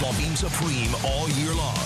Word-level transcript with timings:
Beam 0.00 0.34
supreme 0.34 0.92
all 1.04 1.28
year 1.30 1.54
long. 1.54 1.76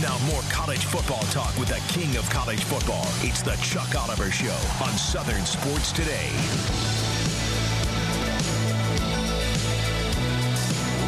Now 0.00 0.18
more 0.30 0.42
college 0.50 0.84
football 0.84 1.22
talk 1.32 1.56
with 1.58 1.68
the 1.68 1.80
king 1.92 2.14
of 2.16 2.28
college 2.28 2.62
football. 2.62 3.06
It's 3.22 3.40
the 3.42 3.56
Chuck 3.62 3.94
Oliver 3.96 4.30
Show 4.30 4.54
on 4.82 4.90
Southern 4.98 5.44
Sports 5.44 5.90
Today. 5.90 6.30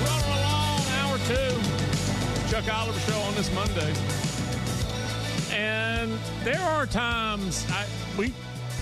Rolling 0.03 0.39
along, 0.41 0.81
hour 0.99 1.19
two. 1.29 2.51
Chuck 2.51 2.75
Oliver 2.75 3.01
Show 3.01 3.19
on 3.21 3.35
this 3.35 3.53
Monday. 3.55 3.95
And 5.55 6.19
there 6.43 6.61
are 6.61 6.87
times 6.87 7.67
I, 7.71 7.87
we 8.17 8.33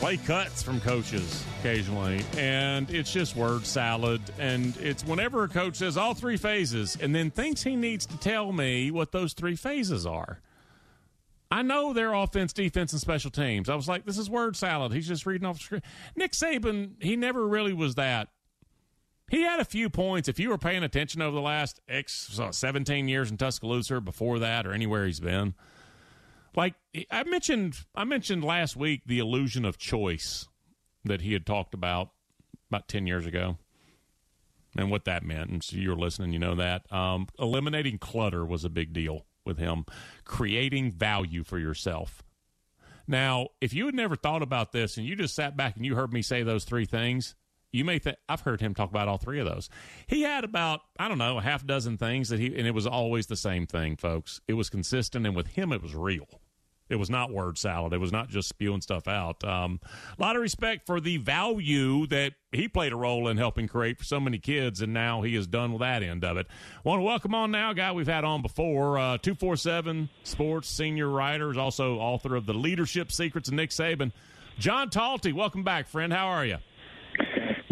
play 0.04 0.16
cuts 0.18 0.62
from 0.62 0.78
coaches 0.82 1.46
occasionally, 1.60 2.22
and 2.36 2.90
it's 2.90 3.10
just 3.10 3.34
word 3.34 3.64
salad. 3.64 4.20
And 4.38 4.76
it's 4.76 5.02
whenever 5.02 5.44
a 5.44 5.48
coach 5.48 5.76
says 5.76 5.96
all 5.96 6.12
three 6.12 6.36
phases 6.36 6.98
and 7.00 7.14
then 7.14 7.30
thinks 7.30 7.62
he 7.62 7.74
needs 7.74 8.04
to 8.04 8.18
tell 8.18 8.52
me 8.52 8.90
what 8.90 9.12
those 9.12 9.32
three 9.32 9.56
phases 9.56 10.04
are. 10.04 10.42
I 11.50 11.62
know 11.62 11.94
their 11.94 12.12
offense, 12.12 12.52
defense, 12.52 12.92
and 12.92 13.00
special 13.00 13.30
teams. 13.30 13.70
I 13.70 13.76
was 13.76 13.88
like, 13.88 14.04
this 14.04 14.18
is 14.18 14.28
word 14.28 14.56
salad. 14.56 14.92
He's 14.92 15.08
just 15.08 15.24
reading 15.24 15.46
off 15.46 15.56
the 15.56 15.64
screen. 15.64 15.82
Nick 16.14 16.32
Saban, 16.32 17.02
he 17.02 17.16
never 17.16 17.48
really 17.48 17.72
was 17.72 17.94
that. 17.94 18.28
He 19.30 19.40
had 19.40 19.58
a 19.58 19.64
few 19.64 19.88
points. 19.88 20.28
If 20.28 20.38
you 20.38 20.50
were 20.50 20.58
paying 20.58 20.82
attention 20.82 21.22
over 21.22 21.34
the 21.34 21.40
last 21.40 21.80
X, 21.88 22.38
17 22.50 23.08
years 23.08 23.30
in 23.30 23.38
Tuscaloosa, 23.38 24.02
before 24.02 24.38
that, 24.40 24.66
or 24.66 24.74
anywhere 24.74 25.06
he's 25.06 25.20
been, 25.20 25.54
like 26.56 26.74
I 27.10 27.24
mentioned, 27.24 27.78
I 27.94 28.04
mentioned 28.04 28.44
last 28.44 28.76
week 28.76 29.02
the 29.06 29.18
illusion 29.18 29.64
of 29.64 29.78
choice 29.78 30.48
that 31.04 31.20
he 31.20 31.32
had 31.32 31.46
talked 31.46 31.74
about 31.74 32.10
about 32.70 32.88
ten 32.88 33.06
years 33.06 33.26
ago, 33.26 33.58
and 34.76 34.90
what 34.90 35.04
that 35.04 35.22
meant. 35.22 35.50
And 35.50 35.62
so 35.62 35.76
you're 35.76 35.96
listening, 35.96 36.32
you 36.32 36.38
know 36.38 36.54
that 36.56 36.90
um, 36.92 37.26
eliminating 37.38 37.98
clutter 37.98 38.44
was 38.44 38.64
a 38.64 38.70
big 38.70 38.92
deal 38.92 39.26
with 39.44 39.58
him, 39.58 39.84
creating 40.24 40.92
value 40.92 41.44
for 41.44 41.58
yourself. 41.58 42.22
Now, 43.06 43.48
if 43.60 43.74
you 43.74 43.86
had 43.86 43.94
never 43.94 44.16
thought 44.16 44.42
about 44.42 44.72
this 44.72 44.96
and 44.96 45.06
you 45.06 45.14
just 45.14 45.34
sat 45.34 45.56
back 45.56 45.76
and 45.76 45.84
you 45.84 45.94
heard 45.94 46.12
me 46.12 46.22
say 46.22 46.42
those 46.42 46.64
three 46.64 46.86
things, 46.86 47.34
you 47.70 47.84
may 47.84 47.98
think 47.98 48.16
I've 48.28 48.40
heard 48.40 48.60
him 48.60 48.72
talk 48.72 48.88
about 48.88 49.08
all 49.08 49.18
three 49.18 49.40
of 49.40 49.46
those. 49.46 49.68
He 50.06 50.22
had 50.22 50.44
about 50.44 50.80
I 50.98 51.08
don't 51.08 51.18
know 51.18 51.38
a 51.38 51.42
half 51.42 51.66
dozen 51.66 51.98
things 51.98 52.28
that 52.28 52.38
he 52.38 52.46
and 52.46 52.66
it 52.66 52.74
was 52.74 52.86
always 52.86 53.26
the 53.26 53.36
same 53.36 53.66
thing, 53.66 53.96
folks. 53.96 54.40
It 54.48 54.54
was 54.54 54.70
consistent, 54.70 55.26
and 55.26 55.36
with 55.36 55.48
him, 55.48 55.72
it 55.72 55.82
was 55.82 55.94
real. 55.94 56.28
It 56.94 56.98
was 56.98 57.10
not 57.10 57.32
word 57.32 57.58
salad. 57.58 57.92
It 57.92 57.98
was 57.98 58.12
not 58.12 58.28
just 58.28 58.48
spewing 58.48 58.80
stuff 58.80 59.08
out. 59.08 59.42
Um, 59.42 59.80
a 60.16 60.22
lot 60.22 60.36
of 60.36 60.42
respect 60.42 60.86
for 60.86 61.00
the 61.00 61.16
value 61.16 62.06
that 62.06 62.34
he 62.52 62.68
played 62.68 62.92
a 62.92 62.96
role 62.96 63.26
in 63.26 63.36
helping 63.36 63.66
create 63.66 63.98
for 63.98 64.04
so 64.04 64.20
many 64.20 64.38
kids, 64.38 64.80
and 64.80 64.94
now 64.94 65.22
he 65.22 65.34
is 65.34 65.48
done 65.48 65.72
with 65.72 65.80
that 65.80 66.04
end 66.04 66.24
of 66.24 66.36
it. 66.36 66.46
Want 66.84 67.00
to 67.00 67.02
welcome 67.02 67.34
on 67.34 67.50
now 67.50 67.72
a 67.72 67.74
guy 67.74 67.90
we've 67.90 68.06
had 68.06 68.22
on 68.22 68.42
before, 68.42 68.96
uh, 68.96 69.18
247 69.18 70.08
Sports 70.22 70.68
senior 70.68 71.08
writer, 71.08 71.50
is 71.50 71.58
also 71.58 71.96
author 71.96 72.36
of 72.36 72.46
The 72.46 72.54
Leadership 72.54 73.10
Secrets 73.10 73.48
of 73.48 73.54
Nick 73.54 73.70
Saban. 73.70 74.12
John 74.56 74.88
Talty, 74.88 75.32
welcome 75.32 75.64
back, 75.64 75.88
friend. 75.88 76.12
How 76.12 76.28
are 76.28 76.46
you? 76.46 76.58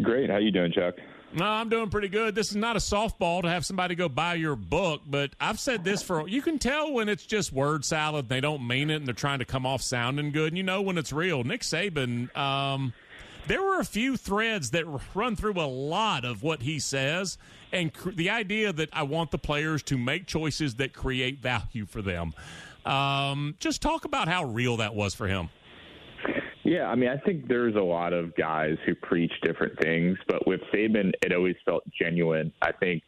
Great. 0.03 0.31
How 0.31 0.39
you 0.39 0.51
doing, 0.51 0.73
Chuck? 0.73 0.97
No, 1.35 1.47
I'm 1.47 1.71
doing 1.71 1.89
pretty 1.89 2.09
good. 2.09 2.35
This 2.35 2.51
is 2.51 2.57
not 2.57 2.77
a 2.77 2.79
softball 2.79 3.43
to 3.43 3.49
have 3.49 3.65
somebody 3.65 3.95
go 3.95 4.09
buy 4.09 4.35
your 4.35 4.55
book, 4.55 5.01
but 5.07 5.31
I've 5.41 5.59
said 5.59 5.83
this 5.83 6.03
for 6.03 6.29
you 6.29 6.43
can 6.43 6.59
tell 6.59 6.93
when 6.93 7.09
it's 7.09 7.25
just 7.25 7.53
word 7.53 7.87
salad. 7.87 8.29
They 8.29 8.41
don't 8.43 8.67
mean 8.67 8.91
it, 8.91 8.97
and 8.97 9.07
they're 9.07 9.15
trying 9.15 9.39
to 9.39 9.47
come 9.47 9.65
off 9.65 9.81
sounding 9.81 10.33
good. 10.33 10.49
And 10.49 10.59
you 10.59 10.63
know 10.63 10.83
when 10.83 10.99
it's 10.99 11.13
real. 11.13 11.43
Nick 11.43 11.63
Saban. 11.63 12.35
Um, 12.37 12.93
there 13.47 13.63
were 13.63 13.81
a 13.81 13.85
few 13.85 14.17
threads 14.17 14.71
that 14.71 14.85
run 15.15 15.35
through 15.35 15.55
a 15.55 15.67
lot 15.67 16.25
of 16.25 16.43
what 16.43 16.63
he 16.63 16.79
says, 16.79 17.39
and 17.73 17.93
cr- 17.93 18.11
the 18.11 18.31
idea 18.31 18.73
that 18.73 18.91
I 18.93 19.03
want 19.03 19.31
the 19.31 19.39
players 19.39 19.83
to 19.85 19.99
make 19.99 20.27
choices 20.27 20.77
that 20.77 20.93
create 20.93 21.41
value 21.41 21.87
for 21.87 22.03
them. 22.03 22.35
Um, 22.85 23.57
just 23.59 23.83
talk 23.83 24.05
about 24.05 24.29
how 24.29 24.45
real 24.45 24.77
that 24.77 24.95
was 24.95 25.15
for 25.15 25.27
him. 25.27 25.49
Yeah, 26.65 26.85
I 26.85 26.95
mean, 26.95 27.11
I 27.11 27.19
think 27.19 27.49
there's 27.49 27.75
a 27.75 27.81
lot 27.81 28.13
of 28.13 28.35
guys 28.37 28.77
who 28.87 28.95
preach 28.95 29.33
different 29.43 29.79
things, 29.81 30.17
but 30.29 30.47
with 30.47 30.61
Saban, 30.73 31.13
it 31.23 31.33
always 31.33 31.57
felt 31.65 31.83
genuine. 32.01 32.53
I 32.63 32.71
think 32.73 33.03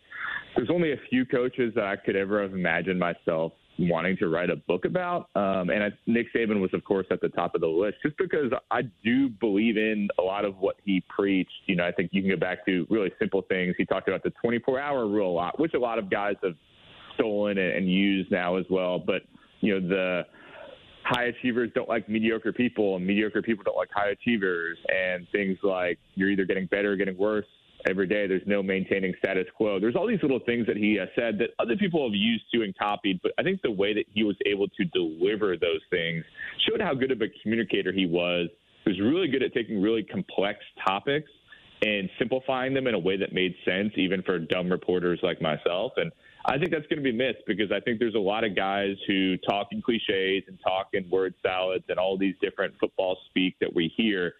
there's 0.56 0.70
only 0.70 0.92
a 0.92 0.97
few 1.09 1.25
coaches 1.25 1.72
that 1.76 1.84
I 1.84 1.97
could 1.97 2.16
ever 2.16 2.43
have 2.43 2.53
imagined 2.53 2.98
myself 2.98 3.53
wanting 3.78 4.16
to 4.16 4.28
write 4.28 4.50
a 4.50 4.56
book 4.56 4.84
about. 4.84 5.31
Um, 5.34 5.70
and 5.70 5.82
I, 5.84 5.88
Nick 6.06 6.26
Saban 6.34 6.60
was, 6.60 6.70
of 6.75 6.84
course, 6.84 7.06
at 7.10 7.20
the 7.20 7.28
top 7.28 7.54
of 7.54 7.60
the 7.60 7.66
list 7.66 7.97
just 8.03 8.16
because 8.19 8.53
I 8.70 8.82
do 9.04 9.28
believe 9.28 9.76
in 9.76 10.09
a 10.19 10.22
lot 10.22 10.44
of 10.44 10.56
what 10.59 10.76
he 10.84 11.03
preached. 11.09 11.50
You 11.66 11.76
know, 11.76 11.87
I 11.87 11.93
think 11.93 12.10
you 12.12 12.22
can 12.22 12.31
go 12.31 12.37
back 12.37 12.64
to 12.66 12.87
really 12.91 13.12
simple 13.19 13.43
things. 13.43 13.75
He 13.76 13.84
talked 13.84 14.09
about 14.09 14.22
the 14.22 14.32
24 14.43 14.81
hour 14.81 15.06
rule 15.06 15.31
a 15.31 15.34
lot, 15.34 15.59
which 15.59 15.75
a 15.75 15.78
lot 15.78 15.98
of 15.98 16.10
guys 16.10 16.37
have 16.43 16.54
stolen 17.14 17.59
and, 17.59 17.72
and 17.72 17.91
used 17.91 18.31
now 18.31 18.56
as 18.56 18.64
well. 18.70 18.98
But, 18.98 19.22
you 19.60 19.81
know, 19.81 19.88
the, 19.88 20.22
high 21.04 21.25
achievers 21.25 21.70
don't 21.75 21.88
like 21.88 22.09
mediocre 22.09 22.53
people 22.53 22.97
and 22.97 23.06
mediocre 23.06 23.42
people 23.42 23.62
don't 23.65 23.76
like 23.76 23.91
high 23.94 24.10
achievers 24.10 24.78
and 24.88 25.26
things 25.31 25.59
like 25.62 25.98
you're 26.15 26.31
either 26.31 26.44
getting 26.44 26.66
better 26.66 26.92
or 26.92 26.97
getting 26.97 27.16
worse 27.16 27.47
every 27.87 28.06
day. 28.06 28.26
There's 28.26 28.47
no 28.47 28.62
maintaining 28.62 29.12
status 29.19 29.47
quo. 29.56 29.78
There's 29.78 29.94
all 29.94 30.06
these 30.06 30.22
little 30.22 30.41
things 30.47 30.66
that 30.66 30.76
he 30.76 30.94
has 30.94 31.09
said 31.14 31.38
that 31.38 31.50
other 31.59 31.76
people 31.76 32.09
have 32.09 32.14
used 32.14 32.44
to 32.54 32.62
and 32.62 32.76
copied 32.76 33.20
but 33.22 33.32
i 33.38 33.43
think 33.43 33.60
the 33.62 33.70
way 33.70 33.93
that 33.93 34.04
he 34.14 34.25
was 34.25 34.37
able 34.47 34.69
to 34.69 34.84
deliver 34.87 35.56
those 35.56 35.81
things 35.91 36.25
showed 36.69 36.81
how 36.81 36.94
good 36.94 37.10
of 37.10 37.20
a 37.20 37.28
communicator 37.43 37.93
he 37.93 38.06
was. 38.06 38.48
He 38.84 38.91
was 38.91 39.00
really 39.00 39.28
good 39.28 39.43
at 39.43 39.53
taking 39.53 39.81
really 39.81 40.03
complex 40.03 40.59
topics 40.87 41.31
and 41.84 42.08
simplifying 42.18 42.72
them 42.74 42.86
in 42.86 42.94
a 42.94 42.98
way 42.98 43.16
that 43.16 43.32
made 43.32 43.54
sense 43.64 43.92
even 43.96 44.22
for 44.22 44.38
dumb 44.38 44.70
reporters 44.70 45.20
like 45.22 45.40
myself 45.42 45.92
and 45.96 46.10
I 46.46 46.58
think 46.58 46.72
that's 46.72 46.86
going 46.88 47.02
to 47.02 47.02
be 47.02 47.12
missed 47.12 47.46
because 47.46 47.72
I 47.72 47.80
think 47.80 47.98
there's 47.98 48.14
a 48.14 48.18
lot 48.18 48.44
of 48.44 48.54
guys 48.54 48.96
who 49.06 49.36
talk 49.38 49.68
in 49.72 49.80
cliches 49.80 50.44
and 50.46 50.58
talk 50.62 50.88
in 50.92 51.08
word 51.08 51.34
salads 51.42 51.84
and 51.88 51.98
all 51.98 52.18
these 52.18 52.34
different 52.42 52.74
football 52.78 53.16
speak 53.30 53.56
that 53.60 53.74
we 53.74 53.90
hear. 53.96 54.34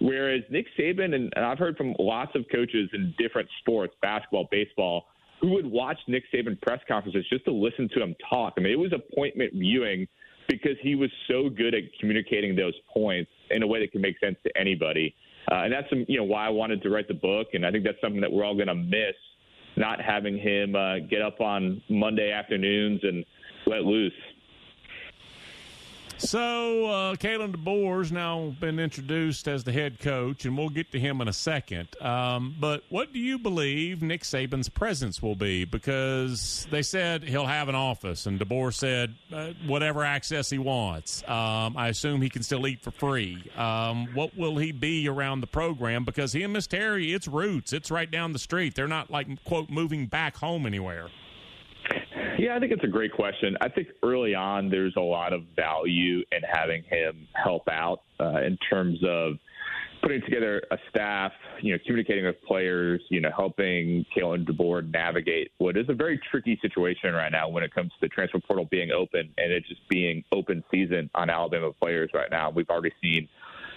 Whereas 0.00 0.42
Nick 0.50 0.66
Saban, 0.78 1.14
and, 1.14 1.30
I've 1.36 1.58
heard 1.58 1.76
from 1.76 1.94
lots 1.98 2.32
of 2.34 2.46
coaches 2.50 2.88
in 2.94 3.14
different 3.18 3.48
sports, 3.60 3.94
basketball, 4.00 4.48
baseball, 4.50 5.04
who 5.42 5.50
would 5.50 5.66
watch 5.66 5.98
Nick 6.08 6.24
Saban 6.32 6.58
press 6.62 6.80
conferences 6.88 7.26
just 7.30 7.44
to 7.44 7.52
listen 7.52 7.90
to 7.94 8.02
him 8.02 8.14
talk. 8.28 8.54
I 8.56 8.62
mean, 8.62 8.72
it 8.72 8.78
was 8.78 8.94
appointment 8.94 9.52
viewing 9.52 10.06
because 10.48 10.76
he 10.80 10.94
was 10.94 11.10
so 11.28 11.50
good 11.50 11.74
at 11.74 11.82
communicating 12.00 12.56
those 12.56 12.74
points 12.92 13.30
in 13.50 13.62
a 13.62 13.66
way 13.66 13.80
that 13.80 13.92
can 13.92 14.00
make 14.00 14.18
sense 14.18 14.36
to 14.44 14.58
anybody. 14.58 15.14
Uh, 15.50 15.64
and 15.64 15.72
that's 15.72 15.88
some, 15.90 16.04
you 16.08 16.18
know 16.18 16.24
why 16.24 16.46
I 16.46 16.50
wanted 16.50 16.82
to 16.82 16.90
write 16.90 17.08
the 17.08 17.14
book, 17.14 17.48
and 17.54 17.66
I 17.66 17.70
think 17.70 17.84
that's 17.84 18.00
something 18.00 18.20
that 18.20 18.32
we're 18.32 18.44
all 18.44 18.54
going 18.54 18.68
to 18.68 18.74
miss 18.74 19.14
not 19.76 20.00
having 20.00 20.38
him 20.38 20.74
uh, 20.74 20.98
get 20.98 21.22
up 21.22 21.40
on 21.40 21.82
Monday 21.88 22.32
afternoons 22.32 23.00
and 23.02 23.24
let 23.66 23.82
loose. 23.82 24.12
So, 26.20 26.84
uh, 26.84 27.14
Kalen 27.16 27.56
DeBoer's 27.56 28.12
now 28.12 28.54
been 28.60 28.78
introduced 28.78 29.48
as 29.48 29.64
the 29.64 29.72
head 29.72 29.98
coach, 30.00 30.44
and 30.44 30.56
we'll 30.56 30.68
get 30.68 30.92
to 30.92 31.00
him 31.00 31.22
in 31.22 31.28
a 31.28 31.32
second. 31.32 31.88
Um, 32.00 32.54
but 32.60 32.84
what 32.90 33.14
do 33.14 33.18
you 33.18 33.38
believe 33.38 34.02
Nick 34.02 34.22
Saban's 34.22 34.68
presence 34.68 35.22
will 35.22 35.34
be? 35.34 35.64
Because 35.64 36.66
they 36.70 36.82
said 36.82 37.24
he'll 37.24 37.46
have 37.46 37.70
an 37.70 37.74
office, 37.74 38.26
and 38.26 38.38
DeBoer 38.38 38.74
said 38.74 39.14
uh, 39.32 39.54
whatever 39.66 40.04
access 40.04 40.50
he 40.50 40.58
wants. 40.58 41.22
Um, 41.26 41.74
I 41.76 41.88
assume 41.88 42.20
he 42.20 42.28
can 42.28 42.42
still 42.42 42.66
eat 42.66 42.82
for 42.82 42.90
free. 42.90 43.42
Um, 43.56 44.08
what 44.12 44.36
will 44.36 44.58
he 44.58 44.72
be 44.72 45.08
around 45.08 45.40
the 45.40 45.46
program? 45.46 46.04
Because 46.04 46.34
he 46.34 46.42
and 46.42 46.52
Miss 46.52 46.66
Terry, 46.66 47.14
it's 47.14 47.28
roots. 47.28 47.72
It's 47.72 47.90
right 47.90 48.10
down 48.10 48.34
the 48.34 48.38
street. 48.38 48.74
They're 48.74 48.86
not 48.86 49.10
like 49.10 49.42
quote 49.44 49.70
moving 49.70 50.06
back 50.06 50.36
home 50.36 50.66
anywhere. 50.66 51.08
Yeah, 52.40 52.56
I 52.56 52.58
think 52.58 52.72
it's 52.72 52.84
a 52.84 52.88
great 52.88 53.12
question. 53.12 53.54
I 53.60 53.68
think 53.68 53.88
early 54.02 54.34
on 54.34 54.70
there's 54.70 54.94
a 54.96 55.02
lot 55.02 55.34
of 55.34 55.42
value 55.54 56.20
in 56.32 56.40
having 56.50 56.82
him 56.84 57.28
help 57.34 57.68
out 57.68 58.00
uh, 58.18 58.40
in 58.40 58.56
terms 58.70 58.98
of 59.06 59.34
putting 60.00 60.22
together 60.22 60.62
a 60.70 60.78
staff, 60.88 61.32
you 61.60 61.74
know, 61.74 61.78
communicating 61.84 62.24
with 62.24 62.36
players, 62.48 63.02
you 63.10 63.20
know, 63.20 63.28
helping 63.36 64.06
Kalen 64.16 64.48
DeBoer 64.48 64.90
navigate 64.90 65.52
what 65.58 65.76
is 65.76 65.84
a 65.90 65.92
very 65.92 66.18
tricky 66.30 66.58
situation 66.62 67.12
right 67.12 67.30
now 67.30 67.46
when 67.46 67.62
it 67.62 67.74
comes 67.74 67.90
to 67.90 67.96
the 68.00 68.08
transfer 68.08 68.40
portal 68.40 68.66
being 68.70 68.90
open 68.90 69.30
and 69.36 69.52
it 69.52 69.62
just 69.68 69.86
being 69.90 70.24
open 70.32 70.64
season 70.70 71.10
on 71.14 71.28
Alabama 71.28 71.74
players 71.74 72.08
right 72.14 72.30
now. 72.30 72.48
We've 72.48 72.70
already 72.70 72.94
seen 73.02 73.28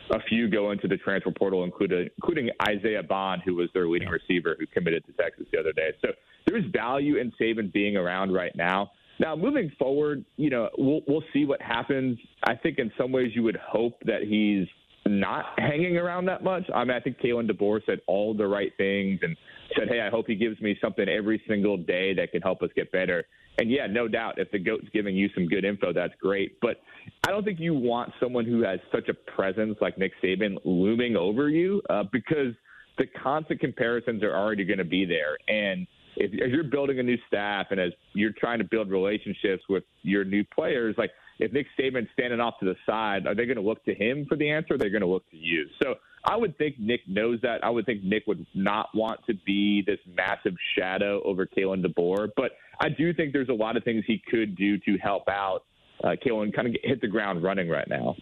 a 0.10 0.22
few 0.30 0.50
go 0.50 0.72
into 0.72 0.88
the 0.88 0.96
transfer 0.96 1.32
portal, 1.32 1.66
including 1.66 2.08
including 2.16 2.50
Isaiah 2.66 3.04
Bond, 3.04 3.42
who 3.44 3.56
was 3.56 3.68
their 3.74 3.90
leading 3.90 4.08
receiver, 4.08 4.56
who 4.58 4.68
committed 4.68 5.06
to 5.08 5.12
Texas 5.22 5.48
the 5.52 5.60
other 5.60 5.74
day. 5.74 5.90
So 6.02 6.14
there's 6.46 6.66
value 6.72 7.18
in 7.18 7.32
Saban 7.40 7.72
being 7.72 7.98
around 7.98 8.34
right 8.34 8.56
now. 8.56 8.92
Now, 9.20 9.36
moving 9.36 9.72
forward, 9.78 10.26
you 10.38 10.50
know, 10.50 10.70
we'll 10.78 11.02
we'll 11.08 11.24
see 11.34 11.46
what 11.46 11.62
happens. 11.62 12.18
I 12.44 12.56
think 12.56 12.80
in 12.80 12.92
some 12.98 13.12
ways 13.12 13.32
you 13.36 13.44
would 13.44 13.58
hope 13.58 13.94
that 14.06 14.24
he's 14.24 14.68
not 15.06 15.46
hanging 15.58 15.98
around 15.98 16.26
that 16.26 16.44
much. 16.44 16.64
I 16.74 16.84
mean, 16.84 16.96
I 16.96 17.00
think 17.00 17.20
Kalen 17.20 17.50
DeBoer 17.50 17.82
said 17.86 18.00
all 18.08 18.34
the 18.34 18.48
right 18.48 18.72
things 18.78 19.20
and 19.22 19.38
said, 19.78 19.88
"Hey, 19.88 20.02
I 20.02 20.10
hope 20.10 20.26
he 20.28 20.36
gives 20.36 20.60
me 20.62 20.78
something 20.82 21.08
every 21.08 21.42
single 21.48 21.78
day 21.78 22.14
that 22.16 22.32
can 22.32 22.42
help 22.42 22.62
us 22.64 22.70
get 22.76 22.92
better." 22.92 23.26
And 23.60 23.70
yeah, 23.70 23.86
no 23.86 24.08
doubt, 24.08 24.40
if 24.40 24.50
the 24.52 24.58
goat's 24.58 24.88
giving 24.94 25.16
you 25.16 25.30
some 25.36 25.48
good 25.48 25.64
info, 25.64 25.94
that's 25.94 26.14
great. 26.20 26.60
But 26.60 26.82
I 27.28 27.32
don't 27.32 27.44
think 27.44 27.60
you 27.60 27.76
want 27.76 28.12
someone 28.20 28.46
who 28.46 28.64
has 28.64 28.80
such 28.92 29.10
a 29.10 29.14
presence 29.14 29.78
like 29.80 29.98
Nick 29.98 30.14
Saban 30.24 30.58
looming 30.66 31.16
over 31.16 31.50
you 31.50 31.82
uh, 31.90 32.04
because 32.12 32.56
the 32.98 33.06
constant 33.22 33.60
comparisons 33.60 34.24
are 34.24 34.36
already 34.36 34.66
going 34.66 34.80
to 34.80 34.86
be 34.86 35.06
there. 35.06 35.38
And 35.48 35.86
if, 36.16 36.32
as 36.34 36.52
you're 36.52 36.64
building 36.64 37.00
a 37.00 37.04
new 37.04 37.18
staff 37.28 37.68
and 37.72 37.80
as 37.80 37.92
you're 38.14 38.34
trying 38.38 38.60
to 38.60 38.66
build 38.66 38.90
relationships 38.90 39.64
with 39.70 39.84
your 40.02 40.24
new 40.24 40.44
players, 40.44 40.96
like 40.98 41.12
if 41.40 41.52
Nick 41.52 41.68
Saban's 41.80 42.10
standing 42.14 42.40
off 42.40 42.56
to 42.60 42.66
the 42.66 42.76
side, 42.86 43.28
are 43.28 43.36
they 43.36 43.46
going 43.46 43.58
to 43.58 43.64
look 43.64 43.84
to 43.86 43.94
him 43.94 44.26
for 44.28 44.38
the 44.38 44.50
answer? 44.50 44.74
Or 44.74 44.76
are 44.76 44.78
they 44.78 44.90
going 44.90 45.02
to 45.02 45.08
look 45.08 45.30
to 45.32 45.38
you? 45.38 45.68
So 45.82 45.96
I 46.26 46.38
would 46.38 46.58
think 46.58 46.80
Nick 46.80 47.02
knows 47.08 47.40
that. 47.42 47.64
I 47.64 47.70
would 47.70 47.86
think 47.86 48.04
Nick 48.04 48.24
would 48.28 48.46
not 48.54 48.90
want 48.94 49.20
to 49.28 49.34
be 49.46 49.84
this 49.86 50.00
massive 50.16 50.54
shadow 50.78 51.22
over 51.24 51.46
Kalen 51.46 51.86
DeBoer. 51.86 52.30
But 52.36 52.52
I 52.80 52.90
do 52.90 53.14
think 53.14 53.34
there's 53.34 53.50
a 53.50 53.54
lot 53.54 53.78
of 53.78 53.84
things 53.84 54.04
he 54.08 54.22
could 54.30 54.56
do 54.56 54.78
to 54.80 54.98
help 54.98 55.28
out 55.28 55.64
uh, 56.04 56.16
Kalen 56.26 56.54
kind 56.54 56.68
of 56.68 56.76
hit 56.84 57.02
the 57.02 57.08
ground 57.08 57.44
running 57.44 57.70
right 57.70 57.88
now. 57.88 58.16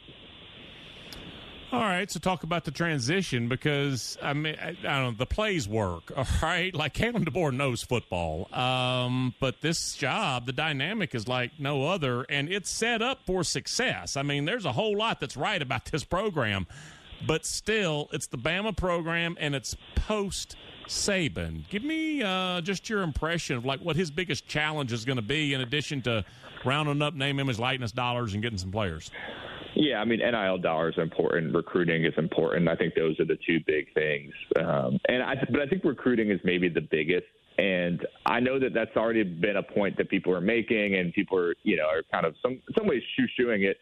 All 1.71 1.79
right, 1.79 2.12
so 2.12 2.19
talk 2.19 2.44
about 2.44 2.65
the 2.65 2.71
transition 2.71 3.47
because 3.47 4.18
I 4.21 4.33
mean 4.33 4.57
I, 4.62 4.71
I 4.71 4.73
don't 4.73 5.03
know 5.03 5.12
the 5.12 5.25
plays 5.25 5.69
work. 5.69 6.12
All 6.18 6.25
right, 6.41 6.75
like 6.75 6.94
Kalen 6.94 7.23
DeBoer 7.23 7.56
knows 7.56 7.81
football, 7.81 8.53
um, 8.53 9.33
but 9.39 9.62
this 9.62 9.95
job, 9.95 10.45
the 10.47 10.51
dynamic 10.51 11.15
is 11.15 11.29
like 11.29 11.51
no 11.59 11.88
other, 11.88 12.23
and 12.23 12.51
it's 12.51 12.69
set 12.69 13.01
up 13.01 13.19
for 13.25 13.45
success. 13.45 14.18
I 14.18 14.21
mean, 14.23 14.44
there's 14.44 14.65
a 14.65 14.73
whole 14.73 14.97
lot 14.97 15.21
that's 15.21 15.38
right 15.38 15.62
about 15.62 15.85
this 15.85 16.03
program, 16.03 16.68
but 17.25 17.45
still, 17.45 18.09
it's 18.12 18.27
the 18.27 18.38
Bama 18.38 18.75
program, 18.75 19.38
and 19.39 19.56
it's 19.56 19.77
post 19.95 20.57
Saban. 20.88 21.69
Give 21.69 21.85
me 21.85 22.21
uh, 22.21 22.59
just 22.59 22.89
your 22.89 23.01
impression 23.01 23.56
of 23.56 23.63
like 23.63 23.79
what 23.79 23.95
his 23.95 24.12
biggest 24.12 24.45
challenge 24.45 24.91
is 24.91 25.06
going 25.06 25.15
to 25.15 25.21
be, 25.21 25.53
in 25.53 25.62
addition 25.62 26.01
to 26.01 26.25
rounding 26.65 27.01
up 27.01 27.13
name, 27.13 27.39
image, 27.39 27.59
likeness 27.59 27.94
dollars 27.94 28.33
and 28.33 28.44
getting 28.44 28.57
some 28.57 28.73
players. 28.73 29.09
Yeah, 29.81 29.98
I 29.98 30.06
mean, 30.06 30.19
NIL 30.19 30.60
dollars 30.60 30.95
are 31.00 31.01
important. 31.01 31.56
Recruiting 31.56 32.06
is 32.06 32.13
important. 32.16 32.69
I 32.69 32.75
think 32.75 32.94
those 32.94 33.19
are 33.19 33.25
the 33.25 33.39
two 33.48 33.57
big 33.66 33.92
things. 33.95 34.31
Um, 34.60 35.00
and 35.10 35.24
I, 35.24 35.33
but 35.50 35.60
I 35.60 35.66
think 35.66 35.83
recruiting 35.83 36.30
is 36.30 36.39
maybe 36.44 36.69
the 36.69 36.81
biggest. 36.92 37.25
And 37.57 38.06
I 38.28 38.39
know 38.39 38.60
that 38.60 38.75
that's 38.75 38.95
already 38.95 39.24
been 39.24 39.57
a 39.57 39.63
point 39.63 39.98
that 39.98 40.07
people 40.07 40.36
are 40.36 40.42
making, 40.42 40.98
and 40.98 41.12
people 41.13 41.36
are, 41.36 41.56
you 41.63 41.78
know, 41.78 41.86
are 41.86 42.04
kind 42.12 42.28
of 42.28 42.36
some 42.44 42.62
some 42.78 42.86
ways 42.86 43.01
shoo-shooing 43.18 43.63
it. 43.63 43.78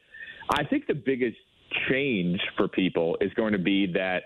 I 0.51 0.63
think 0.63 0.88
the 0.88 0.94
biggest 0.94 1.38
change 1.90 2.40
for 2.56 2.69
people 2.69 3.18
is 3.19 3.34
going 3.34 3.51
to 3.51 3.60
be 3.60 3.86
that 3.92 4.24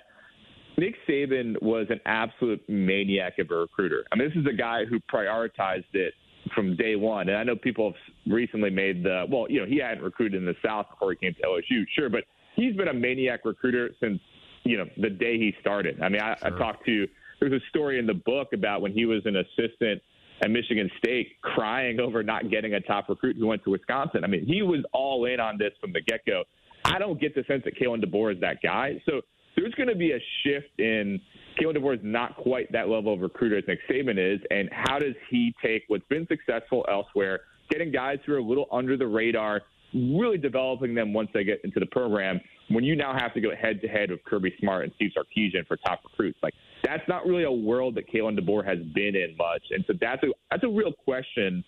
Nick 0.78 0.94
Saban 1.10 1.60
was 1.64 1.88
an 1.90 2.02
absolute 2.06 2.62
maniac 2.70 3.40
of 3.40 3.50
a 3.50 3.56
recruiter. 3.56 4.06
I 4.12 4.16
mean, 4.16 4.30
this 4.30 4.38
is 4.38 4.46
a 4.46 4.56
guy 4.56 4.86
who 4.86 5.00
prioritized 5.12 5.94
it 5.94 6.14
from 6.54 6.76
day 6.76 6.96
one. 6.96 7.30
And 7.30 7.38
I 7.38 7.44
know 7.44 7.56
people 7.56 7.92
have 7.92 8.34
recently 8.34 8.70
made 8.70 9.04
the 9.04 9.26
well, 9.30 9.50
you 9.50 9.60
know, 9.60 9.66
he 9.66 9.78
hadn't 9.78 10.04
recruited 10.04 10.40
in 10.40 10.46
the 10.46 10.56
South 10.66 10.88
before 10.90 11.12
he 11.12 11.18
came 11.18 11.34
to 11.36 11.42
LSU, 11.42 11.84
sure, 11.96 12.10
but 12.10 12.24
he's 12.56 12.76
been 12.76 12.90
a 12.90 12.94
maniac 12.94 13.46
recruiter 13.46 13.92
since 14.00 14.20
you 14.64 14.78
know 14.78 14.86
the 14.98 15.10
day 15.10 15.38
he 15.38 15.54
started. 15.62 16.02
I 16.02 16.10
mean, 16.10 16.22
I, 16.22 16.36
sure. 16.36 16.56
I 16.56 16.58
talked 16.58 16.86
to 16.86 17.08
there's 17.40 17.54
a 17.54 17.66
story 17.70 18.00
in 18.00 18.08
the 18.08 18.14
book 18.14 18.54
about 18.54 18.82
when 18.82 18.94
he 18.94 19.06
was 19.06 19.22
an 19.26 19.36
assistant 19.36 20.02
at 20.42 20.50
Michigan 20.50 20.90
State, 20.98 21.42
crying 21.42 22.00
over 22.00 22.24
not 22.24 22.50
getting 22.50 22.74
a 22.74 22.80
top 22.82 23.10
recruit 23.10 23.38
who 23.38 23.48
went 23.48 23.64
to 23.64 23.70
Wisconsin. 23.70 24.24
I 24.24 24.28
mean, 24.28 24.46
he 24.46 24.62
was 24.62 24.80
all 24.94 25.26
in 25.26 25.40
on 25.40 25.58
this 25.58 25.72
from 25.80 25.94
the 25.94 26.02
get 26.02 26.26
go. 26.26 26.44
I 26.86 27.00
don't 27.00 27.20
get 27.20 27.34
the 27.36 27.44
sense 27.48 27.64
that 27.66 27.78
Kalen 27.78 28.04
DeBoer 28.04 28.36
is 28.36 28.42
that 28.42 28.58
guy. 28.62 29.02
So 29.06 29.22
there's 29.56 29.74
going 29.76 29.90
to 29.90 29.96
be 29.96 30.12
a 30.12 30.20
shift 30.44 30.80
in 30.80 31.20
Kalen 31.60 31.78
DeBoer 31.78 31.96
is 31.96 32.02
not 32.04 32.36
quite 32.38 32.72
that 32.72 32.90
level 32.90 33.14
of 33.14 33.22
recruiter 33.22 33.58
as 33.58 33.64
Nick 33.68 33.80
Saban 33.90 34.18
is, 34.18 34.40
and 34.50 34.70
how 34.72 35.00
does 35.00 35.16
he 35.30 35.54
take 35.64 35.84
what's 35.88 36.08
been 36.10 36.28
successful 36.28 36.86
elsewhere, 36.90 37.42
getting 37.70 37.92
guys 37.92 38.18
who 38.26 38.34
are 38.34 38.38
a 38.38 38.44
little 38.44 38.68
under 38.72 38.98
the 38.98 39.06
radar, 39.06 39.62
really 39.94 40.38
developing 40.38 40.96
them 40.96 41.14
once 41.14 41.30
they 41.34 41.44
get 41.44 41.62
into 41.64 41.80
the 41.80 41.86
program, 41.88 42.40
when 42.70 42.84
you 42.84 42.96
now 42.96 43.14
have 43.14 43.34
to 43.34 43.42
go 43.42 43.50
head 43.56 43.82
to 43.82 43.88
head 43.88 44.10
with 44.10 44.24
Kirby 44.24 44.54
Smart 44.60 44.86
and 44.86 44.94
Steve 44.96 45.12
Sarkisian 45.16 45.68
for 45.68 45.78
top 45.78 46.02
recruits, 46.04 46.40
like 46.42 46.54
that's 46.84 47.08
not 47.08 47.26
really 47.26 47.44
a 47.44 47.52
world 47.52 47.96
that 47.96 48.12
Kalen 48.12 48.40
DeBoer 48.40 48.66
has 48.66 48.80
been 48.94 49.16
in 49.16 49.36
much, 49.38 49.64
and 49.72 49.84
so 49.88 49.94
that's 50.00 50.24
a 50.24 50.28
that's 50.50 50.64
a 50.64 50.70
real 50.70 50.92
question 50.92 51.64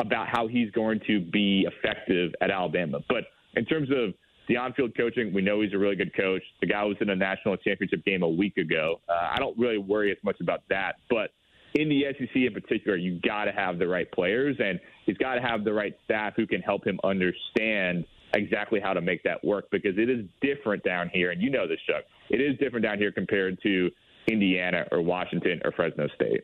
about 0.00 0.28
how 0.28 0.46
he's 0.46 0.70
going 0.70 1.00
to 1.06 1.20
be 1.20 1.66
effective 1.66 2.32
at 2.40 2.50
Alabama. 2.50 3.00
But 3.08 3.24
in 3.54 3.64
terms 3.64 3.88
of 3.90 4.14
the 4.50 4.56
on-field 4.56 4.96
coaching, 4.96 5.32
we 5.32 5.42
know 5.42 5.60
he's 5.60 5.72
a 5.72 5.78
really 5.78 5.94
good 5.94 6.14
coach. 6.16 6.42
The 6.60 6.66
guy 6.66 6.82
was 6.82 6.96
in 7.00 7.08
a 7.08 7.14
national 7.14 7.56
championship 7.58 8.04
game 8.04 8.24
a 8.24 8.28
week 8.28 8.56
ago. 8.56 9.00
Uh, 9.08 9.28
I 9.30 9.36
don't 9.38 9.56
really 9.56 9.78
worry 9.78 10.10
as 10.10 10.18
much 10.24 10.40
about 10.40 10.64
that, 10.68 10.96
but 11.08 11.30
in 11.74 11.88
the 11.88 12.02
SEC 12.18 12.34
in 12.34 12.52
particular, 12.52 12.96
you 12.96 13.20
got 13.20 13.44
to 13.44 13.52
have 13.52 13.78
the 13.78 13.86
right 13.86 14.10
players, 14.10 14.56
and 14.58 14.80
he's 15.06 15.16
got 15.18 15.36
to 15.36 15.40
have 15.40 15.62
the 15.62 15.72
right 15.72 15.94
staff 16.04 16.32
who 16.36 16.48
can 16.48 16.60
help 16.62 16.84
him 16.84 16.98
understand 17.04 18.04
exactly 18.34 18.80
how 18.80 18.92
to 18.92 19.00
make 19.00 19.22
that 19.22 19.42
work 19.44 19.66
because 19.70 19.96
it 19.96 20.10
is 20.10 20.26
different 20.42 20.82
down 20.82 21.08
here, 21.14 21.30
and 21.30 21.40
you 21.40 21.48
know 21.48 21.68
this, 21.68 21.78
Chuck. 21.86 22.02
It 22.28 22.40
is 22.40 22.58
different 22.58 22.84
down 22.84 22.98
here 22.98 23.12
compared 23.12 23.62
to 23.62 23.88
Indiana 24.28 24.84
or 24.90 25.00
Washington 25.00 25.60
or 25.64 25.70
Fresno 25.70 26.08
State. 26.16 26.42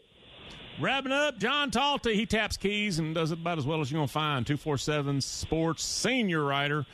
Wrapping 0.80 1.10
up, 1.10 1.38
John 1.38 1.72
Talty. 1.72 2.14
He 2.14 2.26
taps 2.26 2.56
keys 2.56 3.00
and 3.00 3.14
does 3.14 3.32
it 3.32 3.40
about 3.40 3.58
as 3.58 3.66
well 3.66 3.80
as 3.80 3.90
you're 3.90 3.98
going 3.98 4.06
to 4.06 4.12
find. 4.12 4.46
247 4.46 5.22
Sports 5.22 5.82
senior 5.82 6.44
writer. 6.44 6.86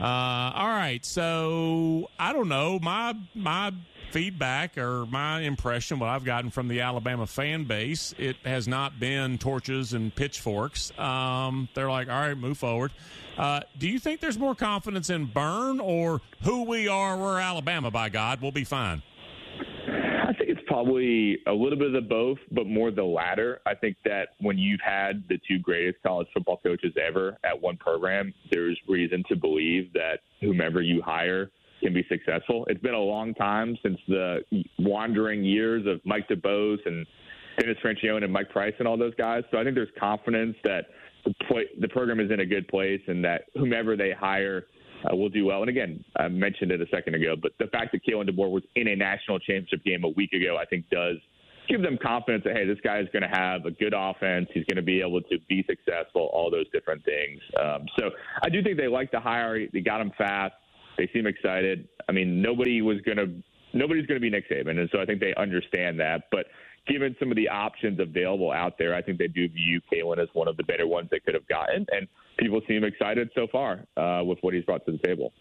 Uh, 0.00 0.04
all 0.04 0.68
right, 0.68 1.04
so 1.04 2.08
I 2.18 2.32
don't 2.32 2.48
know 2.48 2.78
my 2.80 3.14
my 3.34 3.72
feedback 4.10 4.78
or 4.78 5.06
my 5.06 5.40
impression, 5.40 5.98
what 5.98 6.08
I've 6.08 6.24
gotten 6.24 6.50
from 6.50 6.68
the 6.68 6.80
Alabama 6.80 7.26
fan 7.26 7.64
base, 7.64 8.14
it 8.18 8.36
has 8.44 8.66
not 8.66 8.98
been 8.98 9.38
torches 9.38 9.92
and 9.92 10.14
pitchforks. 10.14 10.96
Um, 10.98 11.68
they're 11.74 11.90
like, 11.90 12.08
all 12.08 12.18
right, 12.18 12.36
move 12.36 12.58
forward. 12.58 12.92
Uh, 13.36 13.60
do 13.78 13.88
you 13.88 13.98
think 13.98 14.20
there's 14.20 14.38
more 14.38 14.54
confidence 14.54 15.10
in 15.10 15.26
Burn 15.26 15.78
or 15.78 16.20
who 16.42 16.64
we 16.64 16.88
are? 16.88 17.16
We're 17.16 17.38
Alabama, 17.38 17.90
by 17.90 18.08
God, 18.08 18.40
we'll 18.40 18.50
be 18.50 18.64
fine 18.64 19.02
probably 20.78 21.38
a 21.48 21.52
little 21.52 21.76
bit 21.76 21.88
of 21.88 21.92
the 21.92 22.00
both, 22.00 22.38
but 22.52 22.66
more 22.66 22.92
the 22.92 23.02
latter. 23.02 23.60
I 23.66 23.74
think 23.74 23.96
that 24.04 24.28
when 24.40 24.58
you've 24.58 24.80
had 24.80 25.24
the 25.28 25.38
two 25.48 25.58
greatest 25.58 26.00
college 26.04 26.28
football 26.32 26.60
coaches 26.62 26.92
ever 27.04 27.36
at 27.42 27.60
one 27.60 27.76
program, 27.78 28.32
there's 28.52 28.78
reason 28.88 29.24
to 29.28 29.34
believe 29.34 29.92
that 29.94 30.20
whomever 30.40 30.80
you 30.80 31.02
hire 31.02 31.50
can 31.82 31.92
be 31.92 32.04
successful. 32.08 32.64
It's 32.68 32.80
been 32.80 32.94
a 32.94 33.00
long 33.00 33.34
time 33.34 33.76
since 33.82 33.98
the 34.06 34.40
wandering 34.78 35.42
years 35.42 35.84
of 35.86 36.00
Mike 36.04 36.28
DuBose 36.28 36.78
and 36.86 37.04
Dennis 37.58 37.76
Franchione 37.84 38.22
and 38.22 38.32
Mike 38.32 38.50
Price 38.50 38.74
and 38.78 38.86
all 38.86 38.96
those 38.96 39.14
guys. 39.16 39.42
So 39.50 39.58
I 39.58 39.64
think 39.64 39.74
there's 39.74 39.88
confidence 39.98 40.56
that 40.62 40.86
the, 41.24 41.34
play, 41.48 41.64
the 41.80 41.88
program 41.88 42.20
is 42.20 42.30
in 42.30 42.38
a 42.38 42.46
good 42.46 42.68
place 42.68 43.00
and 43.08 43.24
that 43.24 43.46
whomever 43.54 43.96
they 43.96 44.12
hire– 44.12 44.66
uh, 45.04 45.14
will 45.14 45.28
do 45.28 45.46
well. 45.46 45.60
And 45.60 45.68
again, 45.68 46.04
I 46.16 46.28
mentioned 46.28 46.70
it 46.70 46.80
a 46.80 46.86
second 46.90 47.14
ago, 47.14 47.34
but 47.40 47.52
the 47.58 47.66
fact 47.66 47.92
that 47.92 48.04
Kalen 48.04 48.28
DeBoer 48.28 48.50
was 48.50 48.62
in 48.74 48.88
a 48.88 48.96
national 48.96 49.38
championship 49.38 49.84
game 49.84 50.04
a 50.04 50.08
week 50.08 50.32
ago, 50.32 50.56
I 50.60 50.64
think 50.64 50.88
does 50.90 51.16
give 51.68 51.82
them 51.82 51.98
confidence 52.02 52.44
that 52.44 52.56
hey, 52.56 52.66
this 52.66 52.78
guy 52.82 52.98
is 52.98 53.08
going 53.12 53.22
to 53.22 53.28
have 53.28 53.66
a 53.66 53.70
good 53.70 53.94
offense. 53.96 54.48
He's 54.54 54.64
going 54.64 54.76
to 54.76 54.82
be 54.82 55.00
able 55.00 55.20
to 55.20 55.38
be 55.48 55.64
successful. 55.68 56.30
All 56.32 56.50
those 56.50 56.68
different 56.72 57.04
things. 57.04 57.40
Um, 57.60 57.86
so 57.98 58.10
I 58.42 58.48
do 58.48 58.62
think 58.62 58.76
they 58.78 58.88
like 58.88 59.10
the 59.10 59.20
hire. 59.20 59.66
They 59.72 59.80
got 59.80 60.00
him 60.00 60.12
fast. 60.16 60.54
They 60.96 61.08
seem 61.12 61.26
excited. 61.26 61.88
I 62.08 62.12
mean, 62.12 62.42
nobody 62.42 62.82
was 62.82 63.00
going 63.02 63.18
to. 63.18 63.42
Nobody's 63.74 64.06
going 64.06 64.16
to 64.16 64.20
be 64.20 64.30
Nick 64.30 64.50
Saban, 64.50 64.78
and 64.78 64.88
so 64.90 64.98
I 64.98 65.04
think 65.04 65.20
they 65.20 65.34
understand 65.34 66.00
that. 66.00 66.22
But 66.32 66.46
given 66.88 67.14
some 67.20 67.30
of 67.30 67.36
the 67.36 67.50
options 67.50 68.00
available 68.00 68.50
out 68.50 68.78
there, 68.78 68.94
I 68.94 69.02
think 69.02 69.18
they 69.18 69.28
do 69.28 69.46
view 69.46 69.82
Kalen 69.92 70.18
as 70.18 70.28
one 70.32 70.48
of 70.48 70.56
the 70.56 70.64
better 70.64 70.86
ones 70.86 71.08
they 71.10 71.20
could 71.20 71.34
have 71.34 71.46
gotten. 71.48 71.84
And 71.92 72.08
people 72.38 72.60
seem 72.68 72.84
excited 72.84 73.30
so 73.34 73.46
far 73.50 73.84
uh, 73.96 74.22
with 74.24 74.38
what 74.40 74.54
he's 74.54 74.64
brought 74.64 74.84
to 74.86 74.92
the 74.92 74.98
table. 74.98 75.32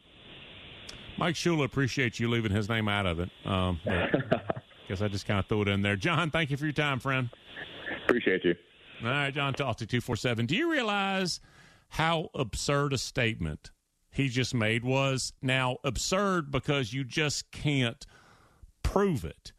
Mike 1.18 1.36
Shula 1.36 1.66
appreciates 1.66 2.20
you 2.20 2.30
leaving 2.30 2.52
his 2.52 2.70
name 2.70 2.88
out 2.88 3.06
of 3.06 3.20
it. 3.20 3.30
Um, 3.46 3.80
guess 4.88 5.02
I 5.02 5.08
just 5.08 5.26
kind 5.26 5.40
of 5.40 5.46
threw 5.48 5.64
it 5.64 5.68
in 5.68 5.82
there. 5.82 5.96
John, 5.96 6.32
thank 6.32 6.52
you 6.52 6.58
for 6.58 6.66
your 6.66 6.74
time, 6.74 7.00
friend. 7.00 7.30
Appreciate 8.06 8.44
you. 8.44 8.56
All 9.04 9.10
right, 9.10 9.34
John 9.34 9.54
Talty, 9.54 9.88
247. 9.88 10.46
Do 10.46 10.56
you 10.56 10.72
realize 10.72 11.40
how 11.90 12.30
absurd 12.34 12.94
a 12.94 12.98
statement 12.98 13.72
he 14.10 14.30
just 14.30 14.54
made 14.54 14.84
was? 14.84 15.34
Now, 15.42 15.78
absurd 15.84 16.52
because 16.52 16.94
you 16.94 17.04
just 17.04 17.52
can't 17.52 18.06
prove 18.82 19.24
it. 19.24 19.52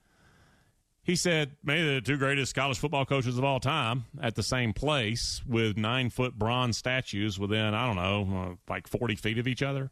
He 1.09 1.17
said 1.17 1.57
maybe 1.65 1.95
the 1.95 2.03
two 2.03 2.19
greatest 2.19 2.55
college 2.55 2.79
football 2.79 3.07
coaches 3.07 3.39
of 3.39 3.45
all 3.45 3.61
time 3.61 4.05
at 4.21 4.35
the 4.35 4.43
same 4.43 4.75
place 4.75 5.41
with 5.49 5.79
nine 5.79 6.11
foot 6.11 6.39
bronze 6.39 6.77
statues 6.77 7.39
within, 7.39 7.73
I 7.73 7.87
don't 7.87 7.97
know, 7.97 8.37
uh, 8.37 8.55
like 8.71 8.87
40 8.87 9.17
feet 9.17 9.39
of 9.39 9.49
each 9.49 9.63
other. 9.63 9.91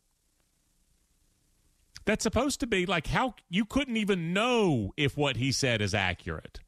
That's 2.05 2.23
supposed 2.23 2.61
to 2.61 2.67
be 2.67 2.85
like 2.85 3.07
how 3.07 3.35
you 3.49 3.65
couldn't 3.65 3.97
even 3.97 4.35
know 4.35 4.93
if 4.99 5.17
what 5.17 5.39
he 5.39 5.53
said 5.53 5.81
is 5.81 5.95
accurate. 5.95 6.61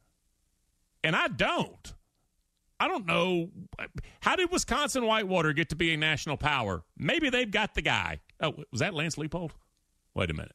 And 1.04 1.14
I 1.14 1.28
don't. 1.28 1.92
I 2.80 2.88
don't 2.88 3.04
know. 3.04 3.50
How 4.20 4.34
did 4.34 4.50
Wisconsin 4.50 5.04
Whitewater 5.04 5.52
get 5.52 5.68
to 5.68 5.76
be 5.76 5.92
a 5.92 5.98
national 5.98 6.38
power? 6.38 6.84
Maybe 6.96 7.28
they've 7.28 7.50
got 7.50 7.74
the 7.74 7.82
guy. 7.82 8.20
Oh, 8.40 8.54
was 8.72 8.80
that 8.80 8.94
Lance 8.94 9.16
Leipold? 9.16 9.50
Wait 10.14 10.30
a 10.30 10.34
minute. 10.34 10.54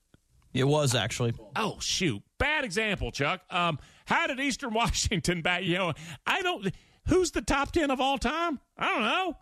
It 0.53 0.65
was 0.65 0.93
actually. 0.93 1.33
Oh 1.55 1.77
shoot! 1.79 2.21
Bad 2.37 2.63
example, 2.63 3.11
Chuck. 3.11 3.41
Um, 3.49 3.79
how 4.05 4.27
did 4.27 4.39
Eastern 4.39 4.73
Washington 4.73 5.41
bat? 5.41 5.63
You 5.63 5.77
know, 5.77 5.93
I 6.25 6.41
don't. 6.41 6.71
Who's 7.07 7.31
the 7.31 7.41
top 7.41 7.71
ten 7.71 7.91
of 7.91 7.99
all 7.99 8.17
time? 8.17 8.59
I 8.77 8.87
don't 8.93 9.03
know, 9.03 9.37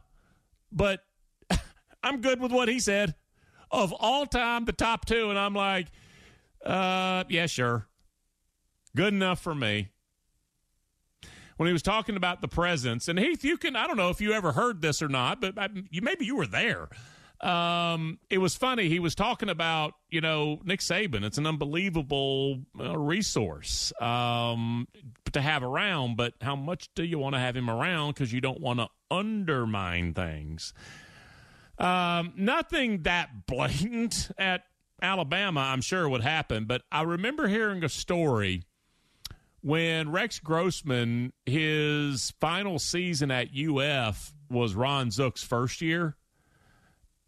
but 0.71 1.01
I'm 2.03 2.21
good 2.21 2.39
with 2.39 2.51
what 2.51 2.69
he 2.69 2.79
said. 2.79 3.15
Of 3.69 3.93
all 3.93 4.25
time, 4.25 4.65
the 4.65 4.73
top 4.73 5.05
two, 5.05 5.29
and 5.29 5.39
I'm 5.39 5.53
like, 5.53 5.87
uh, 6.65 7.23
yeah, 7.29 7.45
sure, 7.45 7.87
good 8.95 9.13
enough 9.13 9.39
for 9.39 9.55
me. 9.55 9.89
When 11.55 11.67
he 11.67 11.73
was 11.73 11.83
talking 11.83 12.17
about 12.17 12.41
the 12.41 12.47
presence, 12.49 13.07
and 13.07 13.19
Heath, 13.19 13.45
you 13.45 13.55
can, 13.55 13.75
I 13.75 13.87
don't 13.87 13.95
know 13.95 14.09
if 14.09 14.19
you 14.19 14.33
ever 14.33 14.51
heard 14.51 14.81
this 14.81 15.01
or 15.01 15.07
not, 15.07 15.39
but 15.39 15.57
I, 15.57 15.69
you 15.89 16.01
maybe 16.01 16.25
you 16.25 16.35
were 16.35 16.47
there 16.47 16.89
um, 17.41 18.19
it 18.29 18.37
was 18.37 18.55
funny. 18.55 18.87
He 18.87 18.99
was 18.99 19.15
talking 19.15 19.49
about, 19.49 19.93
you 20.09 20.21
know, 20.21 20.59
Nick 20.63 20.79
Saban. 20.79 21.23
It's 21.23 21.39
an 21.39 21.47
unbelievable 21.47 22.59
uh, 22.79 22.97
resource 22.97 23.91
um, 23.99 24.87
to 25.31 25.41
have 25.41 25.63
around, 25.63 26.17
but 26.17 26.33
how 26.41 26.55
much 26.55 26.89
do 26.93 27.03
you 27.03 27.17
want 27.17 27.33
to 27.33 27.39
have 27.39 27.57
him 27.57 27.69
around 27.69 28.13
because 28.13 28.31
you 28.31 28.41
don't 28.41 28.61
want 28.61 28.79
to 28.79 28.87
undermine 29.09 30.13
things? 30.13 30.73
Um, 31.79 32.33
nothing 32.37 33.03
that 33.03 33.29
blatant 33.47 34.29
at 34.37 34.65
Alabama, 35.01 35.61
I'm 35.61 35.81
sure, 35.81 36.07
would 36.07 36.21
happen, 36.21 36.65
but 36.65 36.83
I 36.91 37.01
remember 37.01 37.47
hearing 37.47 37.83
a 37.83 37.89
story 37.89 38.63
when 39.61 40.11
Rex 40.11 40.37
Grossman, 40.37 41.33
his 41.47 42.33
final 42.39 42.77
season 42.77 43.31
at 43.31 43.47
UF 43.55 44.31
was 44.49 44.75
Ron 44.75 45.09
Zook's 45.09 45.43
first 45.43 45.81
year 45.81 46.15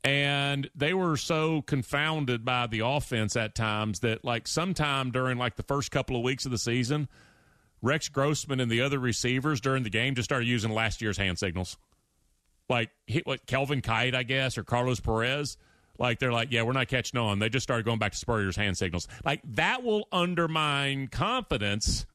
and 0.03 0.69
they 0.75 0.93
were 0.93 1.15
so 1.15 1.61
confounded 1.61 2.43
by 2.43 2.67
the 2.67 2.81
offense 2.81 3.35
at 3.35 3.55
times 3.55 4.01
that 4.01 4.25
like 4.25 4.47
sometime 4.47 5.11
during 5.11 5.37
like 5.37 5.55
the 5.55 5.63
first 5.63 5.91
couple 5.91 6.15
of 6.15 6.23
weeks 6.23 6.45
of 6.45 6.51
the 6.51 6.57
season 6.57 7.07
rex 7.81 8.09
grossman 8.09 8.59
and 8.59 8.71
the 8.71 8.81
other 8.81 8.99
receivers 8.99 9.61
during 9.61 9.83
the 9.83 9.89
game 9.89 10.15
just 10.15 10.25
started 10.25 10.47
using 10.47 10.71
last 10.71 11.01
year's 11.01 11.17
hand 11.17 11.37
signals. 11.37 11.77
Like 12.69 12.89
hit 13.07 13.27
what 13.27 13.45
kelvin 13.45 13.81
kight 13.81 14.15
i 14.15 14.23
guess 14.23 14.57
or 14.57 14.63
carlos 14.63 14.99
perez. 14.99 15.57
Like 15.99 16.19
they're 16.19 16.33
like 16.33 16.51
yeah 16.51 16.63
we're 16.63 16.73
not 16.73 16.87
catching 16.87 17.19
on. 17.19 17.39
They 17.39 17.49
just 17.49 17.63
started 17.63 17.85
going 17.85 17.99
back 17.99 18.11
to 18.11 18.17
spurrier's 18.17 18.55
hand 18.55 18.77
signals. 18.77 19.07
Like 19.23 19.41
that 19.55 19.83
will 19.83 20.07
undermine 20.11 21.07
confidence 21.07 22.05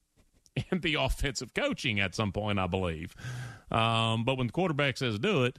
in 0.70 0.80
the 0.80 0.94
offensive 1.00 1.54
coaching 1.54 2.00
at 2.00 2.14
some 2.14 2.32
point 2.32 2.58
i 2.58 2.66
believe. 2.66 3.14
Um, 3.70 4.24
but 4.24 4.36
when 4.36 4.48
the 4.48 4.52
quarterback 4.52 4.96
says 4.98 5.18
do 5.18 5.44
it 5.44 5.58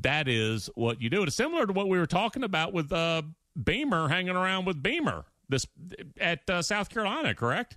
that 0.00 0.28
is 0.28 0.70
what 0.74 1.00
you 1.00 1.10
do. 1.10 1.22
It's 1.22 1.36
similar 1.36 1.66
to 1.66 1.72
what 1.72 1.88
we 1.88 1.98
were 1.98 2.06
talking 2.06 2.44
about 2.44 2.72
with 2.72 2.92
uh, 2.92 3.22
Beamer 3.62 4.08
hanging 4.08 4.36
around 4.36 4.64
with 4.64 4.82
Beamer 4.82 5.24
this 5.48 5.66
at 6.20 6.48
uh, 6.50 6.62
South 6.62 6.90
Carolina, 6.90 7.34
correct? 7.34 7.76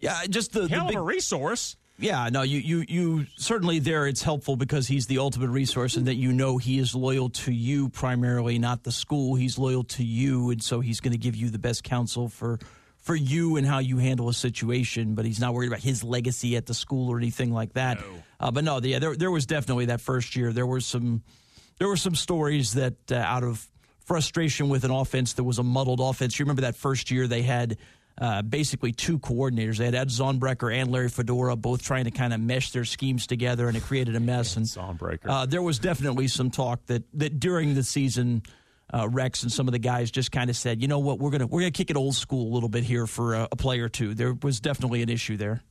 Yeah, 0.00 0.24
just 0.28 0.52
the 0.52 0.68
hell 0.68 0.86
the 0.86 0.92
big, 0.92 0.96
of 0.96 1.02
a 1.02 1.04
resource. 1.04 1.76
Yeah, 1.98 2.28
no, 2.30 2.42
you, 2.42 2.60
you 2.60 2.84
you 2.88 3.26
certainly 3.36 3.80
there. 3.80 4.06
It's 4.06 4.22
helpful 4.22 4.56
because 4.56 4.86
he's 4.86 5.06
the 5.06 5.18
ultimate 5.18 5.50
resource, 5.50 5.96
and 5.96 6.06
that 6.06 6.14
you 6.14 6.32
know 6.32 6.56
he 6.56 6.78
is 6.78 6.94
loyal 6.94 7.28
to 7.30 7.52
you 7.52 7.88
primarily, 7.88 8.58
not 8.58 8.84
the 8.84 8.92
school. 8.92 9.34
He's 9.34 9.58
loyal 9.58 9.84
to 9.84 10.04
you, 10.04 10.50
and 10.50 10.62
so 10.62 10.80
he's 10.80 11.00
going 11.00 11.12
to 11.12 11.18
give 11.18 11.34
you 11.34 11.50
the 11.50 11.58
best 11.58 11.82
counsel 11.82 12.28
for 12.28 12.60
for 13.08 13.16
you 13.16 13.56
and 13.56 13.66
how 13.66 13.78
you 13.78 13.96
handle 13.96 14.28
a 14.28 14.34
situation, 14.34 15.14
but 15.14 15.24
he's 15.24 15.40
not 15.40 15.54
worried 15.54 15.68
about 15.68 15.80
his 15.80 16.04
legacy 16.04 16.56
at 16.56 16.66
the 16.66 16.74
school 16.74 17.08
or 17.10 17.16
anything 17.16 17.50
like 17.50 17.72
that. 17.72 17.98
No. 17.98 18.04
Uh, 18.38 18.50
but 18.50 18.64
no, 18.64 18.80
yeah, 18.82 18.98
there 18.98 19.16
there 19.16 19.30
was 19.30 19.46
definitely 19.46 19.86
that 19.86 20.02
first 20.02 20.36
year. 20.36 20.52
There 20.52 20.66
were 20.66 20.82
some 20.82 21.22
there 21.78 21.88
were 21.88 21.96
some 21.96 22.14
stories 22.14 22.74
that 22.74 22.96
uh, 23.10 23.14
out 23.14 23.44
of 23.44 23.66
frustration 24.04 24.68
with 24.68 24.84
an 24.84 24.90
offense 24.90 25.32
that 25.32 25.44
was 25.44 25.58
a 25.58 25.62
muddled 25.62 26.00
offense. 26.00 26.38
You 26.38 26.44
remember 26.44 26.60
that 26.60 26.76
first 26.76 27.10
year 27.10 27.26
they 27.26 27.40
had 27.40 27.78
uh, 28.18 28.42
basically 28.42 28.92
two 28.92 29.18
coordinators. 29.20 29.78
They 29.78 29.86
had 29.86 29.94
Ed 29.94 30.08
Zaunbrecher 30.08 30.70
and 30.74 30.92
Larry 30.92 31.08
Fedora 31.08 31.56
both 31.56 31.82
trying 31.82 32.04
to 32.04 32.10
kind 32.10 32.34
of 32.34 32.40
mesh 32.40 32.72
their 32.72 32.84
schemes 32.84 33.26
together, 33.26 33.68
and 33.68 33.76
it 33.76 33.84
created 33.84 34.16
a 34.16 34.20
mess. 34.20 34.54
and 34.58 34.66
Zaunbrecher. 34.66 35.24
Uh, 35.24 35.46
there 35.46 35.62
was 35.62 35.78
definitely 35.78 36.28
some 36.28 36.50
talk 36.50 36.84
that 36.88 37.04
that 37.14 37.40
during 37.40 37.74
the 37.74 37.84
season 37.84 38.42
uh, 38.92 39.08
Rex 39.08 39.42
and 39.42 39.52
some 39.52 39.68
of 39.68 39.72
the 39.72 39.78
guys 39.78 40.10
just 40.10 40.32
kind 40.32 40.50
of 40.50 40.56
said, 40.56 40.80
you 40.80 40.88
know 40.88 40.98
what, 40.98 41.18
we're 41.18 41.30
gonna 41.30 41.46
we're 41.46 41.60
gonna 41.60 41.70
kick 41.70 41.90
it 41.90 41.96
old 41.96 42.14
school 42.14 42.52
a 42.52 42.54
little 42.54 42.68
bit 42.68 42.84
here 42.84 43.06
for 43.06 43.34
a, 43.34 43.48
a 43.52 43.56
play 43.56 43.80
or 43.80 43.88
two. 43.88 44.14
There 44.14 44.34
was 44.42 44.60
definitely 44.60 45.02
an 45.02 45.08
issue 45.08 45.36
there. 45.36 45.62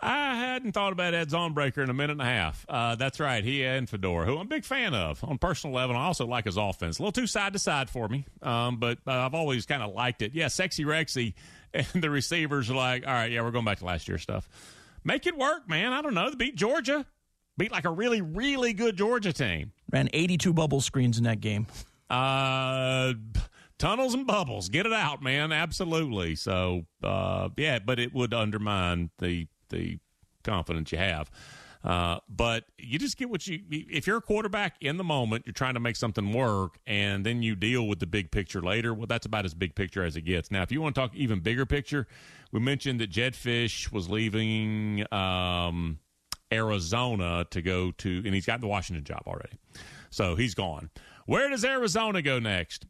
I 0.00 0.34
hadn't 0.34 0.72
thought 0.72 0.92
about 0.92 1.14
Ed 1.14 1.30
Zaunbrecher 1.30 1.82
in 1.82 1.88
a 1.88 1.94
minute 1.94 2.12
and 2.12 2.20
a 2.20 2.26
half. 2.26 2.66
Uh, 2.68 2.94
that's 2.96 3.20
right, 3.20 3.44
he 3.44 3.64
and 3.64 3.88
Fedora, 3.88 4.26
who 4.26 4.34
I'm 4.34 4.42
a 4.42 4.44
big 4.44 4.64
fan 4.64 4.92
of 4.92 5.22
on 5.24 5.38
personal 5.38 5.74
level. 5.74 5.96
I 5.96 6.04
also 6.04 6.26
like 6.26 6.44
his 6.46 6.56
offense. 6.56 6.98
A 6.98 7.02
little 7.02 7.12
too 7.12 7.26
side 7.26 7.52
to 7.52 7.58
side 7.58 7.88
for 7.88 8.08
me, 8.08 8.26
um, 8.42 8.78
but 8.78 8.98
uh, 9.06 9.12
I've 9.12 9.34
always 9.34 9.66
kind 9.66 9.82
of 9.82 9.94
liked 9.94 10.20
it. 10.22 10.34
Yeah, 10.34 10.48
sexy 10.48 10.84
Rexy, 10.84 11.34
and 11.74 11.86
the 11.94 12.10
receivers 12.10 12.70
are 12.70 12.74
like, 12.74 13.06
all 13.06 13.12
right, 13.12 13.30
yeah, 13.30 13.42
we're 13.42 13.50
going 13.50 13.64
back 13.64 13.78
to 13.78 13.84
last 13.84 14.08
year's 14.08 14.22
stuff. 14.22 14.48
Make 15.04 15.26
it 15.26 15.36
work, 15.36 15.68
man. 15.68 15.92
I 15.92 16.02
don't 16.02 16.14
know. 16.14 16.30
They 16.30 16.36
beat 16.36 16.56
Georgia, 16.56 17.06
beat 17.56 17.72
like 17.72 17.84
a 17.84 17.90
really, 17.90 18.20
really 18.20 18.72
good 18.72 18.96
Georgia 18.96 19.32
team. 19.32 19.72
Ran 19.90 20.08
82 20.12 20.52
bubble 20.52 20.80
screens 20.80 21.18
in 21.18 21.24
that 21.24 21.40
game. 21.40 21.66
Uh, 22.10 23.14
tunnels 23.78 24.14
and 24.14 24.26
bubbles. 24.26 24.68
Get 24.68 24.86
it 24.86 24.92
out, 24.92 25.22
man. 25.22 25.52
Absolutely. 25.52 26.36
So, 26.36 26.86
uh, 27.02 27.48
yeah, 27.56 27.78
but 27.78 27.98
it 27.98 28.14
would 28.14 28.34
undermine 28.34 29.10
the 29.18 29.46
the 29.70 29.98
confidence 30.42 30.92
you 30.92 30.98
have. 30.98 31.30
Uh, 31.84 32.18
but 32.30 32.64
you 32.78 32.98
just 32.98 33.18
get 33.18 33.28
what 33.28 33.46
you 33.46 33.60
if 33.70 34.06
you're 34.06 34.16
a 34.16 34.22
quarterback 34.22 34.76
in 34.80 34.96
the 34.96 35.04
moment, 35.04 35.44
you're 35.44 35.52
trying 35.52 35.74
to 35.74 35.80
make 35.80 35.96
something 35.96 36.32
work, 36.32 36.78
and 36.86 37.26
then 37.26 37.42
you 37.42 37.54
deal 37.54 37.86
with 37.86 37.98
the 37.98 38.06
big 38.06 38.30
picture 38.30 38.62
later. 38.62 38.94
Well, 38.94 39.06
that's 39.06 39.26
about 39.26 39.44
as 39.44 39.52
big 39.52 39.74
picture 39.74 40.02
as 40.02 40.16
it 40.16 40.22
gets. 40.22 40.50
Now, 40.50 40.62
if 40.62 40.72
you 40.72 40.80
want 40.80 40.94
to 40.94 41.00
talk 41.02 41.14
even 41.14 41.40
bigger 41.40 41.66
picture, 41.66 42.06
we 42.52 42.60
mentioned 42.60 43.00
that 43.00 43.10
Jedd 43.10 43.34
Fisch 43.34 43.92
was 43.92 44.08
leaving 44.08 45.04
um, 45.12 45.98
Arizona 46.50 47.46
to 47.50 47.60
go 47.60 47.90
to, 47.90 48.22
and 48.24 48.34
he's 48.34 48.46
got 48.46 48.62
the 48.62 48.66
Washington 48.66 49.04
job 49.04 49.22
already, 49.26 49.58
so 50.08 50.36
he's 50.36 50.54
gone. 50.54 50.88
Where 51.26 51.48
does 51.48 51.64
Arizona 51.64 52.22
go 52.22 52.38
next? 52.38 52.86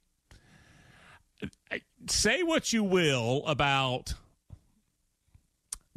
Say 2.08 2.42
what 2.42 2.72
you 2.72 2.82
will 2.84 3.44
about 3.46 4.14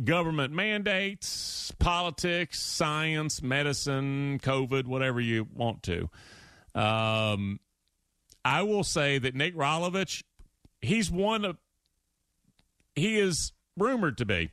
government 0.03 0.53
mandates, 0.53 1.73
politics, 1.79 2.61
science, 2.61 3.41
medicine, 3.41 4.39
COVID, 4.39 4.85
whatever 4.85 5.19
you 5.19 5.47
want 5.53 5.83
to. 5.83 6.09
Um, 6.75 7.59
I 8.45 8.61
will 8.61 8.83
say 8.83 9.17
that 9.17 9.35
Nick 9.35 9.55
Rolovich, 9.55 10.23
he's 10.81 11.09
one 11.09 11.43
of, 11.45 11.57
he 12.95 13.17
is 13.19 13.51
rumored 13.75 14.17
to 14.19 14.25
be 14.25 14.51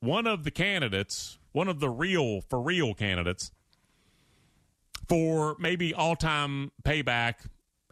one 0.00 0.26
of 0.26 0.44
the 0.44 0.50
candidates, 0.50 1.38
one 1.52 1.68
of 1.68 1.78
the 1.78 1.88
real, 1.88 2.40
for 2.40 2.60
real 2.60 2.94
candidates 2.94 3.52
for 5.12 5.56
maybe 5.58 5.92
all 5.92 6.16
time 6.16 6.72
payback 6.84 7.34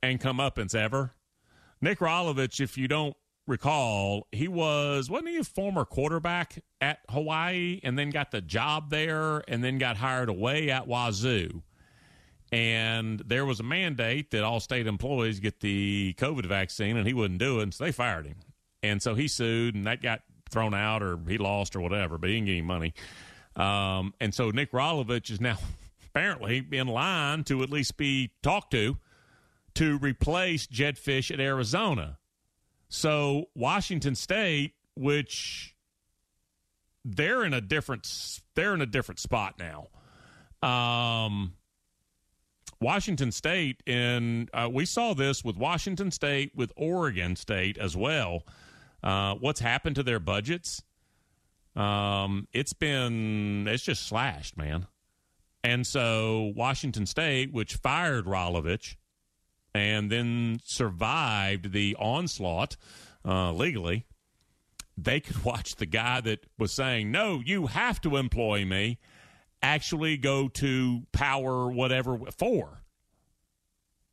and 0.02 0.18
comeuppance 0.18 0.74
ever. 0.74 1.12
Nick 1.82 1.98
Rolovich, 1.98 2.60
if 2.60 2.78
you 2.78 2.88
don't 2.88 3.14
recall, 3.46 4.26
he 4.32 4.48
was 4.48 5.10
wasn't 5.10 5.28
he 5.28 5.36
a 5.36 5.44
former 5.44 5.84
quarterback 5.84 6.64
at 6.80 7.00
Hawaii 7.10 7.78
and 7.82 7.98
then 7.98 8.08
got 8.08 8.30
the 8.30 8.40
job 8.40 8.88
there 8.88 9.44
and 9.48 9.62
then 9.62 9.76
got 9.76 9.98
hired 9.98 10.30
away 10.30 10.70
at 10.70 10.88
Wazoo. 10.88 11.62
And 12.52 13.22
there 13.26 13.44
was 13.44 13.60
a 13.60 13.64
mandate 13.64 14.30
that 14.30 14.42
all 14.42 14.58
state 14.58 14.86
employees 14.86 15.40
get 15.40 15.60
the 15.60 16.14
COVID 16.16 16.46
vaccine, 16.46 16.96
and 16.96 17.06
he 17.06 17.12
wouldn't 17.12 17.38
do 17.38 17.60
it, 17.60 17.74
so 17.74 17.84
they 17.84 17.92
fired 17.92 18.26
him. 18.26 18.36
And 18.82 19.02
so 19.02 19.14
he 19.14 19.28
sued, 19.28 19.74
and 19.74 19.86
that 19.86 20.00
got 20.00 20.22
thrown 20.50 20.72
out, 20.72 21.02
or 21.02 21.18
he 21.28 21.36
lost, 21.36 21.76
or 21.76 21.80
whatever, 21.80 22.16
but 22.16 22.30
he 22.30 22.36
didn't 22.36 22.46
get 22.46 22.52
any 22.52 22.62
money. 22.62 22.94
Um, 23.56 24.14
and 24.20 24.34
so 24.34 24.50
Nick 24.50 24.72
Rolovich 24.72 25.30
is 25.30 25.40
now 25.40 25.58
apparently 26.10 26.66
in 26.72 26.88
line 26.88 27.44
to 27.44 27.62
at 27.62 27.70
least 27.70 27.96
be 27.96 28.30
talked 28.42 28.72
to 28.72 28.96
to 29.74 29.98
replace 29.98 30.66
Jedd 30.66 30.96
Fisch 30.96 31.30
at 31.30 31.40
Arizona. 31.40 32.18
So 32.88 33.46
Washington 33.54 34.14
State, 34.14 34.74
which 34.96 35.76
they're 37.04 37.44
in 37.44 37.54
a 37.54 37.60
different 37.60 38.40
they're 38.54 38.74
in 38.74 38.80
a 38.80 38.86
different 38.86 39.20
spot 39.20 39.58
now. 39.58 39.88
Um, 40.68 41.54
Washington 42.80 43.30
State, 43.30 43.82
and 43.86 44.50
uh, 44.52 44.68
we 44.72 44.84
saw 44.84 45.14
this 45.14 45.44
with 45.44 45.56
Washington 45.56 46.10
State, 46.10 46.52
with 46.54 46.72
Oregon 46.76 47.36
State 47.36 47.78
as 47.78 47.96
well. 47.96 48.44
Uh, 49.02 49.34
what's 49.34 49.60
happened 49.60 49.96
to 49.96 50.02
their 50.02 50.18
budgets? 50.18 50.82
Um, 51.76 52.48
it's 52.52 52.72
been 52.72 53.66
it's 53.68 53.84
just 53.84 54.06
slashed, 54.06 54.56
man. 54.56 54.86
And 55.62 55.86
so 55.86 56.52
Washington 56.56 57.06
State, 57.06 57.52
which 57.52 57.76
fired 57.76 58.24
Rolovich 58.24 58.96
and 59.74 60.10
then 60.10 60.58
survived 60.64 61.72
the 61.72 61.96
onslaught 61.98 62.76
uh, 63.24 63.52
legally, 63.52 64.06
they 64.96 65.20
could 65.20 65.44
watch 65.44 65.76
the 65.76 65.86
guy 65.86 66.20
that 66.22 66.46
was 66.58 66.72
saying, 66.72 67.10
no, 67.10 67.42
you 67.44 67.66
have 67.66 68.00
to 68.02 68.16
employ 68.16 68.64
me. 68.64 68.98
actually 69.62 70.16
go 70.16 70.48
to 70.48 71.02
power 71.12 71.70
whatever 71.70 72.18
for. 72.38 72.82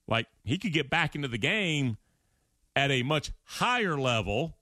Like 0.08 0.28
he 0.44 0.58
could 0.58 0.74
get 0.74 0.90
back 0.90 1.16
into 1.16 1.28
the 1.28 1.38
game 1.38 1.98
at 2.76 2.92
a 2.92 3.04
much 3.04 3.32
higher 3.44 3.98
level 3.98 4.58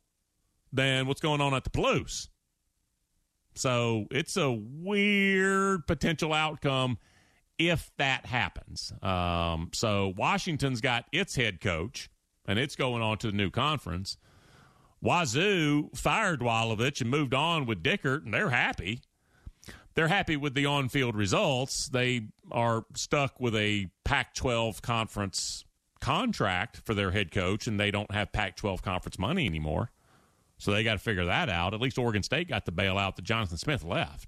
than 0.72 1.08
what's 1.08 1.22
going 1.22 1.42
on 1.42 1.54
at 1.54 1.64
the 1.64 1.70
Palouse. 1.70 2.30
So 3.56 4.06
it's 4.12 4.38
a 4.38 4.52
weird 4.52 5.88
potential 5.88 6.34
outcome 6.34 6.98
if 7.58 7.92
that 7.98 8.26
happens. 8.26 8.94
Um, 9.02 9.70
so 9.74 10.14
Washington's 10.18 10.82
got 10.82 11.06
its 11.12 11.36
head 11.36 11.62
coach, 11.62 12.10
and 12.46 12.60
it's 12.60 12.76
going 12.76 13.02
on 13.02 13.18
to 13.20 13.28
the 13.28 13.38
new 13.38 13.50
conference. 13.50 14.18
Wazoo 15.02 15.90
fired 15.96 16.42
Rolovich 16.42 17.02
and 17.02 17.10
moved 17.10 17.34
on 17.34 17.66
with 17.66 17.84
Dickert, 17.84 18.26
and 18.26 18.34
they're 18.34 18.50
happy. 18.50 19.02
They're 19.94 20.08
happy 20.10 20.36
with 20.36 20.54
the 20.56 20.66
on 20.66 20.90
field 20.90 21.16
results. 21.16 21.88
They 21.88 22.28
are 22.52 22.86
stuck 22.96 23.40
with 23.40 23.56
a 23.56 23.88
Pac 24.04 24.34
12 24.34 24.82
conference 24.82 25.64
contract 26.02 26.82
for 26.84 26.94
their 26.94 27.12
head 27.12 27.32
coach, 27.32 27.68
and 27.68 27.80
they 27.80 27.92
don't 27.92 28.12
have 28.12 28.34
Pac 28.34 28.58
12 28.58 28.82
conference 28.82 29.18
money 29.18 29.46
anymore. 29.46 29.92
So 30.66 30.72
they 30.72 30.84
got 30.84 30.94
to 30.94 31.00
figure 31.00 31.26
that 31.26 31.48
out. 31.48 31.76
At 31.76 31.80
least 31.80 32.00
Oregon 32.00 32.24
State 32.24 32.50
got 32.50 32.66
the 32.66 32.72
bailout 32.72 33.18
that 33.18 33.22
Jonathan 33.22 33.60
Smith 33.60 33.84
left. 33.84 34.28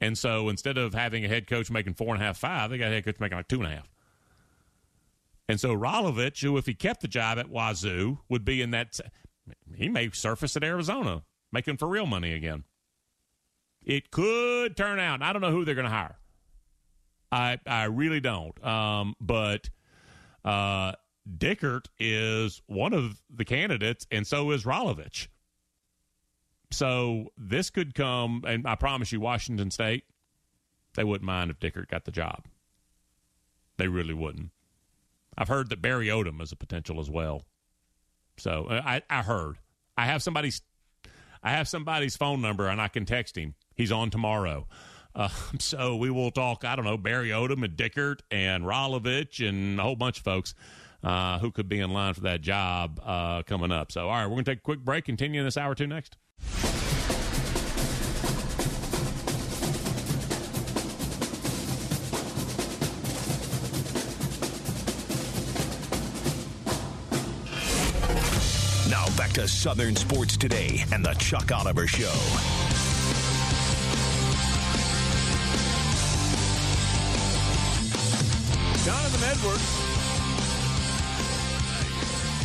And 0.00 0.18
so 0.18 0.48
instead 0.48 0.76
of 0.78 0.94
having 0.94 1.24
a 1.24 1.28
head 1.28 1.46
coach 1.46 1.70
making 1.70 1.94
four 1.94 2.12
and 2.12 2.20
a 2.20 2.26
half, 2.26 2.38
five, 2.38 2.70
they 2.70 2.78
got 2.78 2.90
a 2.90 2.94
head 2.94 3.04
coach 3.04 3.20
making 3.20 3.36
like 3.36 3.46
two 3.46 3.62
and 3.62 3.72
a 3.72 3.76
half. 3.76 3.88
And 5.48 5.60
so 5.60 5.76
Rolovich, 5.76 6.42
who 6.42 6.58
if 6.58 6.66
he 6.66 6.74
kept 6.74 7.02
the 7.02 7.06
job 7.06 7.38
at 7.38 7.48
Wazoo, 7.48 8.18
would 8.28 8.44
be 8.44 8.62
in 8.62 8.72
that. 8.72 8.98
He 9.76 9.88
may 9.88 10.10
surface 10.10 10.56
at 10.56 10.64
Arizona, 10.64 11.22
making 11.52 11.76
for 11.76 11.86
real 11.86 12.06
money 12.06 12.32
again. 12.32 12.64
It 13.84 14.10
could 14.10 14.76
turn 14.76 14.98
out. 14.98 15.22
I 15.22 15.32
don't 15.32 15.40
know 15.40 15.52
who 15.52 15.64
they're 15.64 15.76
going 15.76 15.84
to 15.84 15.90
hire. 15.90 16.16
I 17.30 17.60
I 17.64 17.84
really 17.84 18.20
don't. 18.20 18.64
Um, 18.64 19.14
but 19.20 19.70
uh, 20.44 20.94
Dickert 21.30 21.86
is 21.98 22.60
one 22.66 22.92
of 22.92 23.22
the 23.34 23.44
candidates, 23.44 24.06
and 24.10 24.26
so 24.26 24.50
is 24.50 24.64
Rolovich. 24.64 25.28
So 26.70 27.32
this 27.38 27.70
could 27.70 27.94
come, 27.94 28.44
and 28.46 28.66
I 28.66 28.74
promise 28.74 29.12
you, 29.12 29.20
Washington 29.20 29.70
State, 29.70 30.04
they 30.94 31.04
wouldn't 31.04 31.26
mind 31.26 31.50
if 31.50 31.58
Dickert 31.58 31.88
got 31.88 32.04
the 32.04 32.10
job. 32.10 32.44
They 33.76 33.88
really 33.88 34.14
wouldn't. 34.14 34.50
I've 35.36 35.48
heard 35.48 35.70
that 35.70 35.82
Barry 35.82 36.08
Odom 36.08 36.40
is 36.40 36.52
a 36.52 36.56
potential 36.56 37.00
as 37.00 37.10
well. 37.10 37.42
So 38.36 38.66
uh, 38.66 38.82
I, 38.84 39.02
I 39.10 39.22
heard. 39.22 39.58
I 39.96 40.06
have 40.06 40.22
somebody's 40.22 40.62
I 41.42 41.50
have 41.50 41.68
somebody's 41.68 42.16
phone 42.16 42.40
number 42.40 42.68
and 42.68 42.80
I 42.80 42.88
can 42.88 43.04
text 43.04 43.36
him. 43.36 43.54
He's 43.74 43.92
on 43.92 44.10
tomorrow. 44.10 44.66
Uh, 45.14 45.28
so 45.58 45.96
we 45.96 46.10
will 46.10 46.30
talk, 46.30 46.64
I 46.64 46.74
don't 46.74 46.84
know, 46.84 46.96
Barry 46.96 47.28
Odom 47.28 47.64
and 47.64 47.76
Dickert 47.76 48.20
and 48.30 48.64
Rolovich 48.64 49.46
and 49.46 49.78
a 49.78 49.82
whole 49.82 49.96
bunch 49.96 50.18
of 50.18 50.24
folks 50.24 50.54
uh, 51.04 51.38
who 51.38 51.50
could 51.50 51.68
be 51.68 51.80
in 51.80 51.90
line 51.92 52.14
for 52.14 52.22
that 52.22 52.40
job 52.40 53.00
uh, 53.04 53.42
coming 53.42 53.70
up. 53.70 53.92
So, 53.92 54.08
all 54.08 54.14
right, 54.14 54.24
we're 54.26 54.34
going 54.34 54.44
to 54.44 54.50
take 54.52 54.58
a 54.58 54.62
quick 54.62 54.80
break. 54.80 55.04
Continue 55.04 55.40
in 55.40 55.46
this 55.46 55.56
hour 55.56 55.74
two 55.74 55.86
next. 55.86 56.16
Now 68.90 69.06
back 69.16 69.32
to 69.32 69.48
Southern 69.48 69.96
Sports 69.96 70.36
Today 70.36 70.84
and 70.92 71.04
the 71.04 71.14
Chuck 71.14 71.52
Oliver 71.52 71.86
Show. 71.86 72.12
Jonathan 78.84 79.30
Edwards. 79.30 79.93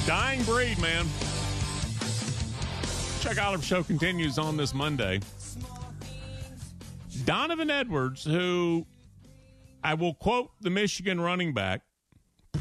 Dying 0.10 0.42
breed, 0.42 0.80
man. 0.80 1.06
Chuck 3.20 3.40
Oliver 3.40 3.62
Show 3.62 3.84
continues 3.84 4.40
on 4.40 4.58
this 4.58 4.74
Monday. 4.74 5.20
Donovan 7.26 7.70
Edwards, 7.70 8.26
who 8.26 8.88
I 9.84 9.94
will 9.94 10.16
quote 10.16 10.50
the 10.62 10.72
Michigan 10.72 11.22
running 11.22 11.54
back 11.54 11.82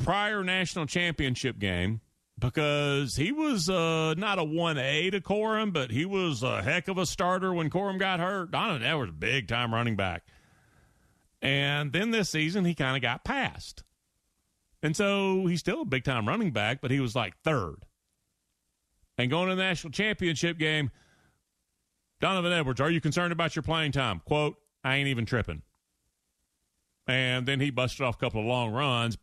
prior 0.05 0.45
national 0.45 0.85
championship 0.85 1.59
game 1.59 2.03
because 2.39 3.17
he 3.17 3.33
was 3.33 3.71
uh, 3.71 4.13
not 4.19 4.39
a 4.39 4.45
1A 4.45 5.13
to 5.13 5.23
Corum, 5.23 5.73
but 5.73 5.91
he 5.91 6.05
was 6.05 6.43
a 6.43 6.61
heck 6.61 6.87
of 6.89 6.99
a 6.99 7.07
starter 7.07 7.55
when 7.55 7.71
Corum 7.71 7.99
got 7.99 8.21
hurt. 8.21 8.51
Donovan 8.51 8.83
Edwards, 8.83 9.15
big 9.19 9.49
time 9.49 9.73
running 9.73 9.97
back. 9.97 10.23
And 11.41 11.95
then 11.95 12.11
this 12.11 12.29
season, 12.29 12.67
he 12.67 12.75
kind 12.75 12.95
of 12.95 13.01
got 13.01 13.25
passed. 13.25 13.85
And 14.83 14.97
so 14.97 15.47
he's 15.47 15.61
still 15.61 15.83
a 15.83 15.87
big 15.87 16.05
time 16.05 16.29
running 16.29 16.53
back, 16.53 16.81
but 16.81 16.91
he 16.91 17.01
was 17.01 17.17
like 17.17 17.37
third. 17.43 17.77
And 19.17 19.31
going 19.31 19.49
to 19.49 19.57
the 19.57 19.63
national 19.63 19.91
championship 19.93 20.59
game, 20.59 20.91
Donovan 22.21 22.53
Edwards, 22.53 22.81
are 22.81 22.91
you 22.91 23.01
concerned 23.01 23.33
about 23.33 23.57
your 23.57 23.65
playing 23.65 23.93
time? 23.93 24.21
Quote, 24.25 24.57
I 24.85 24.97
ain't 24.97 25.09
even 25.09 25.27
tripping. 25.27 25.63
And 27.09 27.47
then 27.47 27.59
he 27.59 27.71
busted 27.71 28.03
off 28.03 28.17
a 28.17 28.19
couple 28.19 28.41
of 28.41 28.47
long 28.47 28.73
runs. 28.73 29.19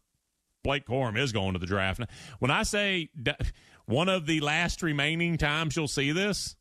Blake 0.64 0.88
Corum 0.88 1.18
is 1.18 1.32
going 1.32 1.54
to 1.54 1.60
the 1.60 1.68
draft. 1.68 2.00
Now, 2.00 2.08
When 2.40 2.52
I 2.52 2.64
say 2.64 3.10
one 3.86 4.10
of 4.10 4.26
the 4.26 4.40
last 4.40 4.82
remaining 4.82 5.38
times 5.38 5.76
you'll 5.76 5.88
see 5.88 6.12
this, 6.12 6.56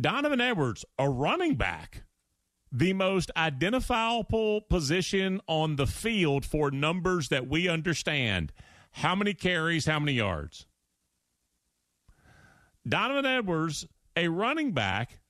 Donovan 0.00 0.40
Edwards, 0.40 0.84
a 0.98 1.08
running 1.08 1.56
back, 1.56 2.04
the 2.76 2.92
most 2.92 3.30
identifiable 3.36 4.60
position 4.62 5.40
on 5.46 5.76
the 5.76 5.86
field 5.86 6.44
for 6.44 6.72
numbers 6.72 7.28
that 7.28 7.46
we 7.46 7.68
understand. 7.68 8.52
How 8.90 9.14
many 9.14 9.32
carries, 9.32 9.86
how 9.86 10.00
many 10.00 10.14
yards? 10.14 10.66
Donovan 12.86 13.26
Edwards, 13.26 13.86
a 14.16 14.26
running 14.26 14.72
back, 14.72 15.20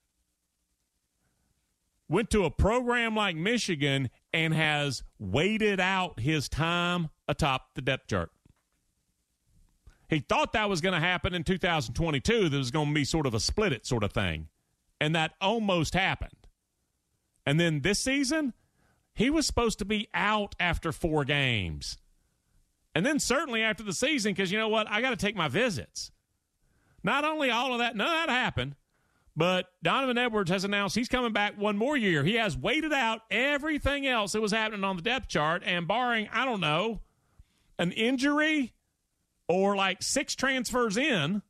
went 2.09 2.31
to 2.31 2.45
a 2.45 2.51
program 2.51 3.15
like 3.15 3.35
Michigan 3.35 4.09
and 4.33 4.51
has 4.51 5.03
waited 5.19 5.79
out 5.79 6.19
his 6.19 6.49
time 6.49 7.09
atop 7.27 7.75
the 7.75 7.81
depth 7.81 8.07
chart. 8.07 8.31
He 10.09 10.19
thought 10.19 10.53
that 10.53 10.67
was 10.67 10.81
going 10.81 10.93
to 10.93 10.99
happen 10.99 11.35
in 11.35 11.43
2022. 11.43 12.49
There 12.49 12.57
was 12.57 12.71
going 12.71 12.87
to 12.87 12.93
be 12.93 13.05
sort 13.05 13.27
of 13.27 13.35
a 13.35 13.39
split 13.39 13.71
it 13.71 13.85
sort 13.85 14.03
of 14.03 14.13
thing. 14.13 14.47
And 14.99 15.13
that 15.15 15.33
almost 15.39 15.93
happened. 15.93 16.34
And 17.45 17.59
then 17.59 17.81
this 17.81 17.99
season, 17.99 18.53
he 19.13 19.29
was 19.29 19.45
supposed 19.45 19.79
to 19.79 19.85
be 19.85 20.09
out 20.13 20.55
after 20.59 20.91
four 20.91 21.23
games. 21.23 21.97
And 22.93 23.05
then 23.05 23.19
certainly 23.19 23.61
after 23.61 23.83
the 23.83 23.93
season, 23.93 24.33
because 24.33 24.51
you 24.51 24.57
know 24.57 24.69
what? 24.69 24.89
I 24.89 25.01
got 25.01 25.11
to 25.11 25.15
take 25.15 25.35
my 25.35 25.47
visits. 25.47 26.11
Not 27.03 27.23
only 27.23 27.51
all 27.51 27.73
of 27.73 27.79
that, 27.79 27.95
none 27.95 28.07
of 28.07 28.13
that 28.13 28.29
happened, 28.29 28.75
but 29.35 29.67
Donovan 29.83 30.17
Edwards 30.17 30.49
has 30.49 30.63
announced 30.63 30.95
he's 30.95 31.09
coming 31.09 31.33
back 31.33 31.57
one 31.57 31.77
more 31.77 31.97
year. 31.97 32.23
He 32.23 32.35
has 32.35 32.57
waited 32.57 32.93
out 32.93 33.21
everything 33.29 34.07
else 34.07 34.31
that 34.31 34.41
was 34.41 34.53
happening 34.53 34.83
on 34.83 34.95
the 34.95 35.01
depth 35.01 35.27
chart, 35.27 35.61
and 35.65 35.87
barring, 35.87 36.29
I 36.31 36.45
don't 36.45 36.61
know, 36.61 37.01
an 37.77 37.91
injury 37.91 38.73
or 39.47 39.75
like 39.75 40.01
six 40.01 40.35
transfers 40.35 40.97
in, 40.97 41.41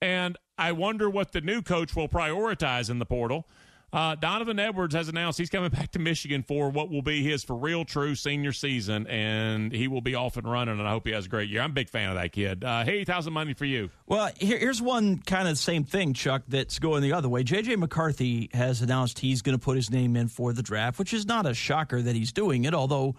and 0.00 0.36
I 0.56 0.72
wonder 0.72 1.08
what 1.08 1.32
the 1.32 1.40
new 1.40 1.62
coach 1.62 1.94
will 1.94 2.08
prioritize 2.08 2.90
in 2.90 2.98
the 2.98 3.06
portal. 3.06 3.46
Uh, 3.90 4.14
Donovan 4.16 4.58
Edwards 4.58 4.94
has 4.94 5.08
announced 5.08 5.38
he's 5.38 5.48
coming 5.48 5.70
back 5.72 5.92
to 5.92 5.98
Michigan 5.98 6.42
for 6.42 6.68
what 6.68 6.90
will 6.90 7.02
be 7.02 7.22
his 7.22 7.42
for 7.42 7.56
real 7.56 7.84
true 7.84 8.14
senior 8.14 8.52
season, 8.52 9.06
and 9.06 9.72
he 9.72 9.88
will 9.88 10.00
be 10.00 10.14
off 10.14 10.36
and 10.36 10.50
running. 10.50 10.78
And 10.78 10.86
I 10.86 10.90
hope 10.90 11.06
he 11.06 11.12
has 11.12 11.26
a 11.26 11.28
great 11.28 11.48
year. 11.48 11.62
I'm 11.62 11.70
a 11.70 11.74
big 11.74 11.88
fan 11.88 12.10
of 12.10 12.16
that 12.16 12.32
kid. 12.32 12.64
Uh, 12.64 12.84
hey, 12.84 13.04
thousand 13.04 13.32
money 13.32 13.54
for 13.54 13.64
you. 13.64 13.90
Well, 14.06 14.30
here, 14.38 14.58
here's 14.58 14.82
one 14.82 15.18
kind 15.18 15.48
of 15.48 15.56
same 15.58 15.84
thing, 15.84 16.12
Chuck. 16.12 16.42
That's 16.48 16.78
going 16.78 17.02
the 17.02 17.12
other 17.12 17.28
way. 17.28 17.44
JJ 17.44 17.78
McCarthy 17.78 18.50
has 18.52 18.82
announced 18.82 19.18
he's 19.18 19.42
going 19.42 19.58
to 19.58 19.64
put 19.64 19.76
his 19.76 19.90
name 19.90 20.16
in 20.16 20.28
for 20.28 20.52
the 20.52 20.62
draft, 20.62 20.98
which 20.98 21.14
is 21.14 21.26
not 21.26 21.46
a 21.46 21.54
shocker 21.54 22.02
that 22.02 22.14
he's 22.14 22.32
doing 22.32 22.64
it. 22.64 22.74
Although 22.74 23.16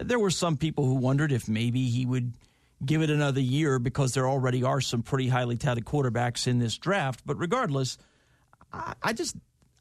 there 0.00 0.18
were 0.18 0.30
some 0.30 0.56
people 0.56 0.86
who 0.86 0.94
wondered 0.94 1.30
if 1.30 1.48
maybe 1.48 1.88
he 1.88 2.04
would 2.04 2.34
give 2.84 3.02
it 3.02 3.10
another 3.10 3.40
year 3.40 3.78
because 3.78 4.14
there 4.14 4.28
already 4.28 4.64
are 4.64 4.80
some 4.80 5.02
pretty 5.02 5.28
highly 5.28 5.56
touted 5.56 5.84
quarterbacks 5.84 6.46
in 6.46 6.58
this 6.58 6.78
draft. 6.78 7.20
But 7.24 7.38
regardless, 7.38 7.98
I, 8.72 8.94
I 9.02 9.12
just 9.12 9.36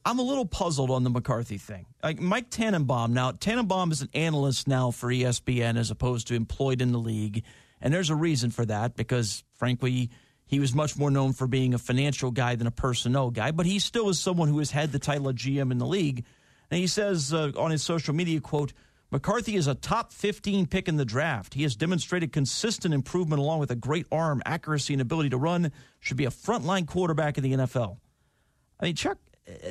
I'm 0.09 0.17
a 0.17 0.23
little 0.23 0.47
puzzled 0.47 0.89
on 0.89 1.03
the 1.03 1.11
McCarthy 1.11 1.59
thing. 1.59 1.85
Like 2.01 2.19
Mike 2.19 2.49
Tannenbaum 2.49 3.13
now, 3.13 3.31
Tannenbaum 3.31 3.91
is 3.91 4.01
an 4.01 4.09
analyst 4.15 4.67
now 4.67 4.89
for 4.89 5.09
ESPN 5.09 5.77
as 5.77 5.91
opposed 5.91 6.29
to 6.29 6.33
employed 6.33 6.81
in 6.81 6.91
the 6.91 6.97
league, 6.97 7.43
and 7.79 7.93
there's 7.93 8.09
a 8.09 8.15
reason 8.15 8.49
for 8.49 8.65
that 8.65 8.95
because 8.95 9.43
frankly, 9.53 10.09
he 10.47 10.59
was 10.59 10.73
much 10.73 10.97
more 10.97 11.11
known 11.11 11.33
for 11.33 11.45
being 11.45 11.75
a 11.75 11.77
financial 11.77 12.31
guy 12.31 12.55
than 12.55 12.65
a 12.65 12.71
personnel 12.71 13.29
guy, 13.29 13.51
but 13.51 13.67
he 13.67 13.77
still 13.77 14.09
is 14.09 14.19
someone 14.19 14.47
who 14.47 14.57
has 14.57 14.71
had 14.71 14.91
the 14.91 14.97
title 14.97 15.29
of 15.29 15.35
GM 15.35 15.71
in 15.71 15.77
the 15.77 15.85
league. 15.85 16.25
And 16.71 16.79
he 16.79 16.87
says 16.87 17.31
uh, 17.31 17.51
on 17.55 17.69
his 17.69 17.83
social 17.83 18.15
media 18.15 18.39
quote, 18.39 18.73
McCarthy 19.11 19.57
is 19.57 19.67
a 19.67 19.75
top 19.75 20.11
15 20.11 20.65
pick 20.65 20.87
in 20.87 20.97
the 20.97 21.05
draft. 21.05 21.53
He 21.53 21.61
has 21.61 21.75
demonstrated 21.75 22.31
consistent 22.33 22.95
improvement 22.95 23.41
along 23.41 23.59
with 23.59 23.69
a 23.69 23.75
great 23.75 24.07
arm, 24.11 24.41
accuracy, 24.43 24.95
and 24.95 25.03
ability 25.03 25.29
to 25.29 25.37
run. 25.37 25.71
Should 25.99 26.17
be 26.17 26.25
a 26.25 26.31
frontline 26.31 26.87
quarterback 26.87 27.37
in 27.37 27.43
the 27.43 27.53
NFL. 27.53 27.97
I 28.79 28.85
mean, 28.85 28.95
Chuck, 28.95 29.19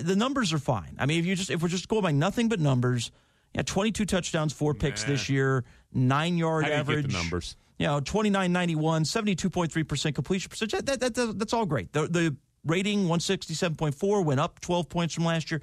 the 0.00 0.16
numbers 0.16 0.52
are 0.52 0.58
fine. 0.58 0.96
I 0.98 1.06
mean, 1.06 1.18
if 1.20 1.26
you 1.26 1.34
just 1.36 1.50
if 1.50 1.62
we're 1.62 1.68
just 1.68 1.88
going 1.88 2.02
by 2.02 2.12
nothing 2.12 2.48
but 2.48 2.60
numbers, 2.60 3.10
yeah, 3.54 3.62
22 3.62 4.04
touchdowns, 4.04 4.52
four 4.52 4.74
picks 4.74 5.02
Nah. 5.02 5.08
this 5.12 5.28
year, 5.28 5.64
nine 5.92 6.36
yard 6.36 6.64
How 6.64 6.68
do 6.68 6.74
you 6.74 6.80
average. 6.80 7.02
get 7.06 7.12
the 7.12 7.18
numbers? 7.18 7.56
You 7.78 7.86
know, 7.86 8.00
29 8.00 8.52
91, 8.52 9.04
72.3% 9.04 10.14
completion 10.14 10.48
percentage. 10.50 10.84
That, 10.84 11.00
that, 11.00 11.14
that, 11.14 11.38
that's 11.38 11.52
all 11.52 11.64
great. 11.64 11.92
The, 11.92 12.08
the 12.08 12.36
rating, 12.64 13.06
167.4, 13.06 14.24
went 14.24 14.40
up 14.40 14.60
12 14.60 14.88
points 14.88 15.14
from 15.14 15.24
last 15.24 15.50
year. 15.50 15.60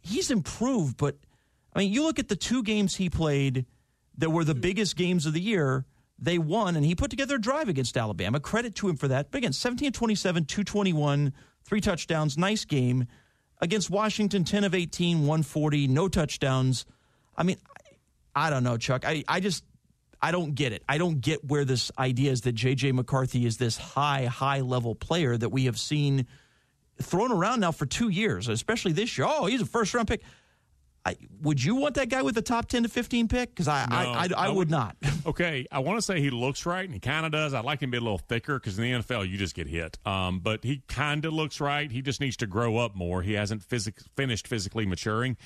He's 0.00 0.30
improved, 0.30 0.96
but 0.96 1.16
I 1.74 1.80
mean, 1.80 1.92
you 1.92 2.02
look 2.04 2.18
at 2.18 2.28
the 2.28 2.36
two 2.36 2.62
games 2.62 2.96
he 2.96 3.08
played 3.10 3.66
that 4.18 4.30
were 4.30 4.44
the 4.44 4.54
biggest 4.54 4.96
games 4.96 5.26
of 5.26 5.34
the 5.34 5.40
year. 5.40 5.84
They 6.18 6.38
won, 6.38 6.76
and 6.76 6.84
he 6.84 6.94
put 6.94 7.10
together 7.10 7.34
a 7.36 7.40
drive 7.40 7.68
against 7.68 7.96
Alabama. 7.96 8.40
Credit 8.40 8.74
to 8.76 8.88
him 8.88 8.96
for 8.96 9.08
that. 9.08 9.30
But 9.30 9.38
again, 9.38 9.52
17 9.52 9.92
27, 9.92 10.44
221, 10.44 11.32
three 11.64 11.80
touchdowns. 11.80 12.38
Nice 12.38 12.64
game. 12.64 13.06
Against 13.62 13.90
Washington, 13.90 14.42
10 14.42 14.64
of 14.64 14.74
18, 14.74 15.20
140, 15.20 15.86
no 15.86 16.08
touchdowns. 16.08 16.84
I 17.36 17.44
mean, 17.44 17.58
I 18.34 18.50
don't 18.50 18.64
know, 18.64 18.76
Chuck. 18.76 19.04
I, 19.06 19.22
I 19.28 19.38
just 19.38 19.64
I 20.20 20.32
don't 20.32 20.54
get 20.54 20.72
it. 20.72 20.82
I 20.88 20.98
don't 20.98 21.20
get 21.20 21.44
where 21.44 21.64
this 21.64 21.90
idea 21.98 22.32
is 22.32 22.42
that 22.42 22.56
JJ 22.56 22.92
McCarthy 22.92 23.46
is 23.46 23.58
this 23.58 23.76
high, 23.76 24.26
high 24.26 24.60
level 24.60 24.94
player 24.94 25.36
that 25.36 25.50
we 25.50 25.66
have 25.66 25.78
seen 25.78 26.26
thrown 27.00 27.32
around 27.32 27.60
now 27.60 27.72
for 27.72 27.86
two 27.86 28.08
years, 28.08 28.48
especially 28.48 28.92
this 28.92 29.16
year. 29.16 29.26
Oh, 29.28 29.46
he's 29.46 29.62
a 29.62 29.66
first 29.66 29.94
round 29.94 30.08
pick. 30.08 30.22
I, 31.04 31.16
would 31.40 31.62
you 31.62 31.74
want 31.74 31.96
that 31.96 32.08
guy 32.10 32.22
with 32.22 32.36
the 32.36 32.42
top 32.42 32.68
ten 32.68 32.84
to 32.84 32.88
fifteen 32.88 33.26
pick? 33.26 33.50
Because 33.50 33.66
I, 33.66 33.86
No, 33.86 33.96
I, 33.96 34.02
I, 34.02 34.28
I, 34.36 34.48
would 34.48 34.56
would- 34.56 34.70
not. 34.70 34.96
Okay, 35.24 35.66
I 35.70 35.78
want 35.78 35.98
to 35.98 36.02
say 36.02 36.20
he 36.20 36.30
looks 36.30 36.66
right, 36.66 36.84
and 36.84 36.92
he 36.92 36.98
kind 36.98 37.24
of 37.24 37.30
does. 37.30 37.54
I'd 37.54 37.64
like 37.64 37.80
him 37.80 37.90
to 37.90 37.92
be 37.92 37.98
a 37.98 38.00
little 38.00 38.18
thicker 38.18 38.58
because 38.58 38.76
in 38.76 38.82
the 38.84 38.90
NFL 39.02 39.28
you 39.28 39.38
just 39.38 39.54
get 39.54 39.68
hit. 39.68 39.96
Um, 40.04 40.40
but 40.40 40.64
he 40.64 40.82
kind 40.88 41.24
of 41.24 41.32
looks 41.32 41.60
right. 41.60 41.88
He 41.92 42.02
just 42.02 42.20
needs 42.20 42.36
to 42.38 42.46
grow 42.48 42.78
up 42.78 42.96
more. 42.96 43.22
He 43.22 43.34
hasn't 43.34 43.62
physic- 43.62 44.00
finished 44.16 44.48
physically 44.48 44.84
maturing. 44.84 45.36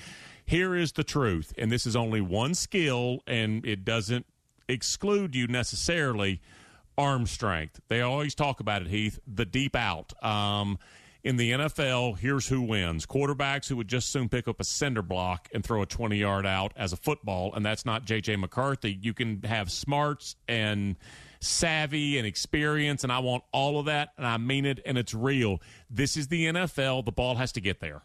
Here 0.47 0.75
is 0.75 0.93
the 0.93 1.03
truth, 1.03 1.53
and 1.59 1.71
this 1.71 1.85
is 1.85 1.95
only 1.95 2.21
one 2.21 2.55
skill, 2.55 3.19
and 3.27 3.63
it 3.67 3.85
doesn't 3.85 4.25
exclude 4.67 5.35
you 5.35 5.47
necessarily. 5.47 6.41
Arm 6.99 7.27
strength. 7.27 7.79
They 7.89 8.01
always 8.01 8.33
talk 8.33 8.59
about 8.59 8.81
it, 8.81 8.87
Heath. 8.87 9.19
The 9.27 9.45
deep 9.45 9.75
out. 9.75 10.13
Um, 10.25 10.79
in 11.23 11.37
the 11.37 11.51
NFL, 11.51 12.17
here's 12.19 12.47
who 12.47 12.61
wins 12.61 13.05
quarterbacks 13.05 13.67
who 13.67 13.75
would 13.77 13.87
just 13.87 14.09
soon 14.09 14.29
pick 14.29 14.47
up 14.47 14.59
a 14.59 14.63
cinder 14.63 15.01
block 15.01 15.49
and 15.53 15.63
throw 15.63 15.81
a 15.81 15.85
20 15.85 16.17
yard 16.17 16.45
out 16.45 16.71
as 16.77 16.93
a 16.93 16.97
football, 16.97 17.53
and 17.53 17.65
that's 17.65 17.85
not 17.85 18.05
J.J. 18.05 18.35
McCarthy. 18.37 18.97
You 19.01 19.13
can 19.13 19.41
have 19.43 19.71
smarts 19.71 20.35
and 20.47 20.95
savvy 21.39 22.17
and 22.17 22.25
experience, 22.25 23.03
and 23.03 23.11
I 23.11 23.19
want 23.19 23.43
all 23.51 23.79
of 23.79 23.85
that, 23.85 24.09
and 24.17 24.25
I 24.25 24.37
mean 24.37 24.65
it, 24.65 24.79
and 24.85 24.97
it's 24.97 25.13
real. 25.13 25.61
This 25.89 26.17
is 26.17 26.27
the 26.27 26.45
NFL. 26.45 27.05
The 27.05 27.11
ball 27.11 27.35
has 27.35 27.51
to 27.53 27.61
get 27.61 27.79
there. 27.79 28.01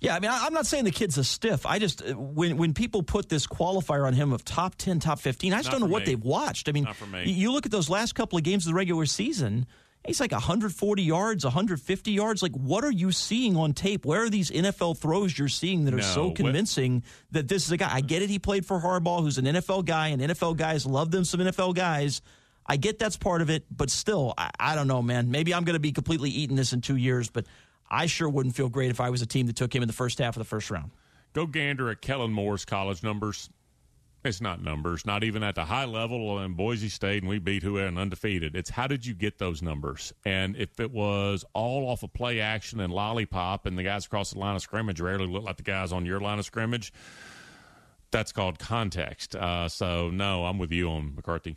Yeah, 0.00 0.16
I 0.16 0.20
mean, 0.20 0.32
I'm 0.32 0.52
not 0.52 0.66
saying 0.66 0.82
the 0.84 0.90
kid's 0.90 1.16
a 1.16 1.22
stiff. 1.22 1.64
I 1.64 1.78
just 1.78 2.02
uh, 2.02 2.14
when 2.14 2.56
when 2.56 2.74
people 2.74 3.04
put 3.04 3.28
this 3.28 3.46
qualifier 3.46 4.04
on 4.04 4.14
him 4.14 4.32
of 4.32 4.44
top 4.44 4.74
ten, 4.74 4.98
top 4.98 5.20
fifteen, 5.20 5.52
I 5.52 5.58
just 5.58 5.66
Not 5.66 5.78
don't 5.78 5.80
know 5.88 5.92
what 5.92 6.00
me. 6.00 6.06
they've 6.06 6.24
watched. 6.24 6.68
I 6.68 6.72
mean, 6.72 6.84
Not 6.84 6.96
for 6.96 7.06
me. 7.06 7.24
you- 7.26 7.34
you 7.34 7.52
look 7.52 7.66
at 7.66 7.72
those 7.72 7.88
last 7.88 8.14
couple 8.16 8.36
of 8.36 8.42
games 8.42 8.66
of 8.66 8.70
the 8.72 8.74
regular 8.74 9.06
season. 9.06 9.64
He's 10.06 10.18
like 10.20 10.32
140 10.32 11.02
yards, 11.02 11.44
150 11.44 12.10
yards. 12.10 12.42
Like, 12.42 12.52
what 12.56 12.82
are 12.82 12.90
you 12.90 13.12
seeing 13.12 13.56
on 13.56 13.72
tape? 13.72 14.04
Where 14.04 14.24
are 14.24 14.30
these 14.30 14.50
NFL 14.50 14.98
throws 14.98 15.38
you're 15.38 15.46
seeing 15.48 15.84
that 15.84 15.94
are 15.94 15.98
No, 15.98 16.02
so 16.02 16.26
what- 16.26 16.36
convincing 16.36 17.04
that 17.30 17.46
this 17.46 17.64
is 17.66 17.70
a 17.72 17.76
guy? 17.76 17.88
I 17.94 18.00
get 18.00 18.20
it. 18.20 18.28
He 18.28 18.40
played 18.40 18.66
for 18.66 18.80
Harbaugh, 18.80 19.20
who's 19.20 19.38
an 19.38 19.44
NFL 19.46 19.84
guy, 19.84 20.08
and 20.08 20.20
NFL 20.20 20.56
guys 20.56 20.84
love 20.86 21.10
them 21.12 21.24
some 21.24 21.40
NFL 21.40 21.74
guys. 21.76 22.20
I 22.66 22.76
get 22.76 22.98
that's 22.98 23.16
part 23.16 23.42
of 23.42 23.50
it, 23.50 23.64
but 23.70 23.90
still, 23.90 24.34
I, 24.36 24.50
I 24.58 24.74
don't 24.74 24.88
know, 24.88 25.02
man. 25.02 25.30
Maybe 25.30 25.54
I'm 25.54 25.64
going 25.64 25.74
to 25.74 25.80
be 25.80 25.92
completely 25.92 26.30
eating 26.30 26.56
this 26.56 26.72
in 26.72 26.80
two 26.80 26.96
years, 26.96 27.28
but 27.28 27.46
I 27.90 28.06
sure 28.06 28.28
wouldn't 28.28 28.56
feel 28.56 28.68
great 28.68 28.90
if 28.90 29.00
I 29.00 29.10
was 29.10 29.22
a 29.22 29.26
team 29.26 29.46
that 29.46 29.56
took 29.56 29.74
him 29.74 29.82
in 29.82 29.86
the 29.86 29.92
first 29.92 30.18
half 30.18 30.36
of 30.36 30.40
the 30.40 30.44
first 30.44 30.70
round. 30.70 30.90
Go 31.32 31.46
gander 31.46 31.90
at 31.90 32.00
Kellen 32.00 32.32
Moore's 32.32 32.64
college 32.64 33.02
numbers. 33.02 33.50
It's 34.24 34.40
not 34.40 34.62
numbers, 34.62 35.04
not 35.04 35.24
even 35.24 35.42
at 35.42 35.56
the 35.56 35.64
high 35.64 35.84
level 35.84 36.38
in 36.40 36.54
Boise 36.54 36.88
State, 36.88 37.22
and 37.22 37.28
we 37.28 37.40
beat 37.40 37.64
whoever 37.64 37.88
and 37.88 37.98
undefeated. 37.98 38.54
It's 38.54 38.70
how 38.70 38.86
did 38.86 39.04
you 39.04 39.14
get 39.14 39.38
those 39.38 39.62
numbers? 39.62 40.12
And 40.24 40.56
if 40.56 40.78
it 40.78 40.92
was 40.92 41.44
all 41.54 41.88
off 41.88 42.04
of 42.04 42.12
play 42.12 42.40
action 42.40 42.78
and 42.78 42.92
lollipop, 42.92 43.66
and 43.66 43.76
the 43.76 43.82
guys 43.82 44.06
across 44.06 44.30
the 44.30 44.38
line 44.38 44.54
of 44.54 44.62
scrimmage 44.62 45.00
rarely 45.00 45.26
look 45.26 45.42
like 45.42 45.56
the 45.56 45.64
guys 45.64 45.92
on 45.92 46.06
your 46.06 46.20
line 46.20 46.38
of 46.38 46.44
scrimmage, 46.44 46.92
that's 48.12 48.30
called 48.30 48.60
context. 48.60 49.34
Uh, 49.34 49.68
so 49.68 50.10
no, 50.10 50.44
I'm 50.44 50.58
with 50.58 50.70
you 50.70 50.88
on 50.88 51.16
McCarthy. 51.16 51.56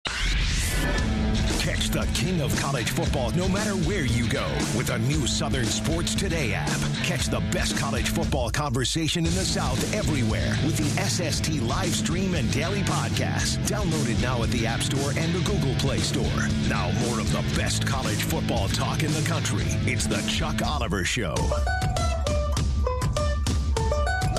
The 1.91 2.07
king 2.13 2.39
of 2.39 2.57
college 2.57 2.89
football 2.89 3.31
no 3.31 3.49
matter 3.49 3.71
where 3.71 4.05
you 4.05 4.25
go 4.29 4.47
with 4.77 4.87
the 4.87 4.99
new 4.99 5.27
Southern 5.27 5.65
Sports 5.65 6.15
Today 6.15 6.53
app. 6.53 6.69
Catch 7.03 7.25
the 7.27 7.41
best 7.51 7.77
college 7.77 8.07
football 8.07 8.49
conversation 8.49 9.25
in 9.25 9.33
the 9.35 9.43
South 9.43 9.93
everywhere 9.93 10.57
with 10.65 10.77
the 10.77 11.01
SST 11.01 11.61
live 11.63 11.93
stream 11.93 12.33
and 12.35 12.49
daily 12.53 12.79
podcast. 12.83 13.57
Download 13.67 14.09
it 14.09 14.21
now 14.21 14.41
at 14.41 14.49
the 14.51 14.65
App 14.65 14.81
Store 14.81 15.11
and 15.17 15.33
the 15.33 15.39
Google 15.39 15.75
Play 15.79 15.97
Store. 15.97 16.47
Now, 16.69 16.91
more 17.05 17.19
of 17.19 17.29
the 17.33 17.43
best 17.59 17.85
college 17.85 18.23
football 18.23 18.69
talk 18.69 19.03
in 19.03 19.11
the 19.11 19.23
country. 19.23 19.65
It's 19.85 20.07
the 20.07 20.21
Chuck 20.29 20.61
Oliver 20.65 21.03
Show. 21.03 21.35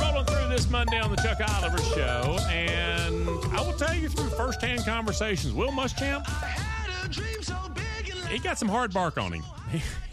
Rolling 0.01 0.25
through 0.25 0.49
this 0.49 0.71
Monday 0.71 0.99
on 0.99 1.11
the 1.11 1.21
Chuck 1.23 1.39
Oliver 1.57 1.83
Show, 1.95 2.39
and 2.51 3.29
I 3.55 3.61
will 3.61 3.75
tell 3.75 3.95
you 3.95 4.09
through 4.09 4.31
firsthand 4.31 4.87
conversations, 4.87 5.53
Will 5.53 5.71
Muschamp, 5.71 6.27
he 8.33 8.39
got 8.39 8.59
some 8.59 8.69
hard 8.69 8.93
bark 8.93 9.19
on 9.19 9.33
him. 9.33 9.45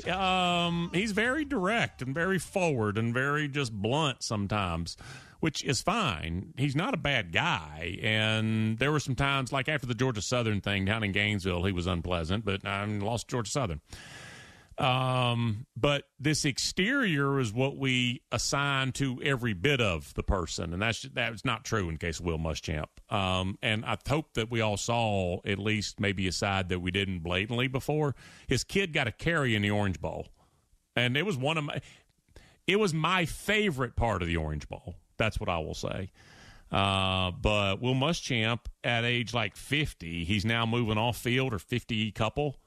Um, 0.09 0.89
he's 0.93 1.11
very 1.11 1.43
direct 1.43 2.01
and 2.01 2.15
very 2.15 2.39
forward 2.39 2.97
and 2.97 3.13
very 3.13 3.49
just 3.49 3.73
blunt 3.73 4.23
sometimes, 4.23 4.95
which 5.41 5.63
is 5.63 5.81
fine. 5.81 6.53
He's 6.57 6.75
not 6.75 6.93
a 6.93 6.97
bad 6.97 7.33
guy, 7.33 7.99
and 8.01 8.79
there 8.79 8.91
were 8.91 9.01
some 9.01 9.15
times, 9.15 9.51
like 9.51 9.67
after 9.67 9.85
the 9.85 9.93
Georgia 9.93 10.21
Southern 10.21 10.61
thing 10.61 10.85
down 10.85 11.03
in 11.03 11.11
Gainesville, 11.11 11.65
he 11.65 11.73
was 11.73 11.85
unpleasant, 11.85 12.45
but 12.45 12.65
I 12.65 12.85
lost 12.85 13.27
Georgia 13.27 13.51
Southern. 13.51 13.81
Um, 14.79 15.67
but 15.75 16.05
this 16.17 16.45
exterior 16.45 17.37
is 17.39 17.51
what 17.51 17.75
we 17.75 18.21
assign 18.31 18.93
to 18.93 19.21
every 19.21 19.53
bit 19.53 19.81
of 19.81 20.13
the 20.13 20.23
person, 20.23 20.71
and 20.71 20.81
that's 20.81 21.01
that's 21.13 21.43
not 21.43 21.65
true 21.65 21.89
in 21.89 21.97
case 21.97 22.19
of 22.19 22.25
Will 22.25 22.39
Muschamp. 22.39 22.87
Um, 23.09 23.57
and 23.61 23.83
I 23.85 23.97
hope 24.07 24.33
that 24.35 24.51
we 24.51 24.61
all 24.61 24.77
saw 24.77 25.39
at 25.45 25.57
least 25.57 25.99
maybe 25.99 26.27
a 26.27 26.31
side 26.31 26.69
that 26.69 26.79
we 26.79 26.91
didn't 26.91 27.19
blatantly 27.19 27.67
before. 27.67 28.15
His 28.47 28.63
kid 28.63 28.93
got 28.93 29.07
a 29.07 29.11
carry 29.11 29.55
in 29.55 29.63
the 29.63 29.71
Orange 29.71 29.99
Bowl, 29.99 30.27
and 30.95 31.17
it 31.17 31.25
was 31.25 31.37
one 31.37 31.57
of 31.57 31.63
my 31.63 31.81
it 32.67 32.79
was 32.79 32.93
my 32.93 33.25
favorite 33.25 33.95
part 33.95 34.21
of 34.21 34.27
the 34.27 34.37
Orange 34.37 34.69
Bowl. 34.69 34.95
That's 35.17 35.39
what 35.39 35.49
I 35.49 35.57
will 35.57 35.73
say. 35.73 36.11
Uh, 36.71 37.31
but 37.31 37.81
Will 37.81 37.95
Muschamp, 37.95 38.59
at 38.83 39.03
age 39.03 39.33
like 39.33 39.55
50, 39.55 40.23
he's 40.23 40.45
now 40.45 40.67
moving 40.67 40.97
off 40.97 41.17
field 41.17 41.53
or 41.53 41.59
50 41.59 42.11
couple. 42.11 42.57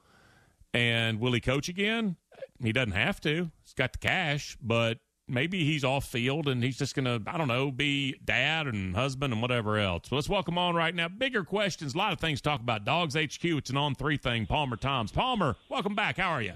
And 0.73 1.19
will 1.19 1.31
he 1.31 1.39
coach 1.39 1.69
again? 1.69 2.17
He 2.61 2.73
doesn't 2.73 2.91
have 2.91 3.21
to. 3.21 3.49
He's 3.63 3.73
got 3.73 3.93
the 3.93 3.99
cash, 3.99 4.57
but 4.61 4.99
maybe 5.27 5.63
he's 5.63 5.83
off 5.83 6.05
field 6.05 6.47
and 6.47 6.63
he's 6.63 6.77
just 6.77 6.95
going 6.95 7.05
to, 7.05 7.21
I 7.29 7.37
don't 7.37 7.47
know, 7.47 7.71
be 7.71 8.15
dad 8.23 8.67
and 8.67 8.95
husband 8.95 9.33
and 9.33 9.41
whatever 9.41 9.77
else. 9.77 10.09
So 10.09 10.15
let's 10.15 10.29
welcome 10.29 10.57
on 10.57 10.75
right 10.75 10.93
now. 10.93 11.07
Bigger 11.07 11.43
questions, 11.43 11.95
a 11.95 11.97
lot 11.97 12.13
of 12.13 12.19
things 12.19 12.41
to 12.41 12.49
talk 12.49 12.61
about. 12.61 12.85
Dawgs 12.85 13.15
HQ, 13.15 13.43
it's 13.43 13.69
an 13.69 13.77
on 13.77 13.95
three 13.95 14.17
thing. 14.17 14.45
Palmer 14.45 14.77
Thombs. 14.77 15.11
Palmer, 15.11 15.55
welcome 15.69 15.95
back. 15.95 16.17
How 16.17 16.31
are 16.31 16.41
you? 16.41 16.53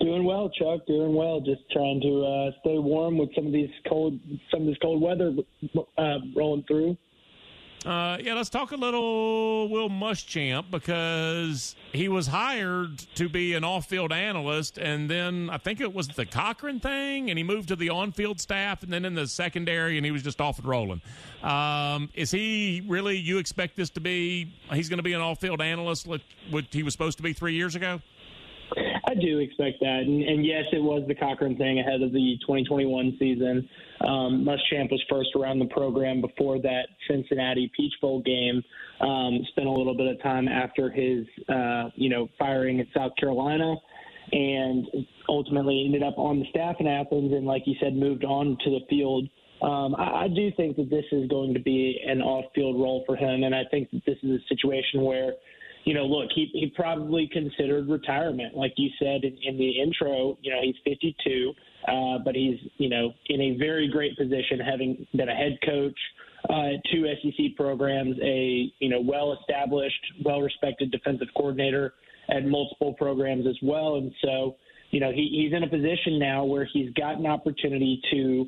Doing 0.00 0.24
well, 0.24 0.48
Chuck. 0.48 0.86
Doing 0.86 1.14
well. 1.14 1.40
Just 1.40 1.60
trying 1.70 2.00
to 2.00 2.24
uh, 2.24 2.50
stay 2.60 2.78
warm 2.78 3.18
with 3.18 3.28
some 3.34 3.46
of 3.46 3.52
these 3.52 3.70
cold, 3.88 4.18
some 4.50 4.62
of 4.62 4.66
this 4.66 4.78
cold 4.80 5.02
weather 5.02 5.32
uh, 5.98 6.18
rolling 6.34 6.64
through. 6.66 6.96
Uh, 7.84 8.18
yeah, 8.20 8.34
let's 8.34 8.50
talk 8.50 8.72
a 8.72 8.76
little 8.76 9.66
Will 9.70 9.88
Muschamp 9.88 10.70
because 10.70 11.74
he 11.92 12.08
was 12.08 12.26
hired 12.26 12.98
to 13.14 13.26
be 13.26 13.54
an 13.54 13.64
off-field 13.64 14.12
analyst, 14.12 14.76
and 14.76 15.08
then 15.08 15.48
I 15.48 15.56
think 15.56 15.80
it 15.80 15.94
was 15.94 16.08
the 16.08 16.26
Cochran 16.26 16.80
thing, 16.80 17.30
and 17.30 17.38
he 17.38 17.42
moved 17.42 17.68
to 17.68 17.76
the 17.76 17.88
on-field 17.88 18.38
staff, 18.38 18.82
and 18.82 18.92
then 18.92 19.06
in 19.06 19.14
the 19.14 19.26
secondary, 19.26 19.96
and 19.96 20.04
he 20.04 20.12
was 20.12 20.22
just 20.22 20.42
off 20.42 20.58
and 20.58 20.68
rolling. 20.68 21.00
Um, 21.42 22.10
is 22.14 22.30
he 22.30 22.82
really? 22.86 23.16
You 23.16 23.38
expect 23.38 23.76
this 23.76 23.88
to 23.90 24.00
be? 24.00 24.52
He's 24.70 24.90
going 24.90 24.98
to 24.98 25.02
be 25.02 25.14
an 25.14 25.22
off-field 25.22 25.62
analyst, 25.62 26.06
what 26.06 26.20
he 26.70 26.82
was 26.82 26.92
supposed 26.92 27.16
to 27.16 27.22
be 27.22 27.32
three 27.32 27.54
years 27.54 27.76
ago? 27.76 28.02
I 29.04 29.14
do 29.14 29.38
expect 29.38 29.80
that, 29.80 30.02
and, 30.06 30.22
and, 30.22 30.44
yes, 30.44 30.64
it 30.72 30.82
was 30.82 31.02
the 31.08 31.14
Cochran 31.14 31.56
thing 31.56 31.78
ahead 31.78 32.02
of 32.02 32.12
the 32.12 32.36
2021 32.46 33.16
season. 33.18 33.68
Um, 34.00 34.46
Muschamp 34.46 34.90
was 34.90 35.02
first 35.08 35.30
around 35.36 35.58
the 35.58 35.66
program 35.66 36.20
before 36.20 36.60
that 36.60 36.88
Cincinnati 37.08 37.70
Peach 37.76 37.94
Bowl 38.00 38.22
game. 38.22 38.62
Um, 39.00 39.40
spent 39.52 39.66
a 39.66 39.70
little 39.70 39.96
bit 39.96 40.06
of 40.08 40.22
time 40.22 40.48
after 40.48 40.90
his, 40.90 41.24
uh, 41.48 41.88
you 41.94 42.10
know, 42.10 42.28
firing 42.38 42.80
at 42.80 42.86
South 42.94 43.12
Carolina, 43.18 43.74
and 44.32 44.86
ultimately 45.28 45.84
ended 45.86 46.02
up 46.02 46.18
on 46.18 46.38
the 46.38 46.46
staff 46.50 46.76
in 46.80 46.86
Athens, 46.86 47.32
and 47.32 47.46
like 47.46 47.62
you 47.66 47.74
said, 47.80 47.94
moved 47.94 48.24
on 48.24 48.58
to 48.64 48.70
the 48.70 48.80
field. 48.88 49.28
Um, 49.62 49.94
I, 49.96 50.24
I 50.24 50.28
do 50.28 50.50
think 50.56 50.76
that 50.76 50.90
this 50.90 51.04
is 51.12 51.28
going 51.28 51.54
to 51.54 51.60
be 51.60 52.00
an 52.06 52.20
off-field 52.20 52.76
role 52.76 53.04
for 53.06 53.16
him, 53.16 53.44
and 53.44 53.54
I 53.54 53.62
think 53.70 53.90
that 53.90 54.02
this 54.06 54.16
is 54.22 54.30
a 54.30 54.48
situation 54.48 55.02
where 55.02 55.32
you 55.84 55.94
know, 55.94 56.04
look, 56.04 56.28
he 56.34 56.50
he 56.52 56.72
probably 56.74 57.28
considered 57.32 57.88
retirement, 57.88 58.56
like 58.56 58.74
you 58.76 58.90
said 58.98 59.24
in, 59.24 59.36
in 59.42 59.56
the 59.56 59.80
intro. 59.80 60.36
You 60.42 60.52
know, 60.52 60.58
he's 60.62 60.76
52, 60.84 61.52
uh, 61.88 62.18
but 62.24 62.34
he's 62.34 62.58
you 62.76 62.88
know 62.88 63.12
in 63.28 63.40
a 63.40 63.56
very 63.56 63.88
great 63.88 64.16
position, 64.16 64.60
having 64.60 65.06
been 65.14 65.28
a 65.28 65.34
head 65.34 65.58
coach 65.64 65.98
uh, 66.48 66.70
two 66.92 67.06
SEC 67.22 67.56
programs, 67.56 68.16
a 68.22 68.72
you 68.78 68.88
know 68.88 69.00
well-established, 69.00 70.00
well-respected 70.24 70.90
defensive 70.90 71.28
coordinator 71.36 71.94
at 72.30 72.44
multiple 72.46 72.94
programs 72.94 73.46
as 73.46 73.56
well, 73.62 73.96
and 73.96 74.12
so 74.22 74.56
you 74.90 75.00
know 75.00 75.12
he, 75.12 75.42
he's 75.42 75.56
in 75.56 75.62
a 75.62 75.68
position 75.68 76.18
now 76.18 76.44
where 76.44 76.66
he's 76.72 76.90
got 76.94 77.18
an 77.18 77.26
opportunity 77.26 78.00
to 78.10 78.46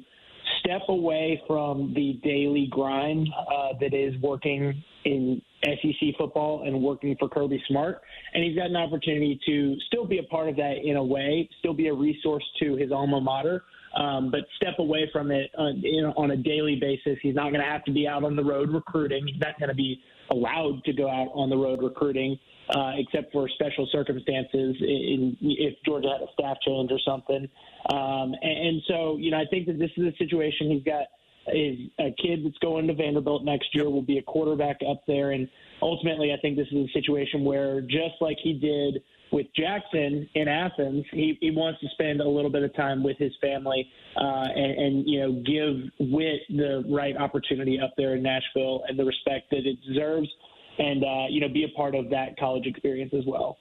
step 0.60 0.82
away 0.88 1.42
from 1.46 1.92
the 1.94 2.18
daily 2.22 2.68
grind 2.70 3.28
uh, 3.52 3.68
that 3.80 3.94
is 3.94 4.14
working 4.22 4.82
in 5.04 5.42
SEC 5.64 6.16
football 6.18 6.64
and 6.66 6.83
working 6.83 7.16
for 7.18 7.29
Kirby 7.29 7.62
Smart. 7.68 8.01
And 8.35 8.42
he's 8.44 8.57
got 8.57 8.66
an 8.66 8.77
opportunity 8.77 9.38
to 9.46 9.77
still 9.87 10.07
be 10.07 10.18
a 10.18 10.22
part 10.25 10.48
of 10.48 10.57
that 10.57 10.79
in 10.85 10.96
a 10.96 11.05
way, 11.05 11.48
still 11.59 11.75
be 11.75 11.88
a 11.88 11.94
resource 11.94 12.44
to 12.61 12.77
his 12.77 12.90
alma 12.90 13.20
mater, 13.20 13.62
um, 13.96 14.31
but 14.31 14.40
step 14.57 14.79
away 14.79 15.09
from 15.12 15.31
it 15.31 15.51
on, 15.57 15.81
you 15.83 16.03
know, 16.03 16.12
on 16.16 16.33
a 16.33 16.37
daily 16.37 16.77
basis. 16.81 17.18
He's 17.22 17.35
not 17.35 17.51
going 17.51 17.62
to 17.62 17.70
have 17.70 17.85
to 17.85 17.92
be 17.92 18.07
out 18.07 18.25
on 18.25 18.37
the 18.37 18.44
road 18.44 18.70
recruiting. 18.70 19.27
He's 19.27 19.40
not 19.40 19.59
going 19.59 19.68
to 19.68 19.75
be 19.75 20.01
allowed 20.31 20.83
to 20.85 20.92
go 20.92 21.09
out 21.09 21.31
on 21.35 21.51
the 21.51 21.57
road 21.57 21.83
recruiting. 21.83 22.38
Uh, 22.70 22.92
except 22.96 23.33
for 23.33 23.48
special 23.51 23.87
circumstances, 23.90 24.77
in, 24.81 25.37
if 25.42 25.75
Georgia 25.85 26.09
had 26.09 26.22
a 26.22 26.33
staff 26.33 26.57
change 26.64 26.90
or 26.92 26.98
something, 27.05 27.46
um, 27.92 28.33
and, 28.40 28.68
and 28.68 28.83
so 28.87 29.16
you 29.18 29.33
know 29.33 29.37
I 29.37 29.44
think 29.51 29.66
that 29.66 29.81
this 29.81 29.90
is 29.96 30.05
a 30.05 30.16
situation 30.16 30.70
he's 30.70 30.85
got 30.85 31.07
is 31.48 31.78
a 31.98 32.14
kid 32.22 32.44
that's 32.44 32.59
going 32.59 32.87
to 32.87 32.94
Vanderbilt 32.94 33.44
next 33.44 33.74
year 33.74 33.90
will 33.90 34.02
be 34.02 34.18
a 34.18 34.22
quarterback 34.22 34.78
up 34.88 35.02
there. 35.07 35.33
And 35.33 35.48
ultimately, 35.81 36.33
I 36.33 36.37
think 36.40 36.57
this 36.57 36.68
is 36.70 36.88
a 36.88 36.92
situation 36.92 37.44
where, 37.44 37.81
just 37.81 38.14
like 38.20 38.37
he 38.42 38.52
did 38.52 39.02
with 39.33 39.46
Jackson 39.57 40.28
in 40.35 40.46
Athens, 40.46 41.05
he, 41.11 41.38
he 41.40 41.50
wants 41.50 41.81
to 41.81 41.88
spend 41.94 42.20
a 42.20 42.28
little 42.28 42.50
bit 42.50 42.62
of 42.62 42.74
time 42.76 43.02
with 43.02 43.16
his 43.18 43.33
family 43.40 43.88
uh, 44.16 44.46
and, 44.55 44.78
and, 44.78 45.09
you 45.09 45.20
know, 45.20 45.33
give 45.33 46.09
Whit 46.11 46.40
the 46.50 46.85
right 46.88 47.16
opportunity 47.16 47.81
up 47.81 47.94
there 47.96 48.14
in 48.14 48.22
Nashville 48.22 48.83
and 48.88 48.98
the 48.98 49.05
respect 49.05 49.50
that 49.50 49.66
it 49.66 49.78
deserves 49.87 50.28
and, 50.78 51.02
uh, 51.02 51.26
you 51.31 51.40
know, 51.40 51.48
be 51.48 51.64
a 51.64 51.76
part 51.76 51.94
of 51.94 52.11
that 52.11 52.38
college 52.38 52.66
experience 52.66 53.12
as 53.16 53.24
well. 53.26 53.59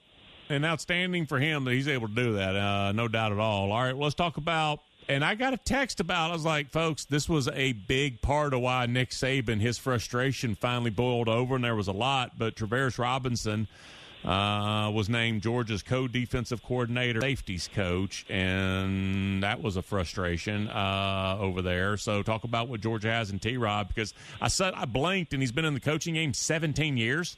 And 0.50 0.66
outstanding 0.66 1.26
for 1.26 1.40
him 1.40 1.64
that 1.64 1.74
he's 1.74 1.88
able 1.88 2.10
to 2.10 2.14
do 2.14 2.34
that, 2.34 2.56
uh, 2.58 2.92
no 2.92 3.08
doubt 3.08 3.32
at 3.32 3.40
all. 3.40 3.72
All 3.72 3.82
right, 3.82 3.96
let's 3.96 4.16
talk 4.16 4.36
about 4.36 4.82
and 5.08 5.24
I 5.24 5.36
got 5.36 5.54
a 5.54 5.58
text 5.58 6.00
about. 6.00 6.32
I 6.32 6.34
was 6.34 6.46
like, 6.46 6.70
folks, 6.72 7.06
this 7.06 7.28
was 7.28 7.48
a 7.50 7.74
big 7.74 8.22
part 8.22 8.54
of 8.54 8.62
why 8.62 8.86
Nick 8.86 9.10
Saban 9.10 9.60
his 9.60 9.78
frustration 9.78 10.56
finally 10.56 10.90
boiled 10.90 11.30
over, 11.30 11.56
and 11.56 11.64
there 11.64 11.76
was 11.76 11.88
a 11.88 11.94
lot. 11.94 12.38
But 12.38 12.56
Travaris 12.56 12.98
Robinson 12.98 13.68
uh, 14.24 14.92
was 14.94 15.10
named 15.10 15.42
Georgia's 15.42 15.82
co-defensive 15.82 16.64
coordinator, 16.64 17.22
safeties 17.22 17.70
coach, 17.74 18.26
and 18.30 19.44
that 19.44 19.62
was 19.62 19.78
a 19.78 19.82
frustration 19.82 20.68
uh, 20.68 21.38
over 21.40 21.62
there. 21.62 21.98
So 21.98 22.22
talk 22.22 22.44
about 22.44 22.70
what 22.70 22.82
Georgia 22.82 23.12
has 23.12 23.32
in 23.32 23.40
T. 23.40 23.58
Rob 23.58 23.88
because 23.88 24.14
I 24.40 24.48
said 24.48 24.74
I 24.76 24.86
blinked, 24.86 25.34
and 25.34 25.42
he's 25.42 25.52
been 25.52 25.66
in 25.66 25.74
the 25.74 25.80
coaching 25.80 26.14
game 26.14 26.34
17 26.34 26.98
years. 26.98 27.38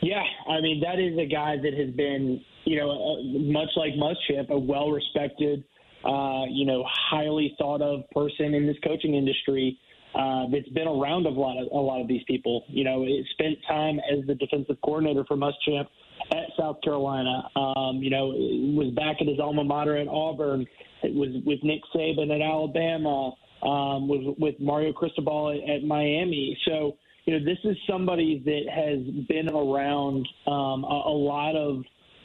Yeah, 0.00 0.22
I 0.48 0.60
mean 0.60 0.80
that 0.80 0.98
is 0.98 1.16
a 1.18 1.26
guy 1.26 1.56
that 1.56 1.74
has 1.74 1.90
been, 1.94 2.44
you 2.64 2.78
know, 2.78 2.90
uh, 2.90 3.22
much 3.22 3.68
like 3.76 3.92
Muschamp, 3.94 4.50
a 4.50 4.58
well-respected 4.58 5.64
uh, 6.04 6.44
you 6.50 6.66
know, 6.66 6.84
highly 7.10 7.54
thought 7.58 7.82
of 7.82 8.08
person 8.10 8.54
in 8.54 8.66
this 8.66 8.76
coaching 8.84 9.14
industry 9.14 9.78
uh, 10.14 10.44
that's 10.52 10.68
been 10.70 10.88
around 10.88 11.26
a 11.26 11.30
lot 11.30 11.60
of 11.60 11.68
a 11.72 11.76
lot 11.76 12.00
of 12.00 12.08
these 12.08 12.22
people. 12.26 12.64
You 12.68 12.84
know, 12.84 13.04
it 13.04 13.24
spent 13.32 13.56
time 13.66 13.98
as 14.10 14.26
the 14.26 14.34
defensive 14.34 14.76
coordinator 14.84 15.24
for 15.26 15.36
Muschamp 15.36 15.86
at 16.32 16.44
South 16.58 16.76
Carolina. 16.82 17.48
Um, 17.56 17.96
you 18.02 18.10
know, 18.10 18.26
was 18.26 18.92
back 18.94 19.16
at 19.20 19.26
his 19.26 19.40
alma 19.40 19.64
mater 19.64 19.96
at 19.96 20.08
Auburn. 20.08 20.66
It 21.02 21.14
was 21.14 21.30
with 21.46 21.60
Nick 21.62 21.80
Saban 21.94 22.34
at 22.34 22.42
Alabama. 22.42 23.32
Um, 23.62 24.08
was 24.08 24.34
with 24.38 24.56
Mario 24.58 24.92
Cristobal 24.92 25.50
at, 25.50 25.70
at 25.70 25.84
Miami. 25.84 26.58
So 26.66 26.96
you 27.24 27.38
know, 27.38 27.44
this 27.44 27.58
is 27.64 27.76
somebody 27.88 28.42
that 28.44 28.62
has 28.68 29.26
been 29.28 29.48
around 29.48 30.28
um, 30.46 30.84
a, 30.84 31.02
a 31.06 31.16
lot 31.16 31.54
of 31.54 31.84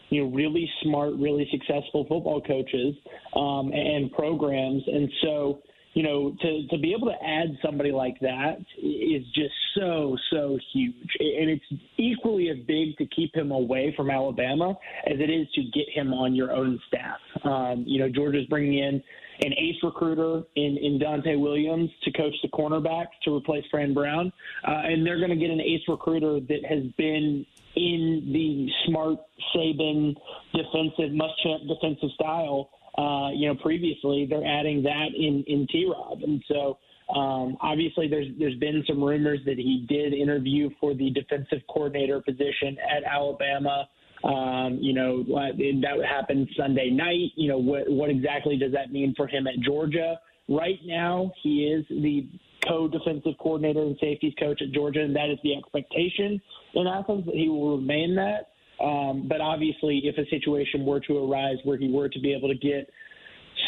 you 0.09 0.23
know, 0.23 0.29
really 0.31 0.69
smart, 0.83 1.13
really 1.15 1.47
successful 1.51 2.05
football 2.07 2.41
coaches 2.41 2.95
um, 3.35 3.71
and 3.73 4.11
programs. 4.11 4.83
And 4.87 5.09
so, 5.21 5.61
you 5.93 6.03
know, 6.03 6.35
to, 6.41 6.67
to 6.69 6.77
be 6.77 6.93
able 6.93 7.07
to 7.07 7.25
add 7.25 7.57
somebody 7.65 7.91
like 7.91 8.19
that 8.21 8.57
is 8.81 9.23
just 9.33 9.53
so, 9.75 10.15
so 10.31 10.57
huge. 10.73 11.09
And 11.19 11.49
it's 11.49 11.65
equally 11.97 12.49
as 12.49 12.57
big 12.67 12.95
to 12.97 13.05
keep 13.15 13.35
him 13.35 13.51
away 13.51 13.93
from 13.97 14.09
Alabama 14.09 14.75
as 15.07 15.19
it 15.19 15.29
is 15.29 15.47
to 15.55 15.63
get 15.73 15.89
him 15.93 16.13
on 16.13 16.35
your 16.35 16.51
own 16.51 16.79
staff. 16.87 17.19
Um, 17.43 17.83
you 17.87 17.99
know, 17.99 18.09
Georgia's 18.09 18.45
bringing 18.45 18.77
in 18.77 19.01
an 19.39 19.53
ace 19.53 19.75
recruiter 19.83 20.43
in, 20.55 20.77
in 20.77 20.99
Donte 20.99 21.39
Williams 21.39 21.89
to 22.03 22.11
coach 22.11 22.33
the 22.41 22.49
cornerbacks 22.49 23.07
to 23.23 23.35
replace 23.35 23.63
Fran 23.69 23.93
Brown. 23.93 24.31
Uh, 24.67 24.81
and 24.85 25.05
they're 25.05 25.19
going 25.19 25.29
to 25.29 25.35
get 25.35 25.49
an 25.49 25.61
ace 25.61 25.81
recruiter 25.87 26.39
that 26.39 26.65
has 26.67 26.83
been 26.97 27.45
in 27.77 28.31
the 28.33 28.67
smart 28.87 29.19
Saban 29.55 30.15
defensive, 30.53 31.11
Muschamp 31.13 31.67
defensive 31.67 32.09
style. 32.15 32.69
Uh, 32.97 33.29
you 33.31 33.47
know, 33.47 33.55
previously 33.61 34.25
they're 34.27 34.45
adding 34.45 34.81
that 34.83 35.09
in 35.15 35.43
in 35.47 35.67
T. 35.71 35.85
Rob, 35.87 36.23
and 36.23 36.43
so 36.47 36.79
um, 37.15 37.57
obviously 37.61 38.07
there's 38.07 38.27
there's 38.39 38.57
been 38.57 38.83
some 38.87 39.03
rumors 39.03 39.39
that 39.45 39.57
he 39.57 39.85
did 39.87 40.13
interview 40.13 40.69
for 40.79 40.95
the 40.95 41.11
defensive 41.11 41.59
coordinator 41.69 42.21
position 42.21 42.77
at 42.81 43.03
Alabama. 43.03 43.87
Um, 44.23 44.79
you 44.81 44.93
know, 44.93 45.23
that 45.23 46.05
happened 46.09 46.49
Sunday 46.57 46.89
night. 46.89 47.31
You 47.35 47.49
know, 47.49 47.59
what 47.59 47.87
what 47.87 48.09
exactly 48.09 48.57
does 48.57 48.71
that 48.71 48.91
mean 48.91 49.13
for 49.15 49.27
him 49.27 49.45
at 49.45 49.59
Georgia? 49.63 50.19
Right 50.49 50.79
now, 50.85 51.31
he 51.43 51.65
is 51.65 51.85
the 51.89 52.27
co-defensive 52.67 53.33
coordinator 53.39 53.81
and 53.81 53.97
safeties 54.01 54.33
coach 54.39 54.61
at 54.61 54.71
Georgia, 54.73 55.01
and 55.01 55.15
that 55.15 55.29
is 55.29 55.37
the 55.43 55.55
expectation 55.55 56.41
in 56.81 56.87
Athens 56.87 57.25
he 57.33 57.49
will 57.49 57.77
remain 57.77 58.15
that. 58.15 58.49
Um, 58.83 59.27
but 59.27 59.41
obviously, 59.41 60.01
if 60.03 60.17
a 60.17 60.29
situation 60.29 60.85
were 60.85 60.99
to 61.01 61.17
arise 61.17 61.57
where 61.63 61.77
he 61.77 61.89
were 61.89 62.09
to 62.09 62.19
be 62.19 62.33
able 62.33 62.47
to 62.47 62.55
get 62.55 62.89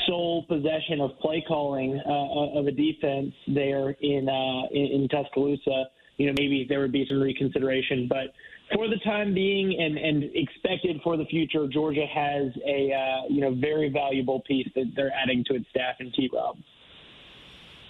sole 0.07 0.45
possession 0.47 1.01
of 1.01 1.17
play 1.19 1.43
calling 1.47 1.99
uh, 2.05 2.59
of 2.59 2.67
a 2.67 2.71
defense 2.71 3.33
there 3.47 3.91
in, 4.01 4.29
uh, 4.29 4.67
in 4.71 5.01
in 5.01 5.07
Tuscaloosa, 5.09 5.85
you 6.17 6.27
know 6.27 6.33
maybe 6.37 6.65
there 6.69 6.79
would 6.79 6.91
be 6.91 7.05
some 7.09 7.19
reconsideration. 7.19 8.07
But 8.07 8.33
for 8.75 8.87
the 8.87 8.97
time 9.03 9.33
being, 9.33 9.75
and 9.79 9.97
and 9.97 10.23
expected 10.35 11.01
for 11.03 11.17
the 11.17 11.25
future, 11.25 11.67
Georgia 11.67 12.05
has 12.05 12.51
a 12.67 12.93
uh, 12.93 13.27
you 13.29 13.41
know 13.41 13.55
very 13.55 13.89
valuable 13.89 14.41
piece 14.41 14.67
that 14.75 14.91
they're 14.95 15.11
adding 15.11 15.43
to 15.47 15.55
its 15.55 15.65
staff 15.69 15.95
in 15.99 16.11
T. 16.11 16.29
Rob. 16.31 16.57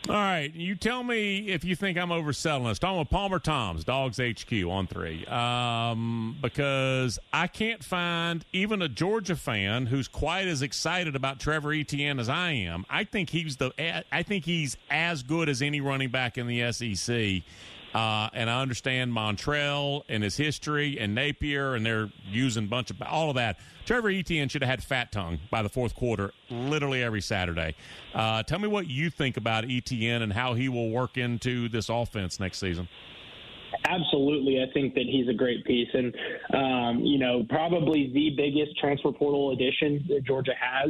All 0.09 0.15
right, 0.15 0.51
you 0.55 0.73
tell 0.73 1.03
me 1.03 1.49
if 1.49 1.63
you 1.63 1.75
think 1.75 1.95
I'm 1.95 2.09
overselling 2.09 2.67
this. 2.67 2.79
Talking 2.79 2.97
with 2.97 3.11
Palmer 3.11 3.37
Thombs 3.37 3.83
Dawgs 3.83 4.19
HQ 4.19 4.51
on 4.67 4.87
three, 4.87 5.23
um, 5.27 6.35
because 6.41 7.19
I 7.31 7.45
can't 7.45 7.83
find 7.83 8.43
even 8.51 8.81
a 8.81 8.89
Georgia 8.89 9.35
fan 9.35 9.85
who's 9.85 10.07
quite 10.07 10.47
as 10.47 10.63
excited 10.63 11.15
about 11.15 11.39
Trevor 11.39 11.73
Etienne 11.73 12.19
as 12.19 12.27
I 12.27 12.53
am. 12.53 12.87
I 12.89 13.03
think 13.03 13.29
he's 13.29 13.57
the 13.57 13.71
I 14.11 14.23
think 14.23 14.45
he's 14.45 14.77
as 14.89 15.21
good 15.21 15.47
as 15.47 15.61
any 15.61 15.79
running 15.79 16.09
back 16.09 16.39
in 16.39 16.47
the 16.47 16.71
SEC. 16.71 17.43
Uh, 17.93 18.29
and 18.33 18.49
I 18.49 18.61
understand 18.61 19.11
Montrell 19.11 20.03
and 20.09 20.23
his 20.23 20.37
history 20.37 20.99
and 20.99 21.15
Napier, 21.15 21.75
and 21.75 21.85
they're 21.85 22.11
using 22.23 22.65
a 22.65 22.67
bunch 22.67 22.91
of 22.91 23.01
all 23.01 23.29
of 23.29 23.35
that. 23.35 23.59
Trevor 23.85 24.09
Etienne 24.09 24.49
should 24.49 24.61
have 24.61 24.69
had 24.69 24.83
fat 24.83 25.11
tongue 25.11 25.39
by 25.49 25.63
the 25.63 25.69
fourth 25.69 25.95
quarter, 25.95 26.31
literally 26.51 27.01
every 27.01 27.21
Saturday. 27.21 27.73
Uh, 28.13 28.43
tell 28.43 28.59
me 28.59 28.67
what 28.67 28.87
you 28.87 29.09
think 29.09 29.37
about 29.37 29.65
Etienne 29.69 30.21
and 30.21 30.31
how 30.31 30.53
he 30.53 30.69
will 30.69 30.91
work 30.91 31.17
into 31.17 31.67
this 31.69 31.89
offense 31.89 32.39
next 32.39 32.59
season. 32.59 32.87
Absolutely, 33.87 34.61
I 34.61 34.71
think 34.73 34.93
that 34.95 35.05
he's 35.05 35.27
a 35.27 35.33
great 35.33 35.63
piece, 35.65 35.87
and 35.93 36.15
um, 36.53 37.03
you 37.03 37.19
know, 37.19 37.45
probably 37.49 38.11
the 38.13 38.31
biggest 38.35 38.77
transfer 38.79 39.11
portal 39.11 39.51
addition 39.51 40.05
that 40.09 40.25
Georgia 40.25 40.53
has, 40.59 40.89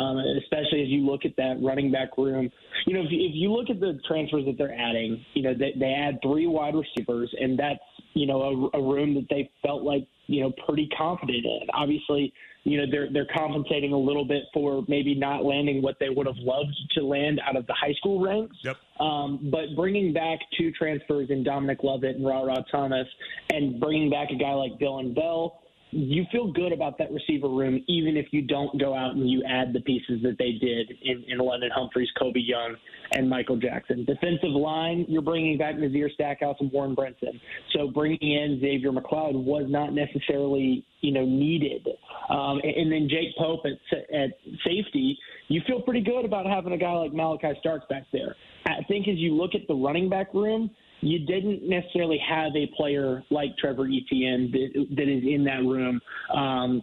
um, 0.00 0.18
especially 0.42 0.82
as 0.82 0.88
you 0.88 1.06
look 1.06 1.24
at 1.24 1.36
that 1.36 1.56
running 1.62 1.90
back 1.90 2.16
room. 2.18 2.50
You 2.86 2.94
know, 2.94 3.00
if, 3.00 3.08
if 3.10 3.32
you 3.34 3.52
look 3.52 3.70
at 3.70 3.80
the 3.80 3.98
transfers 4.06 4.44
that 4.46 4.56
they're 4.58 4.74
adding, 4.74 5.24
you 5.34 5.42
know, 5.42 5.54
they, 5.54 5.72
they 5.78 5.92
add 5.92 6.18
three 6.22 6.46
wide 6.46 6.74
receivers, 6.74 7.34
and 7.38 7.58
that's 7.58 7.80
you 8.18 8.26
know 8.26 8.70
a, 8.74 8.78
a 8.78 8.82
room 8.82 9.14
that 9.14 9.26
they 9.30 9.50
felt 9.62 9.82
like 9.82 10.06
you 10.26 10.42
know 10.42 10.52
pretty 10.66 10.88
confident 10.96 11.44
in. 11.44 11.66
Obviously, 11.72 12.32
you 12.64 12.78
know 12.78 12.84
they're 12.90 13.08
they're 13.12 13.28
compensating 13.36 13.92
a 13.92 13.98
little 13.98 14.24
bit 14.24 14.42
for 14.52 14.84
maybe 14.88 15.14
not 15.14 15.44
landing 15.44 15.82
what 15.82 15.96
they 16.00 16.08
would 16.08 16.26
have 16.26 16.36
loved 16.38 16.74
to 16.94 17.04
land 17.04 17.40
out 17.46 17.56
of 17.56 17.66
the 17.66 17.74
high 17.74 17.94
school 17.94 18.20
ranks. 18.20 18.56
Yep. 18.64 18.76
Um, 19.00 19.50
but 19.50 19.76
bringing 19.76 20.12
back 20.12 20.38
two 20.58 20.72
transfers 20.72 21.30
in 21.30 21.44
Dominic 21.44 21.78
Lovett 21.82 22.16
and 22.16 22.26
Ra 22.26 22.42
Ra 22.42 22.56
Thomas, 22.70 23.06
and 23.50 23.80
bringing 23.80 24.10
back 24.10 24.28
a 24.30 24.36
guy 24.36 24.52
like 24.52 24.72
Dylan 24.78 25.14
Bell 25.14 25.60
you 25.90 26.24
feel 26.30 26.52
good 26.52 26.72
about 26.72 26.98
that 26.98 27.10
receiver 27.10 27.48
room, 27.48 27.82
even 27.86 28.16
if 28.16 28.26
you 28.30 28.42
don't 28.42 28.78
go 28.78 28.94
out 28.94 29.14
and 29.14 29.28
you 29.28 29.42
add 29.44 29.72
the 29.72 29.80
pieces 29.80 30.20
that 30.22 30.36
they 30.38 30.52
did 30.52 30.92
in, 31.02 31.24
in 31.28 31.38
London 31.38 31.70
Humphreys, 31.74 32.08
Colbie 32.20 32.46
Young, 32.46 32.76
and 33.12 33.28
Michael 33.28 33.56
Jackson. 33.56 34.04
Defensive 34.04 34.50
line, 34.50 35.06
you're 35.08 35.22
bringing 35.22 35.56
back 35.56 35.78
Nazir 35.78 36.10
Stackhouse 36.12 36.56
and 36.60 36.70
Warren 36.72 36.94
Brinson. 36.94 37.40
So 37.72 37.88
bringing 37.88 38.18
in 38.20 38.60
Xzavier 38.62 38.94
McLeod 38.94 39.42
was 39.42 39.64
not 39.68 39.94
necessarily, 39.94 40.84
you 41.00 41.12
know, 41.12 41.24
needed. 41.24 41.88
Um, 42.28 42.60
and, 42.62 42.76
and 42.76 42.92
then 42.92 43.08
Jake 43.08 43.34
Pope 43.38 43.64
at, 43.64 43.98
at 44.14 44.30
safety, 44.64 45.18
you 45.48 45.62
feel 45.66 45.80
pretty 45.80 46.02
good 46.02 46.26
about 46.26 46.44
having 46.44 46.72
a 46.72 46.78
guy 46.78 46.92
like 46.92 47.12
Malaki 47.12 47.58
Starks 47.60 47.86
back 47.88 48.04
there. 48.12 48.36
I 48.66 48.82
think 48.88 49.08
as 49.08 49.16
you 49.16 49.34
look 49.34 49.54
at 49.54 49.66
the 49.66 49.74
running 49.74 50.10
back 50.10 50.34
room, 50.34 50.70
you 51.00 51.20
didn't 51.26 51.68
necessarily 51.68 52.20
have 52.28 52.52
a 52.56 52.66
player 52.76 53.22
like 53.30 53.56
Trevor 53.58 53.86
Etienne 53.86 54.50
that, 54.52 54.86
that 54.96 55.08
is 55.08 55.22
in 55.24 55.44
that 55.44 55.62
room. 55.64 56.00
Um, 56.34 56.82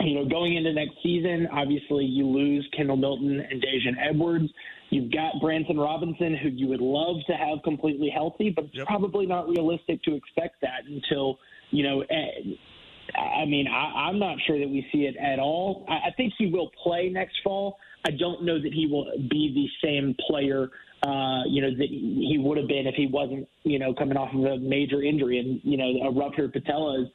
you 0.00 0.14
know, 0.14 0.28
going 0.28 0.56
into 0.56 0.72
next 0.72 0.94
season, 1.02 1.48
obviously 1.52 2.04
you 2.04 2.26
lose 2.26 2.68
Kendall 2.76 2.96
Milton 2.96 3.40
and 3.40 3.60
Daijun 3.60 3.96
Edwards. 4.00 4.48
You've 4.90 5.12
got 5.12 5.40
Branson 5.40 5.76
Robinson, 5.76 6.36
who 6.36 6.48
you 6.48 6.68
would 6.68 6.80
love 6.80 7.16
to 7.26 7.34
have 7.34 7.58
completely 7.64 8.08
healthy, 8.08 8.50
but 8.54 8.66
it's 8.66 8.76
yep. 8.76 8.86
probably 8.86 9.26
not 9.26 9.48
realistic 9.48 10.02
to 10.04 10.14
expect 10.14 10.60
that 10.62 10.84
until, 10.86 11.38
you 11.70 11.82
know, 11.82 12.02
eh, 12.02 12.54
I 13.16 13.44
mean, 13.44 13.66
I, 13.66 14.08
I'm 14.08 14.18
not 14.18 14.36
sure 14.46 14.58
that 14.58 14.68
we 14.68 14.86
see 14.92 15.00
it 15.00 15.16
at 15.16 15.38
all. 15.38 15.84
I, 15.88 16.08
I 16.08 16.10
think 16.16 16.32
he 16.38 16.46
will 16.46 16.70
play 16.82 17.08
next 17.08 17.36
fall. 17.42 17.78
I 18.06 18.10
don't 18.12 18.44
know 18.44 18.60
that 18.62 18.72
he 18.72 18.86
will 18.86 19.10
be 19.28 19.52
the 19.52 19.86
same 19.86 20.14
player 20.28 20.70
uh, 21.02 21.42
you 21.46 21.62
know, 21.62 21.70
that 21.70 21.88
he 21.88 22.36
would 22.40 22.58
have 22.58 22.68
been 22.68 22.86
if 22.86 22.94
he 22.94 23.06
wasn't, 23.06 23.48
you 23.62 23.78
know, 23.78 23.94
coming 23.94 24.16
off 24.16 24.34
of 24.34 24.44
a 24.44 24.58
major 24.58 25.02
injury. 25.02 25.38
And, 25.38 25.60
you 25.62 25.76
know, 25.76 26.08
a 26.08 26.12
ruptured 26.12 26.52
patella 26.52 27.02
is 27.02 27.08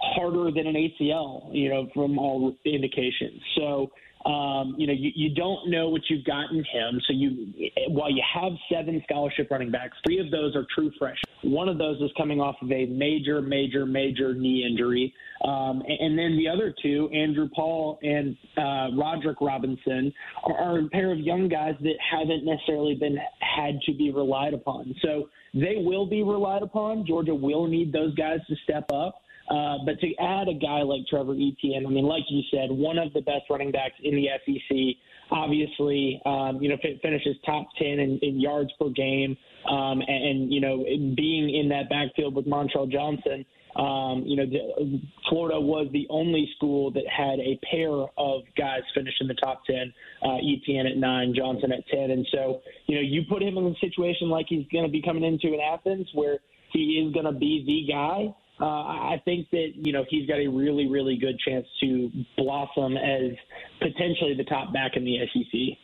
harder 0.00 0.50
than 0.50 0.66
an 0.66 0.74
ACL, 0.74 1.48
you 1.52 1.68
know, 1.68 1.88
from 1.94 2.18
all 2.18 2.54
indications. 2.64 3.40
So, 3.56 3.90
um, 4.24 4.74
you 4.78 4.86
know, 4.86 4.92
you, 4.92 5.10
you 5.14 5.34
don't 5.34 5.68
know 5.68 5.88
what 5.88 6.02
you've 6.08 6.24
gotten 6.24 6.58
him. 6.58 7.00
So 7.06 7.12
you, 7.12 7.52
while 7.88 8.10
you 8.10 8.22
have 8.34 8.52
seven 8.72 9.02
scholarship 9.04 9.50
running 9.50 9.70
backs, 9.70 9.96
three 10.06 10.20
of 10.20 10.30
those 10.30 10.54
are 10.54 10.64
true 10.74 10.92
freshmen. 10.98 11.52
One 11.52 11.68
of 11.68 11.78
those 11.78 12.00
is 12.00 12.10
coming 12.16 12.40
off 12.40 12.56
of 12.62 12.70
a 12.70 12.86
major, 12.86 13.42
major, 13.42 13.84
major 13.84 14.34
knee 14.34 14.64
injury. 14.68 15.12
Um, 15.44 15.82
and 15.86 16.16
then 16.16 16.36
the 16.36 16.48
other 16.48 16.72
two, 16.82 17.08
Andrew 17.12 17.48
Paul 17.54 17.98
and 18.02 18.36
uh, 18.56 18.96
Roderick 18.96 19.40
Robinson, 19.40 20.12
are, 20.44 20.56
are 20.56 20.78
a 20.78 20.88
pair 20.88 21.10
of 21.10 21.18
young 21.18 21.48
guys 21.48 21.74
that 21.80 21.94
haven't 22.10 22.44
necessarily 22.44 22.94
been 22.94 23.18
had 23.40 23.80
to 23.86 23.94
be 23.94 24.12
relied 24.12 24.54
upon. 24.54 24.94
So 25.02 25.30
they 25.52 25.76
will 25.78 26.06
be 26.06 26.22
relied 26.22 26.62
upon. 26.62 27.04
Georgia 27.06 27.34
will 27.34 27.66
need 27.66 27.92
those 27.92 28.14
guys 28.14 28.38
to 28.48 28.54
step 28.62 28.90
up. 28.92 29.22
Uh, 29.52 29.76
but 29.84 30.00
to 30.00 30.14
add 30.16 30.48
a 30.48 30.54
guy 30.54 30.80
like 30.80 31.02
Trevor 31.10 31.34
Etienne, 31.34 31.84
I 31.86 31.90
mean, 31.90 32.04
like 32.04 32.22
you 32.30 32.40
said, 32.50 32.70
one 32.70 32.96
of 32.96 33.12
the 33.12 33.20
best 33.20 33.42
running 33.50 33.70
backs 33.70 33.94
in 34.02 34.16
the 34.16 34.28
SEC. 34.46 34.96
Obviously, 35.30 36.20
um, 36.24 36.58
you 36.62 36.70
know, 36.70 36.76
finishes 37.02 37.36
top 37.44 37.66
ten 37.78 38.00
in, 38.00 38.18
in 38.22 38.40
yards 38.40 38.70
per 38.80 38.88
game, 38.88 39.36
um, 39.68 40.00
and, 40.00 40.24
and 40.24 40.52
you 40.52 40.60
know, 40.60 40.84
being 41.16 41.54
in 41.54 41.68
that 41.68 41.90
backfield 41.90 42.34
with 42.34 42.46
Montrell 42.46 42.90
Johnson. 42.90 43.44
Um, 43.76 44.24
you 44.26 44.36
know, 44.36 44.44
the, 44.46 45.00
Florida 45.28 45.58
was 45.58 45.88
the 45.92 46.06
only 46.10 46.48
school 46.56 46.90
that 46.90 47.04
had 47.08 47.38
a 47.40 47.58
pair 47.70 47.90
of 47.90 48.42
guys 48.56 48.82
finish 48.94 49.14
in 49.20 49.28
the 49.28 49.34
top 49.34 49.62
10, 49.66 49.92
uh, 50.22 50.36
Etienne 50.36 50.86
at 50.86 50.98
nine, 50.98 51.32
Johnson 51.34 51.72
at 51.72 51.86
10. 51.88 52.10
And 52.10 52.26
so, 52.30 52.60
you 52.86 52.96
know, 52.96 53.00
you 53.00 53.22
put 53.30 53.42
him 53.42 53.56
in 53.56 53.66
a 53.68 53.74
situation 53.80 54.28
like 54.28 54.44
he's 54.50 54.66
going 54.70 54.84
to 54.84 54.90
be 54.90 55.00
coming 55.00 55.24
into 55.24 55.54
in 55.54 55.60
Athens 55.60 56.06
where 56.12 56.38
he 56.74 57.02
is 57.02 57.14
going 57.14 57.24
to 57.24 57.32
be 57.32 57.64
the 57.66 57.90
guy 57.90 58.34
uh, 58.60 58.64
I 58.64 59.20
think 59.24 59.50
that 59.50 59.72
you 59.76 59.92
know 59.92 60.04
he's 60.08 60.28
got 60.28 60.38
a 60.38 60.46
really, 60.46 60.86
really 60.86 61.16
good 61.16 61.38
chance 61.40 61.66
to 61.80 62.10
blossom 62.36 62.96
as 62.96 63.32
potentially 63.80 64.34
the 64.34 64.44
top 64.44 64.72
back 64.72 64.96
in 64.96 65.04
the 65.04 65.18
SEC. 65.32 65.78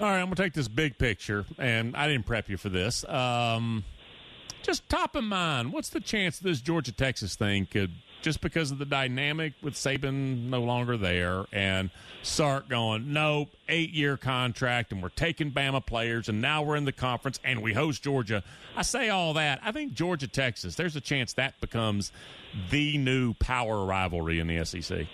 All 0.00 0.08
right, 0.08 0.18
I'm 0.18 0.26
to 0.36 0.42
take 0.42 0.52
this 0.52 0.68
big 0.68 0.98
picture, 0.98 1.46
and 1.58 1.96
I 1.96 2.06
didn't 2.06 2.26
prep 2.26 2.50
you 2.50 2.58
for 2.58 2.68
this. 2.68 3.08
Um, 3.08 3.84
just 4.62 4.88
top 4.88 5.16
of 5.16 5.24
mind, 5.24 5.72
what's 5.72 5.88
the 5.88 6.00
chance 6.00 6.38
this 6.38 6.60
Georgia 6.60 6.92
Texas 6.92 7.36
thing 7.36 7.66
could 7.66 7.92
just 8.22 8.40
because 8.40 8.70
of 8.70 8.78
the 8.78 8.84
dynamic 8.84 9.52
with 9.62 9.74
Saban 9.74 10.48
no 10.48 10.62
longer 10.62 10.96
there 10.96 11.44
and 11.52 11.90
Sark 12.22 12.68
going, 12.68 13.12
nope, 13.12 13.50
eight 13.68 13.90
year 13.90 14.16
contract, 14.16 14.92
and 14.92 15.02
we're 15.02 15.10
taking 15.10 15.52
Bama 15.52 15.84
players, 15.84 16.28
and 16.28 16.40
now 16.40 16.62
we're 16.62 16.76
in 16.76 16.84
the 16.84 16.92
conference 16.92 17.38
and 17.44 17.62
we 17.62 17.72
host 17.72 18.02
Georgia. 18.02 18.42
I 18.76 18.82
say 18.82 19.08
all 19.08 19.34
that. 19.34 19.60
I 19.62 19.72
think 19.72 19.94
Georgia 19.94 20.26
Texas, 20.26 20.74
there's 20.74 20.96
a 20.96 21.00
chance 21.00 21.34
that 21.34 21.60
becomes 21.60 22.10
the 22.70 22.98
new 22.98 23.34
power 23.34 23.84
rivalry 23.84 24.40
in 24.40 24.48
the 24.48 24.64
SEC. 24.64 25.06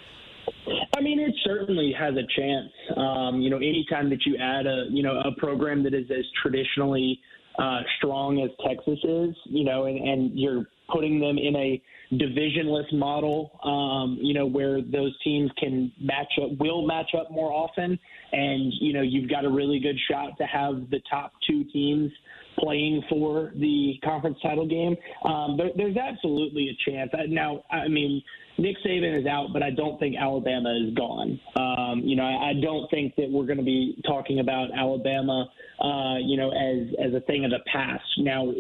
I 0.97 1.01
mean, 1.01 1.21
it 1.21 1.35
certainly 1.45 1.95
has 1.99 2.15
a 2.15 2.27
chance. 2.37 2.71
Um, 2.97 3.41
you 3.41 3.51
know, 3.51 3.57
anytime 3.57 4.11
that 4.11 4.25
you 4.25 4.37
add 4.37 4.67
a 4.67 4.87
you 4.91 5.03
know 5.03 5.21
a 5.21 5.33
program 5.39 5.83
that 5.85 5.95
is 5.95 6.11
as 6.11 6.25
traditionally 6.43 7.21
uh, 7.59 7.81
strong 7.99 8.41
as 8.43 8.51
Texas 8.67 8.99
is, 9.03 9.35
you 9.47 9.65
know, 9.65 9.85
and, 9.85 9.99
and 9.99 10.39
you're 10.39 10.67
putting 10.93 11.21
them 11.21 11.39
in 11.39 11.57
a 11.57 11.83
divisionless 12.13 12.93
model, 12.93 13.59
um, 13.65 14.19
you 14.21 14.35
know, 14.35 14.47
where 14.47 14.83
those 14.83 15.17
teams 15.25 15.51
can 15.59 15.91
match 16.01 16.33
up, 16.43 16.51
will 16.59 16.87
match 16.87 17.11
up 17.19 17.31
more 17.31 17.51
often. 17.53 17.99
And, 18.33 18.73
you 18.81 18.93
know, 18.93 19.03
you've 19.03 19.31
got 19.31 19.45
a 19.45 19.51
really 19.51 19.81
good 19.81 19.97
shot 20.11 20.37
to 20.39 20.45
have 20.45 20.91
the 20.91 21.01
top 21.11 21.33
two 21.47 21.65
teams 21.65 22.13
playing 22.59 23.03
for 23.09 23.53
the 23.57 23.95
conference 24.05 24.39
title 24.43 24.67
game. 24.67 24.97
Um, 25.25 25.57
but 25.57 25.77
there's 25.77 25.97
absolutely 25.97 26.69
a 26.69 26.91
chance. 26.91 27.11
Now, 27.29 27.65
I 27.71 27.89
mean, 27.89 28.23
Nick 28.59 28.77
Saban 28.85 29.19
is 29.19 29.27
out, 29.27 29.49
but 29.53 29.63
I 29.63 29.71
don't 29.71 29.99
think 29.99 30.17
Alabama 30.17 30.75
is 30.87 30.95
gone. 30.95 31.41
Um, 31.57 32.01
you 32.05 32.17
know, 32.17 32.25
I, 32.25 32.51
I 32.51 32.53
don't 32.61 32.91
think 32.91 33.15
that 33.17 33.31
we're 33.31 33.47
going 33.47 33.59
to 33.59 33.65
be 33.65 34.01
talking 34.07 34.41
about 34.41 34.69
Alabama, 34.77 35.49
uh, 35.83 36.19
you 36.19 36.37
know, 36.37 36.51
as 36.51 36.89
as 37.05 37.15
a 37.15 37.21
thing 37.27 37.45
of 37.45 37.51
the 37.51 37.61
past. 37.73 38.05
Now, 38.19 38.53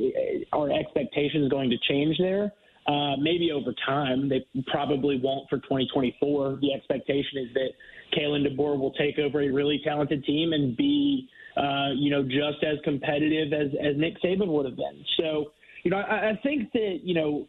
our 0.52 0.70
expectations 0.72 1.50
going 1.50 1.70
to 1.70 1.76
change 1.88 2.16
there. 2.18 2.52
Uh, 2.84 3.14
maybe 3.16 3.52
over 3.52 3.72
time. 3.86 4.28
They 4.28 4.44
probably 4.66 5.20
won't 5.22 5.48
for 5.48 5.58
2024. 5.58 6.58
The 6.60 6.72
expectation 6.74 7.38
is 7.38 7.54
that 7.54 7.68
Kalen 8.12 8.46
DeBoer 8.46 8.78
will 8.78 8.92
take 8.92 9.18
over 9.18 9.42
a 9.42 9.48
really 9.48 9.80
talented 9.84 10.24
team 10.24 10.52
and 10.52 10.76
be, 10.76 11.28
uh, 11.56 11.90
you 11.94 12.10
know, 12.10 12.22
just 12.22 12.62
as 12.64 12.78
competitive 12.84 13.52
as, 13.52 13.68
as 13.80 13.96
Nick 13.96 14.20
Saban 14.22 14.48
would 14.48 14.66
have 14.66 14.76
been. 14.76 15.04
So, 15.18 15.52
you 15.82 15.90
know, 15.90 15.98
I, 15.98 16.30
I 16.30 16.40
think 16.42 16.72
that, 16.72 17.00
you 17.02 17.14
know, 17.14 17.46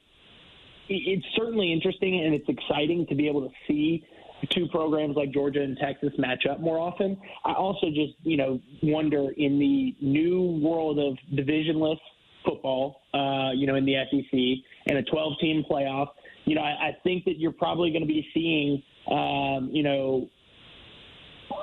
it's 0.89 1.25
certainly 1.35 1.71
interesting 1.71 2.23
and 2.25 2.33
it's 2.33 2.47
exciting 2.49 3.05
to 3.07 3.15
be 3.15 3.27
able 3.27 3.41
to 3.41 3.53
see 3.67 4.05
two 4.49 4.67
programs 4.67 5.15
like 5.15 5.31
Georgia 5.31 5.61
and 5.61 5.77
Texas 5.77 6.11
match 6.17 6.45
up 6.49 6.59
more 6.59 6.77
often. 6.77 7.17
I 7.45 7.53
also 7.53 7.87
just, 7.87 8.13
you 8.23 8.37
know, 8.37 8.59
wonder 8.81 9.31
in 9.37 9.59
the 9.59 9.95
new 10.01 10.59
world 10.61 10.99
of 10.99 11.17
divisionless 11.33 11.99
football, 12.45 13.01
uh, 13.13 13.51
you 13.55 13.67
know, 13.67 13.75
in 13.75 13.85
the 13.85 13.95
SEC 14.11 14.39
and 14.87 14.97
a 14.97 15.03
12 15.03 15.33
team 15.39 15.63
playoff, 15.69 16.07
you 16.45 16.55
know, 16.55 16.61
I, 16.61 16.89
I 16.89 16.97
think 17.03 17.25
that 17.25 17.39
you're 17.39 17.53
probably 17.53 17.91
going 17.91 18.01
to 18.01 18.07
be 18.07 18.27
seeing, 18.33 18.83
um, 19.09 19.69
you 19.71 19.83
know, 19.83 20.29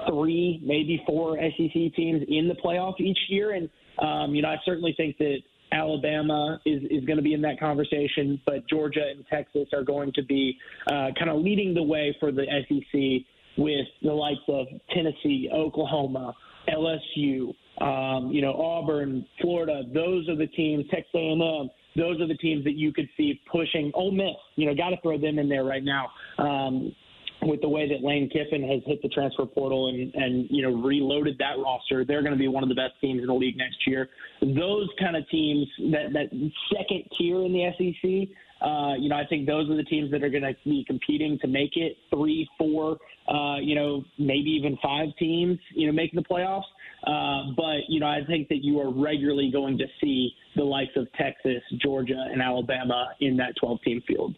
three, 0.08 0.60
maybe 0.62 1.02
four 1.06 1.36
SEC 1.36 1.94
teams 1.94 2.22
in 2.28 2.48
the 2.48 2.56
playoff 2.64 3.00
each 3.00 3.18
year. 3.28 3.52
And, 3.52 3.68
um, 3.98 4.34
you 4.34 4.42
know, 4.42 4.48
I 4.48 4.56
certainly 4.64 4.94
think 4.96 5.18
that 5.18 5.38
Alabama 5.72 6.60
is, 6.66 6.82
is 6.90 7.04
going 7.04 7.16
to 7.16 7.22
be 7.22 7.34
in 7.34 7.42
that 7.42 7.60
conversation, 7.60 8.40
but 8.46 8.68
Georgia 8.68 9.04
and 9.10 9.24
Texas 9.28 9.68
are 9.72 9.84
going 9.84 10.12
to 10.14 10.24
be 10.24 10.56
uh, 10.88 11.08
kind 11.18 11.30
of 11.30 11.40
leading 11.40 11.74
the 11.74 11.82
way 11.82 12.16
for 12.18 12.32
the 12.32 12.44
SEC 12.68 13.26
with 13.56 13.86
the 14.02 14.12
likes 14.12 14.40
of 14.48 14.66
Tennessee, 14.94 15.48
Oklahoma, 15.52 16.34
LSU, 16.68 17.54
um, 17.80 18.30
you 18.30 18.42
know, 18.42 18.52
Auburn, 18.54 19.26
Florida, 19.40 19.82
those 19.94 20.28
are 20.28 20.36
the 20.36 20.46
teams, 20.48 20.84
Texas 20.90 21.10
A&M, 21.14 21.70
those 21.96 22.20
are 22.20 22.26
the 22.26 22.36
teams 22.40 22.64
that 22.64 22.74
you 22.74 22.92
could 22.92 23.08
see 23.16 23.40
pushing. 23.50 23.90
Ole 23.94 24.12
Miss, 24.12 24.36
you 24.56 24.66
know, 24.66 24.74
got 24.74 24.90
to 24.90 24.96
throw 25.02 25.18
them 25.18 25.38
in 25.38 25.48
there 25.48 25.64
right 25.64 25.82
now. 25.82 26.10
Um, 26.38 26.94
with 27.42 27.60
the 27.60 27.68
way 27.68 27.88
that 27.88 28.04
Lane 28.04 28.28
Kiffin 28.28 28.62
has 28.68 28.82
hit 28.86 29.00
the 29.02 29.08
transfer 29.08 29.46
portal 29.46 29.88
and, 29.88 30.14
and 30.14 30.46
you 30.50 30.62
know 30.62 30.82
reloaded 30.82 31.38
that 31.38 31.58
roster, 31.58 32.04
they're 32.04 32.22
going 32.22 32.32
to 32.32 32.38
be 32.38 32.48
one 32.48 32.62
of 32.62 32.68
the 32.68 32.74
best 32.74 32.94
teams 33.00 33.20
in 33.20 33.26
the 33.26 33.34
league 33.34 33.56
next 33.56 33.86
year. 33.86 34.08
Those 34.40 34.88
kind 34.98 35.16
of 35.16 35.28
teams, 35.30 35.66
that 35.92 36.12
that 36.12 36.50
second 36.76 37.04
tier 37.16 37.42
in 37.44 37.52
the 37.52 37.70
SEC, 37.78 38.36
uh, 38.66 38.94
you 38.98 39.08
know, 39.08 39.16
I 39.16 39.24
think 39.26 39.46
those 39.46 39.70
are 39.70 39.76
the 39.76 39.84
teams 39.84 40.10
that 40.10 40.22
are 40.22 40.28
going 40.28 40.42
to 40.42 40.54
be 40.64 40.84
competing 40.86 41.38
to 41.40 41.48
make 41.48 41.76
it 41.76 41.96
three, 42.10 42.46
four, 42.58 42.98
uh, 43.28 43.56
you 43.58 43.74
know, 43.74 44.04
maybe 44.18 44.50
even 44.50 44.76
five 44.82 45.08
teams, 45.18 45.58
you 45.74 45.86
know, 45.86 45.92
making 45.92 46.20
the 46.20 46.28
playoffs. 46.28 46.68
Uh, 47.06 47.52
but 47.56 47.88
you 47.88 48.00
know, 48.00 48.06
I 48.06 48.20
think 48.26 48.48
that 48.48 48.62
you 48.62 48.78
are 48.80 48.92
regularly 48.92 49.50
going 49.50 49.78
to 49.78 49.86
see 50.02 50.30
the 50.56 50.64
likes 50.64 50.92
of 50.96 51.10
Texas, 51.14 51.62
Georgia, 51.82 52.26
and 52.30 52.42
Alabama 52.42 53.08
in 53.20 53.36
that 53.38 53.54
12-team 53.62 54.02
field. 54.06 54.34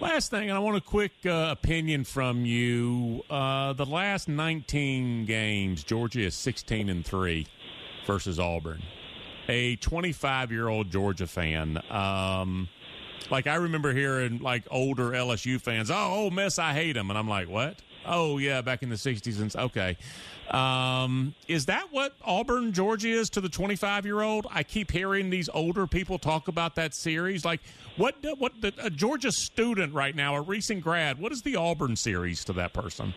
Last 0.00 0.30
thing, 0.30 0.48
and 0.50 0.52
I 0.52 0.58
want 0.58 0.76
a 0.76 0.80
quick 0.80 1.12
uh, 1.24 1.48
opinion 1.50 2.04
from 2.04 2.44
you. 2.44 3.22
Uh, 3.30 3.72
the 3.74 3.86
last 3.86 4.28
19 4.28 5.24
games, 5.24 5.84
Georgia 5.84 6.20
is 6.22 6.34
16 6.34 6.88
and 6.88 7.04
three 7.06 7.46
versus 8.04 8.40
Auburn. 8.40 8.82
A 9.48 9.76
25 9.76 10.50
year 10.50 10.68
old 10.68 10.90
Georgia 10.90 11.26
fan. 11.26 11.80
Um, 11.90 12.68
like 13.30 13.46
I 13.46 13.54
remember 13.54 13.92
hearing 13.94 14.40
like 14.40 14.64
older 14.70 15.10
LSU 15.12 15.60
fans, 15.60 15.90
"Oh, 15.90 15.94
Ole 16.12 16.30
Miss, 16.30 16.58
I 16.58 16.72
hate 16.72 16.94
them," 16.94 17.10
and 17.10 17.18
I'm 17.18 17.28
like, 17.28 17.48
"What?" 17.48 17.76
Oh 18.06 18.38
yeah, 18.38 18.60
back 18.60 18.82
in 18.82 18.88
the 18.88 18.96
'60s 18.96 19.40
and 19.40 19.54
okay. 19.56 19.96
Um, 20.50 21.34
is 21.48 21.66
that 21.66 21.86
what 21.90 22.14
Auburn, 22.22 22.72
Georgia 22.72 23.08
is 23.08 23.30
to 23.30 23.40
the 23.40 23.48
25 23.48 24.04
year 24.04 24.20
old? 24.20 24.46
I 24.50 24.62
keep 24.62 24.90
hearing 24.90 25.30
these 25.30 25.48
older 25.48 25.86
people 25.86 26.18
talk 26.18 26.48
about 26.48 26.74
that 26.74 26.94
series. 26.94 27.44
Like, 27.44 27.60
what 27.96 28.16
what 28.38 28.60
the, 28.60 28.72
a 28.82 28.90
Georgia 28.90 29.32
student 29.32 29.94
right 29.94 30.14
now, 30.14 30.34
a 30.36 30.42
recent 30.42 30.82
grad, 30.82 31.18
what 31.18 31.32
is 31.32 31.42
the 31.42 31.56
Auburn 31.56 31.96
series 31.96 32.44
to 32.44 32.52
that 32.54 32.72
person? 32.72 33.14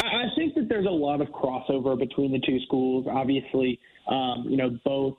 I 0.00 0.24
think 0.36 0.54
that 0.54 0.68
there's 0.68 0.86
a 0.86 0.90
lot 0.90 1.20
of 1.20 1.28
crossover 1.28 1.98
between 1.98 2.32
the 2.32 2.40
two 2.40 2.60
schools. 2.60 3.06
Obviously, 3.10 3.78
um, 4.08 4.44
you 4.48 4.56
know, 4.56 4.78
both 4.84 5.16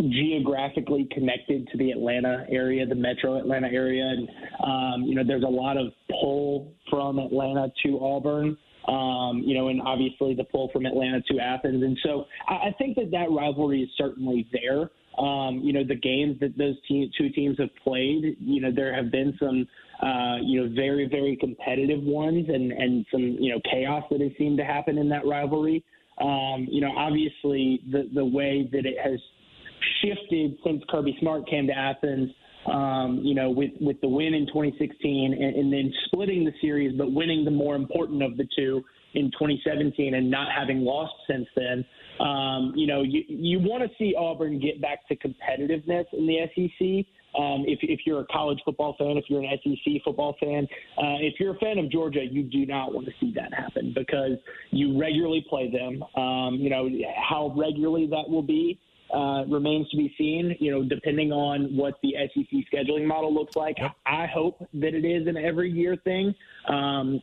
geographically 0.00 1.08
connected 1.12 1.68
to 1.68 1.78
the 1.78 1.90
Atlanta 1.90 2.46
area, 2.50 2.84
the 2.86 2.94
metro 2.94 3.38
Atlanta 3.38 3.68
area. 3.68 4.04
And, 4.04 4.28
um, 4.64 5.02
you 5.02 5.14
know, 5.14 5.22
there's 5.24 5.44
a 5.44 5.48
lot 5.48 5.76
of 5.76 5.92
pull 6.10 6.72
from 6.94 7.18
Atlanta 7.18 7.72
to 7.84 7.98
Auburn. 8.00 8.56
Um, 8.86 9.42
you 9.44 9.54
know, 9.54 9.68
and 9.68 9.80
obviously 9.80 10.34
the 10.34 10.44
pull 10.44 10.68
from 10.70 10.84
Atlanta 10.84 11.22
to 11.32 11.40
Athens. 11.40 11.82
And 11.82 11.98
so 12.04 12.26
I, 12.46 12.68
I 12.68 12.74
think 12.76 12.96
that 12.96 13.10
that 13.12 13.30
rivalry 13.30 13.80
is 13.82 13.88
certainly 13.96 14.46
there. 14.52 14.90
Um, 15.18 15.60
you 15.64 15.72
know, 15.72 15.82
the 15.82 15.94
games 15.96 16.38
that 16.40 16.56
those 16.58 16.76
te- 16.86 17.10
two 17.16 17.30
teams 17.30 17.56
have 17.58 17.70
played, 17.82 18.36
you 18.38 18.60
know, 18.60 18.70
there 18.70 18.94
have 18.94 19.10
been 19.10 19.34
some, 19.40 19.66
uh, 20.02 20.36
you 20.42 20.60
know, 20.60 20.74
very, 20.74 21.08
very 21.08 21.34
competitive 21.34 22.02
ones 22.02 22.46
and, 22.48 22.72
and 22.72 23.06
some, 23.10 23.22
you 23.40 23.52
know, 23.52 23.60
chaos 23.72 24.04
that 24.10 24.20
has 24.20 24.32
seemed 24.36 24.58
to 24.58 24.64
happen 24.64 24.98
in 24.98 25.08
that 25.08 25.26
rivalry. 25.26 25.82
Um, 26.20 26.68
you 26.70 26.82
know, 26.82 26.92
obviously 26.94 27.80
the, 27.90 28.10
the 28.14 28.24
way 28.24 28.68
that 28.70 28.84
it 28.84 28.96
has 29.02 29.18
shifted 30.02 30.58
since 30.64 30.82
Kirby 30.90 31.16
Smart 31.20 31.48
came 31.48 31.66
to 31.68 31.72
Athens. 31.72 32.30
Um, 32.66 33.20
you 33.22 33.34
know, 33.34 33.50
with 33.50 33.72
with 33.80 34.00
the 34.00 34.08
win 34.08 34.32
in 34.32 34.46
2016 34.46 35.32
and, 35.34 35.56
and 35.56 35.72
then 35.72 35.92
splitting 36.06 36.44
the 36.44 36.52
series, 36.60 36.96
but 36.96 37.12
winning 37.12 37.44
the 37.44 37.50
more 37.50 37.76
important 37.76 38.22
of 38.22 38.36
the 38.36 38.48
two 38.56 38.82
in 39.14 39.30
2017 39.32 40.14
and 40.14 40.30
not 40.30 40.48
having 40.56 40.80
lost 40.80 41.14
since 41.28 41.46
then. 41.56 41.84
Um, 42.20 42.72
you 42.76 42.86
know, 42.86 43.02
you 43.02 43.22
you 43.28 43.58
want 43.58 43.82
to 43.82 43.90
see 43.98 44.14
Auburn 44.16 44.60
get 44.60 44.80
back 44.80 45.06
to 45.08 45.16
competitiveness 45.16 46.04
in 46.12 46.26
the 46.26 46.38
SEC. 46.54 47.06
Um, 47.36 47.64
if, 47.66 47.80
if 47.82 48.00
you're 48.06 48.20
a 48.20 48.26
college 48.26 48.60
football 48.64 48.94
fan, 48.96 49.16
if 49.16 49.24
you're 49.28 49.42
an 49.42 49.58
SEC 49.64 49.94
football 50.04 50.36
fan, 50.38 50.68
uh, 50.98 51.18
if 51.18 51.34
you're 51.40 51.56
a 51.56 51.58
fan 51.58 51.78
of 51.78 51.90
Georgia, 51.90 52.24
you 52.24 52.44
do 52.44 52.64
not 52.64 52.94
want 52.94 53.06
to 53.06 53.12
see 53.18 53.32
that 53.34 53.52
happen 53.52 53.92
because 53.92 54.38
you 54.70 54.96
regularly 54.98 55.44
play 55.50 55.68
them. 55.68 56.04
Um, 56.16 56.54
you 56.54 56.70
know 56.70 56.88
how 57.16 57.52
regularly 57.56 58.06
that 58.06 58.28
will 58.28 58.42
be 58.42 58.78
uh, 59.12 59.44
remains 59.48 59.88
to 59.90 59.96
be 59.96 60.14
seen. 60.16 60.56
You 60.60 60.70
know, 60.70 60.82
depending 60.84 61.32
on 61.32 61.76
what 61.76 61.94
the 62.02 62.14
SEC 62.34 62.64
scheduling 62.72 63.06
model 63.06 63.32
looks 63.32 63.56
like. 63.56 63.78
Yep. 63.78 63.92
I 64.06 64.26
hope 64.26 64.58
that 64.74 64.94
it 64.94 65.04
is 65.04 65.26
an 65.26 65.36
every 65.36 65.70
year 65.70 65.96
thing. 65.96 66.34
Um, 66.68 67.20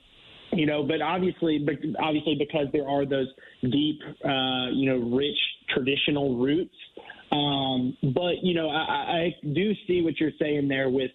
you 0.53 0.65
know, 0.65 0.83
but 0.83 1.01
obviously, 1.01 1.59
but 1.59 1.75
obviously, 2.01 2.35
because 2.37 2.67
there 2.73 2.87
are 2.87 3.05
those 3.05 3.27
deep, 3.61 3.99
uh, 4.25 4.67
you 4.73 4.89
know, 4.89 5.15
rich 5.15 5.37
traditional 5.73 6.37
roots. 6.37 6.75
Um, 7.31 7.97
but 8.13 8.43
you 8.43 8.53
know, 8.53 8.69
I, 8.69 9.31
I 9.31 9.35
do 9.53 9.71
see 9.87 10.01
what 10.01 10.19
you're 10.19 10.31
saying 10.39 10.67
there 10.67 10.89
with 10.89 11.11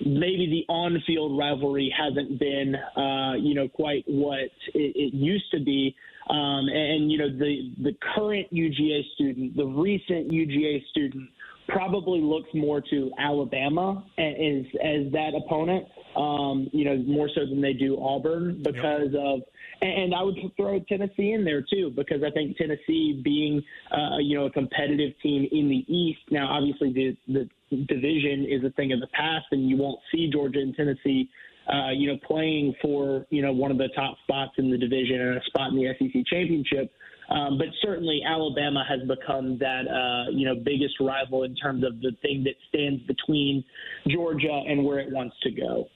maybe 0.00 0.64
the 0.66 0.72
on-field 0.72 1.38
rivalry 1.38 1.94
hasn't 1.96 2.38
been, 2.38 2.74
uh, 2.74 3.34
you 3.34 3.54
know, 3.54 3.68
quite 3.68 4.04
what 4.06 4.38
it, 4.38 4.50
it 4.74 5.14
used 5.14 5.50
to 5.52 5.60
be. 5.60 5.94
Um, 6.30 6.68
and, 6.68 7.10
you 7.10 7.18
know, 7.18 7.28
the, 7.28 7.72
the 7.82 7.96
current 8.14 8.46
UGA 8.52 9.00
student, 9.14 9.56
the 9.56 9.66
recent 9.66 10.30
UGA 10.30 10.80
student, 10.90 11.28
probably 11.68 12.20
looks 12.20 12.48
more 12.54 12.80
to 12.80 13.10
Alabama 13.18 14.04
as, 14.18 14.64
as 14.82 15.12
that 15.12 15.32
opponent, 15.36 15.86
um, 16.16 16.68
you 16.72 16.84
know, 16.84 16.96
more 16.98 17.28
so 17.34 17.42
than 17.46 17.60
they 17.60 17.72
do 17.72 18.00
Auburn 18.00 18.62
because 18.62 19.08
yep. 19.12 19.22
of. 19.22 19.40
And 19.82 20.14
I 20.14 20.22
would 20.22 20.36
throw 20.56 20.78
Tennessee 20.80 21.32
in 21.32 21.44
there 21.44 21.62
too, 21.62 21.90
because 21.96 22.22
I 22.26 22.30
think 22.30 22.56
Tennessee 22.58 23.20
being, 23.24 23.62
uh, 23.90 24.18
you 24.18 24.38
know, 24.38 24.46
a 24.46 24.50
competitive 24.50 25.12
team 25.22 25.48
in 25.50 25.68
the 25.68 25.84
East. 25.92 26.20
Now, 26.30 26.48
obviously, 26.48 26.92
the, 26.92 27.16
the 27.32 27.48
division 27.86 28.46
is 28.48 28.62
a 28.64 28.70
thing 28.70 28.92
of 28.92 29.00
the 29.00 29.06
past, 29.08 29.46
and 29.52 29.68
you 29.68 29.78
won't 29.78 29.98
see 30.12 30.30
Georgia 30.30 30.58
and 30.58 30.74
Tennessee 30.74 31.30
uh, 31.70 31.90
you 31.90 32.08
know, 32.08 32.18
playing 32.26 32.74
for, 32.82 33.26
you 33.30 33.42
know, 33.42 33.52
one 33.52 33.70
of 33.70 33.78
the 33.78 33.88
top 33.94 34.16
spots 34.24 34.52
in 34.58 34.70
the 34.70 34.78
division 34.78 35.20
and 35.20 35.38
a 35.38 35.44
spot 35.44 35.70
in 35.70 35.76
the 35.76 35.86
SEC 35.98 36.26
championship. 36.26 36.92
Um, 37.28 37.58
but 37.58 37.68
certainly 37.80 38.22
Alabama 38.26 38.84
has 38.88 39.00
become 39.06 39.56
that, 39.58 39.86
uh, 39.86 40.30
you 40.32 40.44
know, 40.44 40.56
biggest 40.56 40.94
rival 41.00 41.44
in 41.44 41.54
terms 41.54 41.84
of 41.84 42.00
the 42.00 42.10
thing 42.22 42.42
that 42.44 42.54
stands 42.68 43.02
between 43.04 43.62
Georgia 44.08 44.62
and 44.66 44.84
where 44.84 44.98
it 44.98 45.12
wants 45.12 45.36
to 45.42 45.50
go. 45.52 45.86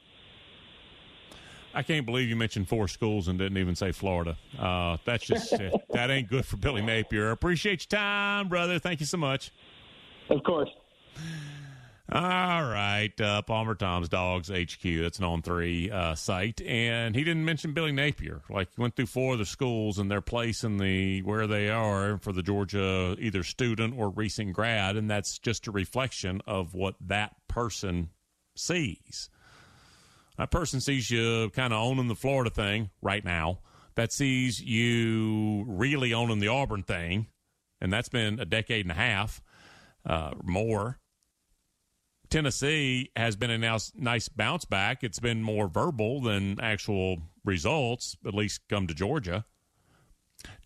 I 1.77 1.83
can't 1.83 2.07
believe 2.07 2.29
you 2.29 2.37
mentioned 2.37 2.69
four 2.69 2.87
schools 2.87 3.27
and 3.27 3.37
didn't 3.37 3.59
even 3.59 3.75
say 3.75 3.91
Florida. 3.91 4.37
Uh, 4.57 4.99
that's 5.05 5.27
just 5.27 5.51
that 5.91 6.09
ain't 6.09 6.29
good 6.29 6.47
for 6.47 6.57
Billy 6.57 6.83
Napier. 6.83 7.33
Appreciate 7.33 7.91
your 7.91 7.99
time, 7.99 8.49
brother. 8.49 8.79
Thank 8.79 9.01
you 9.01 9.07
so 9.07 9.17
much. 9.17 9.51
Of 10.31 10.45
course. 10.45 10.71
All 12.13 12.21
right, 12.65 13.19
uh, 13.19 13.41
Palmer 13.43 13.75
Thombs 13.75 14.11
Dawgs 14.11 14.51
HQ. 14.51 14.83
That's 14.83 15.19
an 15.19 15.25
on 15.25 15.41
three 15.41 15.91
uh, 15.91 16.15
site, 16.15 16.61
and 16.61 17.17
he 17.17 17.25
didn't 17.25 17.47
mention 17.47 17.73
Billy 17.73 17.93
Napier. 17.93 18.43
Like 18.51 18.69
he 18.77 18.83
went 18.83 18.95
through 18.95 19.07
four 19.07 19.33
of 19.33 19.39
the 19.39 19.47
schools 19.47 19.99
and 19.99 20.11
their 20.11 20.21
place 20.21 20.65
in 20.65 20.77
the 20.77 21.23
where 21.23 21.47
they 21.47 21.71
are 21.71 22.19
for 22.19 22.33
the 22.33 22.43
Georgia 22.43 23.17
either 23.19 23.43
student 23.43 23.95
or 23.97 24.11
recent 24.11 24.53
grad, 24.53 24.97
and 24.97 25.11
that's 25.11 25.39
just 25.39 25.67
a 25.67 25.71
reflection 25.71 26.43
of 26.47 26.75
what 26.75 26.95
that 27.01 27.37
person 27.49 28.11
sees. 28.55 29.31
That 30.37 30.51
person 30.51 30.81
sees 30.83 31.11
you 31.11 31.49
kind 31.51 31.73
of 31.73 31.81
owning 31.81 32.09
the 32.09 32.15
Florida 32.15 32.51
thing 32.51 32.91
right 33.01 33.25
now. 33.25 33.61
That 33.95 34.13
sees 34.13 34.61
you 34.61 35.65
really 35.67 36.13
owning 36.13 36.41
the 36.41 36.49
Auburn 36.49 36.83
thing, 36.83 37.29
and 37.81 37.91
that's 37.91 38.11
been 38.11 38.41
a 38.41 38.45
decade 38.45 38.85
and 38.85 38.93
a 38.93 38.95
half 38.95 39.41
uh, 40.05 40.33
more 40.43 40.99
Tennessee 42.35 43.13
has 43.15 43.37
been 43.37 43.53
a 43.53 43.79
nice 43.97 44.29
bounce 44.29 44.65
back. 44.65 45.05
It's 45.05 45.21
been 45.21 45.41
more 45.41 45.69
verbal 45.69 46.21
than 46.21 46.59
actual 46.59 47.19
results, 47.45 48.17
at 48.27 48.35
least 48.35 48.63
come 48.69 48.89
to 48.89 48.95
Georgia. 48.95 49.45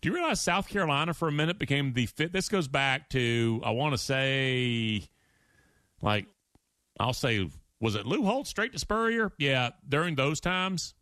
Do 0.01 0.09
you 0.09 0.15
realize 0.15 0.41
South 0.41 0.67
Carolina 0.67 1.13
for 1.13 1.27
a 1.27 1.31
minute 1.31 1.59
became 1.59 1.93
the 1.93 2.07
fit? 2.07 2.33
This 2.33 2.49
goes 2.49 2.67
back 2.67 3.07
to, 3.11 3.61
I 3.63 3.69
want 3.69 3.93
to 3.93 3.99
say, 3.99 5.07
like, 6.01 6.25
I'll 6.99 7.13
say, 7.13 7.47
was 7.79 7.93
it 7.93 8.07
Lou 8.07 8.23
Holtz 8.23 8.49
straight 8.49 8.73
to 8.73 8.79
Spurrier? 8.79 9.31
Yeah, 9.37 9.69
during 9.87 10.15
those 10.15 10.39
times, 10.39 10.95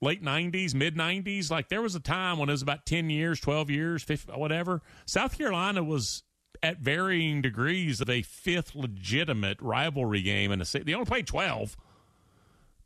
late 0.00 0.20
90s, 0.20 0.74
mid 0.74 0.96
90s, 0.96 1.48
like 1.48 1.68
there 1.68 1.80
was 1.80 1.94
a 1.94 2.00
time 2.00 2.40
when 2.40 2.48
it 2.48 2.52
was 2.52 2.62
about 2.62 2.86
10 2.86 3.08
years, 3.08 3.38
12 3.38 3.70
years, 3.70 4.02
50, 4.02 4.32
whatever. 4.32 4.82
South 5.06 5.38
Carolina 5.38 5.84
was 5.84 6.24
at 6.62 6.78
varying 6.78 7.42
degrees 7.42 8.00
of 8.00 8.08
a 8.08 8.22
fifth 8.22 8.74
legitimate 8.74 9.60
rivalry 9.60 10.22
game 10.22 10.52
in 10.52 10.60
a 10.60 10.64
city. 10.64 10.84
They 10.84 10.94
only 10.94 11.06
played 11.06 11.26
12. 11.26 11.76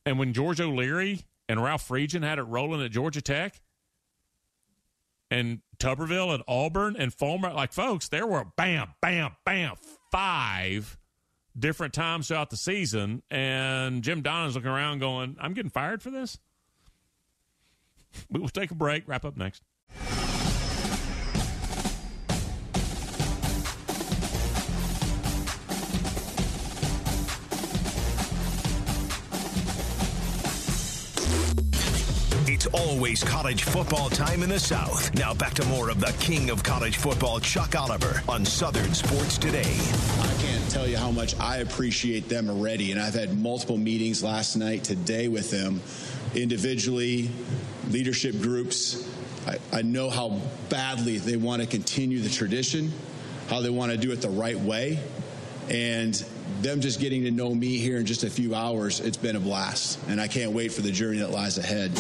And 0.06 0.18
when 0.18 0.32
George 0.32 0.60
O'Leary 0.60 1.26
and 1.48 1.62
Ralph 1.62 1.86
Friedgen 1.86 2.22
had 2.22 2.38
it 2.38 2.44
rolling 2.44 2.82
at 2.82 2.90
Georgia 2.90 3.20
Tech 3.20 3.60
and 5.30 5.60
Tuberville 5.78 6.32
and 6.34 6.42
Auburn 6.48 6.96
and 6.96 7.12
Fulmer, 7.12 7.52
like, 7.52 7.72
folks, 7.72 8.08
there 8.08 8.26
were 8.26 8.44
bam, 8.56 8.94
bam, 9.02 9.32
bam, 9.44 9.74
five 10.10 10.96
different 11.58 11.92
times 11.92 12.28
throughout 12.28 12.50
the 12.50 12.56
season. 12.56 13.22
And 13.30 14.02
Jim 14.02 14.22
Donnan's 14.22 14.54
looking 14.54 14.70
around 14.70 15.00
going, 15.00 15.36
I'm 15.40 15.54
getting 15.54 15.70
fired 15.70 16.02
for 16.02 16.10
this. 16.10 16.38
We 18.30 18.40
will 18.40 18.48
take 18.48 18.70
a 18.70 18.74
break, 18.74 19.04
wrap 19.06 19.24
up 19.24 19.36
next. 19.36 19.62
Always 32.78 33.24
college 33.24 33.62
football 33.62 34.10
time 34.10 34.42
in 34.42 34.50
the 34.50 34.60
South. 34.60 35.14
Now 35.14 35.32
back 35.32 35.54
to 35.54 35.64
more 35.66 35.88
of 35.88 35.98
the 35.98 36.14
king 36.20 36.50
of 36.50 36.62
college 36.62 36.98
football, 36.98 37.40
Chuck 37.40 37.74
Oliver, 37.74 38.22
on 38.28 38.44
Southern 38.44 38.92
Sports 38.92 39.38
Today. 39.38 39.78
I 40.20 40.34
can't 40.42 40.70
tell 40.70 40.86
you 40.86 40.98
how 40.98 41.10
much 41.10 41.38
I 41.40 41.58
appreciate 41.58 42.28
them 42.28 42.50
already, 42.50 42.92
and 42.92 43.00
I've 43.00 43.14
had 43.14 43.38
multiple 43.38 43.78
meetings 43.78 44.22
last 44.22 44.56
night, 44.56 44.84
today 44.84 45.28
with 45.28 45.50
them, 45.50 45.80
individually, 46.34 47.30
leadership 47.88 48.40
groups. 48.42 49.10
I, 49.46 49.56
I 49.72 49.82
know 49.82 50.10
how 50.10 50.40
badly 50.68 51.16
they 51.16 51.36
want 51.36 51.62
to 51.62 51.68
continue 51.68 52.20
the 52.20 52.28
tradition, 52.30 52.92
how 53.48 53.60
they 53.62 53.70
want 53.70 53.92
to 53.92 53.98
do 53.98 54.12
it 54.12 54.20
the 54.20 54.28
right 54.28 54.58
way, 54.58 54.98
and 55.70 56.14
them 56.60 56.80
just 56.80 57.00
getting 57.00 57.22
to 57.24 57.30
know 57.30 57.54
me 57.54 57.78
here 57.78 57.98
in 57.98 58.06
just 58.06 58.24
a 58.24 58.30
few 58.30 58.54
hours, 58.54 59.00
it's 59.00 59.16
been 59.16 59.36
a 59.36 59.40
blast. 59.40 59.98
And 60.08 60.20
I 60.20 60.28
can't 60.28 60.52
wait 60.52 60.72
for 60.72 60.82
the 60.82 60.92
journey 60.92 61.18
that 61.18 61.30
lies 61.30 61.58
ahead. 61.58 61.90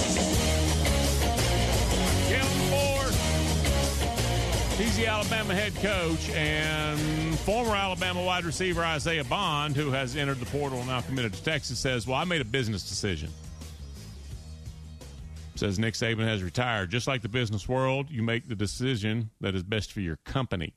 He's 4.78 4.96
the 4.96 5.06
Alabama 5.06 5.54
head 5.54 5.74
coach 5.76 6.28
and 6.30 7.38
former 7.40 7.74
Alabama 7.74 8.22
wide 8.22 8.44
receiver 8.44 8.84
Isaiah 8.84 9.24
Bond, 9.24 9.74
who 9.74 9.90
has 9.90 10.16
entered 10.16 10.38
the 10.38 10.46
portal 10.46 10.78
and 10.78 10.88
now 10.88 11.00
committed 11.00 11.32
to 11.32 11.42
Texas, 11.42 11.78
says, 11.78 12.06
Well, 12.06 12.16
I 12.16 12.24
made 12.24 12.42
a 12.42 12.44
business 12.44 12.86
decision. 12.86 13.30
Says 15.54 15.78
Nick 15.78 15.94
Saban 15.94 16.26
has 16.26 16.42
retired. 16.42 16.90
Just 16.90 17.06
like 17.06 17.22
the 17.22 17.28
business 17.28 17.66
world, 17.66 18.10
you 18.10 18.22
make 18.22 18.46
the 18.48 18.54
decision 18.54 19.30
that 19.40 19.54
is 19.54 19.62
best 19.62 19.92
for 19.92 20.00
your 20.00 20.16
company. 20.26 20.74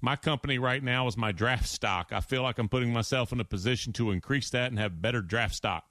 My 0.00 0.16
company 0.16 0.58
right 0.58 0.82
now 0.82 1.06
is 1.06 1.16
my 1.16 1.32
draft 1.32 1.68
stock. 1.68 2.08
I 2.12 2.20
feel 2.20 2.42
like 2.42 2.58
I'm 2.58 2.68
putting 2.68 2.92
myself 2.92 3.32
in 3.32 3.40
a 3.40 3.44
position 3.44 3.92
to 3.94 4.10
increase 4.10 4.50
that 4.50 4.70
and 4.70 4.78
have 4.78 5.02
better 5.02 5.20
draft 5.20 5.54
stock. 5.54 5.84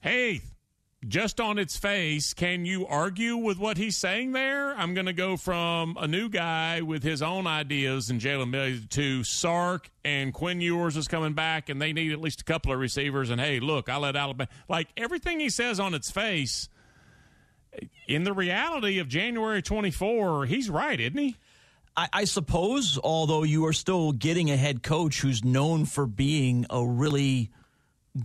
Hey, 0.00 0.42
just 1.08 1.40
on 1.40 1.58
its 1.58 1.76
face, 1.76 2.34
can 2.34 2.64
you 2.64 2.86
argue 2.86 3.36
with 3.36 3.58
what 3.58 3.76
he's 3.76 3.96
saying 3.96 4.32
there? 4.32 4.74
I'm 4.74 4.94
going 4.94 5.06
to 5.06 5.12
go 5.12 5.36
from 5.36 5.96
a 5.98 6.06
new 6.06 6.28
guy 6.28 6.82
with 6.82 7.02
his 7.02 7.22
own 7.22 7.46
ideas 7.46 8.10
and 8.10 8.20
Jalen 8.20 8.50
Milroe 8.50 8.80
to 8.90 9.24
Sark 9.24 9.90
and 10.04 10.32
Quinn 10.32 10.60
Ewers 10.60 10.96
is 10.96 11.08
coming 11.08 11.32
back, 11.32 11.68
and 11.68 11.80
they 11.80 11.92
need 11.92 12.12
at 12.12 12.20
least 12.20 12.42
a 12.42 12.44
couple 12.44 12.72
of 12.72 12.78
receivers. 12.78 13.30
And 13.30 13.40
hey, 13.40 13.60
look, 13.60 13.88
I 13.88 13.96
let 13.96 14.16
Alabama 14.16 14.48
like 14.68 14.88
everything 14.96 15.40
he 15.40 15.48
says 15.48 15.80
on 15.80 15.94
its 15.94 16.10
face. 16.10 16.68
In 18.06 18.24
the 18.24 18.32
reality 18.32 18.98
of 18.98 19.08
January 19.08 19.62
24, 19.62 20.46
he's 20.46 20.70
right, 20.70 21.00
isn't 21.00 21.18
he? 21.18 21.36
I, 21.96 22.08
I, 22.12 22.24
suppose, 22.24 22.98
although 23.02 23.44
you 23.44 23.66
are 23.66 23.72
still 23.72 24.12
getting 24.12 24.50
a 24.50 24.56
head 24.56 24.82
coach 24.82 25.20
who's 25.20 25.44
known 25.44 25.84
for 25.84 26.06
being 26.06 26.66
a 26.68 26.84
really 26.84 27.50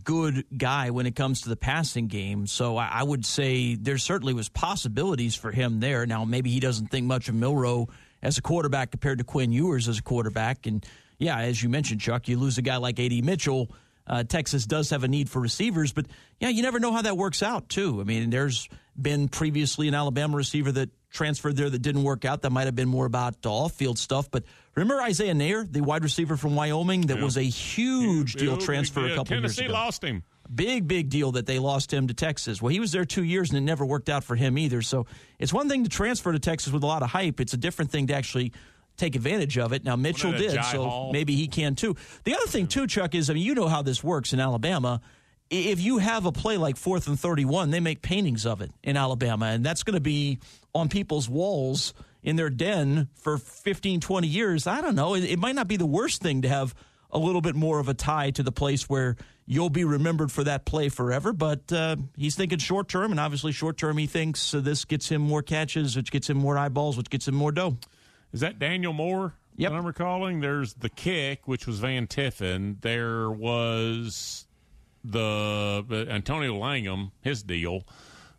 good 0.03 0.45
guy 0.55 0.91
when 0.91 1.05
it 1.05 1.15
comes 1.15 1.41
to 1.41 1.49
the 1.49 1.55
passing 1.55 2.07
game. 2.07 2.47
So 2.47 2.77
I, 2.77 2.87
I 2.87 3.03
would 3.03 3.25
say 3.25 3.75
there 3.75 3.97
certainly 3.97 4.33
was 4.33 4.49
possibilities 4.49 5.35
for 5.35 5.51
him 5.51 5.79
there. 5.79 6.05
Now 6.05 6.25
maybe 6.25 6.49
he 6.51 6.59
doesn't 6.59 6.87
think 6.87 7.05
much 7.05 7.27
of 7.29 7.35
Milroe 7.35 7.89
as 8.21 8.37
a 8.37 8.41
quarterback 8.41 8.91
compared 8.91 9.19
to 9.19 9.23
Quinn 9.23 9.51
Ewers 9.51 9.87
as 9.87 9.99
a 9.99 10.03
quarterback. 10.03 10.65
And 10.65 10.85
yeah, 11.17 11.39
as 11.39 11.61
you 11.61 11.69
mentioned, 11.69 12.01
Chuck, 12.01 12.27
you 12.27 12.37
lose 12.37 12.57
a 12.57 12.61
guy 12.61 12.77
like 12.77 12.99
A.D. 12.99 13.21
Mitchell. 13.21 13.71
Uh, 14.05 14.23
Texas 14.23 14.65
does 14.65 14.89
have 14.89 15.03
a 15.03 15.07
need 15.07 15.29
for 15.29 15.39
receivers, 15.39 15.93
but 15.93 16.07
yeah, 16.39 16.49
you 16.49 16.63
never 16.63 16.79
know 16.79 16.91
how 16.91 17.03
that 17.03 17.15
works 17.15 17.43
out 17.43 17.69
too. 17.69 18.01
I 18.01 18.03
mean, 18.03 18.31
there's 18.31 18.67
been 19.01 19.27
previously 19.27 19.87
an 19.87 19.95
Alabama 19.95 20.37
receiver 20.37 20.71
that 20.73 20.89
transferred 21.11 21.55
there 21.55 21.69
that 21.69 21.81
didn't 21.81 22.03
work 22.03 22.25
out. 22.25 22.41
That 22.43 22.51
might 22.51 22.65
have 22.65 22.75
been 22.75 22.89
more 22.89 23.05
about 23.05 23.45
off 23.45 23.73
field 23.73 23.97
stuff. 23.97 24.29
But 24.29 24.43
remember 24.75 25.01
Isaiah 25.01 25.33
Neyor, 25.33 25.71
the 25.71 25.81
wide 25.81 26.03
receiver 26.03 26.37
from 26.37 26.55
Wyoming, 26.55 27.07
that 27.07 27.17
yeah. 27.17 27.23
was 27.23 27.37
a 27.37 27.43
huge 27.43 28.33
deal 28.33 28.57
transfer 28.57 29.05
a 29.05 29.09
couple 29.09 29.25
Tennessee 29.25 29.41
years 29.41 29.57
ago. 29.57 29.61
Tennessee 29.63 29.73
lost 29.73 30.03
him. 30.03 30.23
Big, 30.53 30.87
big 30.87 31.09
deal 31.09 31.33
that 31.33 31.45
they 31.45 31.59
lost 31.59 31.93
him 31.93 32.07
to 32.07 32.13
Texas. 32.13 32.61
Well, 32.61 32.69
he 32.69 32.79
was 32.79 32.91
there 32.91 33.05
two 33.05 33.23
years 33.23 33.49
and 33.49 33.57
it 33.57 33.61
never 33.61 33.85
worked 33.85 34.09
out 34.09 34.23
for 34.23 34.35
him 34.35 34.57
either. 34.57 34.81
So 34.81 35.05
it's 35.37 35.53
one 35.53 35.69
thing 35.69 35.83
to 35.83 35.89
transfer 35.89 36.31
to 36.31 36.39
Texas 36.39 36.73
with 36.73 36.81
a 36.83 36.87
lot 36.87 37.03
of 37.03 37.09
hype. 37.09 37.39
It's 37.39 37.53
a 37.53 37.57
different 37.57 37.91
thing 37.91 38.07
to 38.07 38.15
actually 38.15 38.51
take 38.97 39.15
advantage 39.15 39.57
of 39.57 39.73
it. 39.73 39.83
Now 39.83 39.95
Mitchell 39.95 40.31
did, 40.31 40.51
so 40.65 40.83
Hall? 40.83 41.13
maybe 41.13 41.35
he 41.35 41.47
can 41.47 41.75
too. 41.75 41.95
The 42.23 42.35
other 42.35 42.47
thing 42.47 42.67
too, 42.67 42.87
Chuck, 42.87 43.15
is 43.15 43.29
I 43.29 43.33
mean 43.33 43.43
you 43.43 43.55
know 43.55 43.67
how 43.67 43.81
this 43.81 44.03
works 44.03 44.33
in 44.33 44.39
Alabama 44.39 45.01
if 45.49 45.81
you 45.81 45.97
have 45.97 46.25
a 46.25 46.31
play 46.31 46.57
like 46.57 46.77
fourth 46.77 47.07
and 47.07 47.19
31, 47.19 47.71
they 47.71 47.79
make 47.79 48.01
paintings 48.01 48.45
of 48.45 48.61
it 48.61 48.71
in 48.83 48.97
Alabama, 48.97 49.47
and 49.47 49.65
that's 49.65 49.83
going 49.83 49.95
to 49.95 50.01
be 50.01 50.39
on 50.73 50.89
people's 50.89 51.27
walls 51.27 51.93
in 52.21 52.35
their 52.35 52.49
den 52.49 53.09
for 53.15 53.37
15, 53.37 53.99
20 53.99 54.27
years. 54.27 54.67
I 54.67 54.81
don't 54.81 54.95
know. 54.95 55.15
It, 55.15 55.23
it, 55.23 55.39
might 55.39 55.55
not 55.55 55.67
be 55.67 55.77
the 55.77 55.85
worst 55.85 56.21
thing 56.21 56.41
to 56.43 56.49
have 56.49 56.75
a 57.11 57.17
little 57.17 57.41
bit 57.41 57.55
more 57.55 57.79
of 57.79 57.89
a 57.89 57.93
tie 57.93 58.31
to 58.31 58.43
the 58.43 58.51
place 58.51 58.89
where 58.89 59.15
you'll 59.47 59.69
be 59.69 59.83
remembered 59.83 60.31
for 60.31 60.43
that 60.43 60.65
play 60.65 60.89
forever, 60.89 61.33
but 61.33 61.71
uh, 61.73 61.95
he's 62.15 62.35
thinking 62.35 62.59
short 62.59 62.87
term, 62.87 63.11
and 63.11 63.19
obviously, 63.19 63.51
short 63.51 63.77
term, 63.77 63.97
he 63.97 64.05
thinks 64.05 64.53
uh, 64.53 64.59
this 64.59 64.85
gets 64.85 65.09
him 65.09 65.21
more 65.21 65.41
catches, 65.41 65.95
which 65.95 66.11
gets 66.11 66.29
him 66.29 66.37
more 66.37 66.57
eyeballs, 66.57 66.97
which 66.97 67.09
gets 67.09 67.27
him 67.27 67.35
more 67.35 67.51
dough. 67.51 67.77
Is 68.31 68.41
that 68.41 68.59
Daniel 68.59 68.93
Moore? 68.93 69.33
Yep. 69.55 69.71
I'm 69.71 69.85
recalling. 69.85 70.39
There's 70.39 70.75
the 70.75 70.89
kick, 70.89 71.47
which 71.47 71.67
was 71.67 71.79
Van 71.79 72.07
Tiffin. 72.07 72.77
There 72.81 73.29
was 73.29 74.47
the 75.03 75.85
uh, 75.89 76.11
Antonio 76.11 76.57
Langham, 76.57 77.11
his 77.21 77.43
deal. 77.43 77.83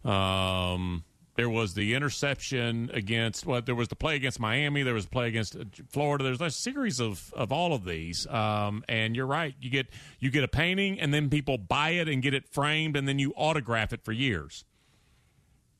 Um, 0.04 1.04
there 1.36 1.48
was 1.48 1.74
the 1.74 1.94
interception 1.94 2.90
against 2.92 3.46
what 3.46 3.52
well, 3.52 3.62
there 3.62 3.74
was 3.74 3.88
the 3.88 3.96
play 3.96 4.16
against 4.16 4.38
Miami. 4.40 4.82
There 4.82 4.94
was 4.94 5.06
a 5.06 5.08
play 5.08 5.28
against 5.28 5.56
uh, 5.56 5.64
Florida. 5.88 6.24
There's 6.24 6.40
a 6.40 6.50
series 6.50 7.00
of, 7.00 7.32
of 7.34 7.50
all 7.52 7.72
of 7.72 7.84
these. 7.84 8.26
Um, 8.26 8.84
and 8.88 9.16
you're 9.16 9.26
right. 9.26 9.54
You 9.60 9.70
get 9.70 9.86
you 10.18 10.30
get 10.30 10.44
a 10.44 10.48
painting, 10.48 11.00
and 11.00 11.14
then 11.14 11.30
people 11.30 11.56
buy 11.56 11.90
it 11.90 12.08
and 12.08 12.22
get 12.22 12.34
it 12.34 12.46
framed, 12.48 12.96
and 12.96 13.08
then 13.08 13.18
you 13.18 13.32
autograph 13.36 13.92
it 13.92 14.04
for 14.04 14.12
years. 14.12 14.64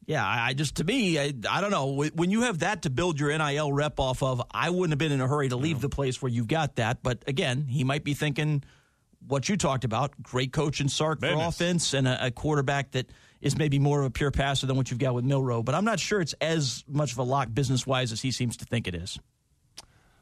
Yeah, 0.06 0.26
I 0.26 0.54
just 0.54 0.76
to 0.76 0.84
me, 0.84 1.18
I, 1.18 1.34
I 1.48 1.60
don't 1.60 1.70
know. 1.70 2.08
When 2.14 2.30
you 2.30 2.42
have 2.42 2.60
that 2.60 2.82
to 2.82 2.90
build 2.90 3.20
your 3.20 3.36
NIL 3.36 3.72
rep 3.72 4.00
off 4.00 4.22
of, 4.22 4.42
I 4.50 4.70
wouldn't 4.70 4.92
have 4.92 4.98
been 4.98 5.12
in 5.12 5.20
a 5.20 5.28
hurry 5.28 5.50
to 5.50 5.56
leave 5.56 5.80
the 5.80 5.88
place 5.88 6.22
where 6.22 6.30
you've 6.30 6.48
got 6.48 6.76
that. 6.76 7.02
But 7.02 7.22
again, 7.26 7.66
he 7.68 7.84
might 7.84 8.02
be 8.02 8.14
thinking 8.14 8.64
what 9.26 9.48
you 9.48 9.56
talked 9.56 9.84
about 9.84 10.20
great 10.22 10.52
coach 10.52 10.80
in 10.80 10.88
Sark 10.88 11.20
for 11.20 11.28
offense 11.28 11.94
and 11.94 12.08
a, 12.08 12.26
a, 12.26 12.30
quarterback 12.30 12.92
that 12.92 13.10
is 13.40 13.56
maybe 13.56 13.78
more 13.78 14.00
of 14.00 14.06
a 14.06 14.10
pure 14.10 14.30
passer 14.30 14.66
than 14.66 14.76
what 14.76 14.90
you've 14.90 15.00
got 15.00 15.14
with 15.14 15.24
Milroe. 15.24 15.62
But 15.62 15.74
I'm 15.74 15.84
not 15.84 16.00
sure 16.00 16.20
it's 16.20 16.34
as 16.40 16.84
much 16.88 17.12
of 17.12 17.18
a 17.18 17.22
lock 17.22 17.48
business 17.52 17.86
wise 17.86 18.12
as 18.12 18.20
he 18.20 18.30
seems 18.30 18.56
to 18.58 18.64
think 18.64 18.88
it 18.88 18.94
is. 18.94 19.18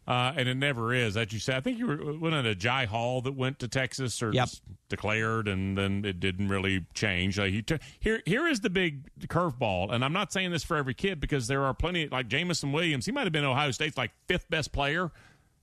Uh, 0.07 0.33
and 0.37 0.49
it 0.49 0.55
never 0.55 0.95
is, 0.95 1.19
as 1.19 1.35
you 1.35 1.39
said. 1.39 1.57
I 1.57 1.61
think 1.61 1.79
you 1.79 1.87
were 1.87 2.19
went 2.19 2.35
at 2.35 2.47
a 2.47 2.55
Agiye 2.55 2.87
Hall 2.87 3.21
that 3.23 3.33
went 3.33 3.59
to 3.59 3.69
Texas 3.69 4.23
or 4.23 4.33
yep. 4.33 4.49
declared, 4.89 5.49
and 5.49 5.77
then 5.77 6.03
it 6.03 6.19
didn't 6.19 6.49
really 6.49 6.87
change. 6.95 7.39
Uh, 7.39 7.45
he 7.45 7.61
t- 7.61 7.79
here 8.01 8.23
here 8.25 8.47
is 8.47 8.61
the 8.61 8.71
big 8.71 9.03
curveball, 9.29 9.93
and 9.93 10.03
I'm 10.03 10.15
not 10.15 10.33
saying 10.33 10.51
this 10.51 10.65
for 10.65 10.79
every 10.79 10.95
kid 10.95 11.21
because 11.21 11.47
there 11.47 11.63
are 11.67 11.75
plenty 11.75 12.09
like 12.09 12.27
Jameson 12.29 12.73
Williams. 12.73 13.05
He 13.05 13.13
might 13.13 13.25
have 13.25 13.35
been 13.35 13.45
Ohio 13.45 13.71
State's 13.71 13.99
like 13.99 14.13
fifth 14.29 14.49
best 14.49 14.73
player. 14.73 15.11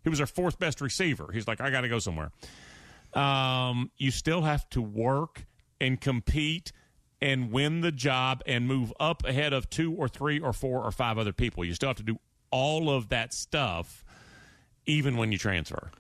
He 0.04 0.10
was 0.10 0.22
our 0.22 0.28
fourth 0.28 0.60
best 0.60 0.80
receiver. 0.80 1.32
He's 1.34 1.48
like, 1.48 1.60
I 1.60 1.72
got 1.72 1.82
to 1.82 1.90
go 1.90 1.98
somewhere 1.98 2.32
um, 3.16 3.92
you 3.98 4.12
still 4.12 4.42
have 4.42 4.70
to 4.70 4.82
work 4.82 5.46
and 5.80 6.00
compete 6.00 6.72
and 7.22 7.52
win 7.52 7.82
the 7.82 7.92
job 7.92 8.44
and 8.46 8.68
move 8.68 8.94
up 9.00 9.26
ahead 9.26 9.54
of 9.54 9.70
two 9.70 9.94
or 9.94 10.08
three 10.08 10.40
or 10.40 10.54
four 10.54 10.84
or 10.84 10.92
five 10.92 11.18
other 11.18 11.34
people. 11.34 11.64
You 11.64 11.74
still 11.74 11.90
have 11.90 11.98
to 11.98 12.04
do 12.04 12.20
all 12.52 12.90
of 12.90 13.10
that 13.10 13.34
stuff, 13.34 14.04
even 14.86 15.18
when 15.18 15.32
you 15.32 15.38
transfer. 15.38 15.92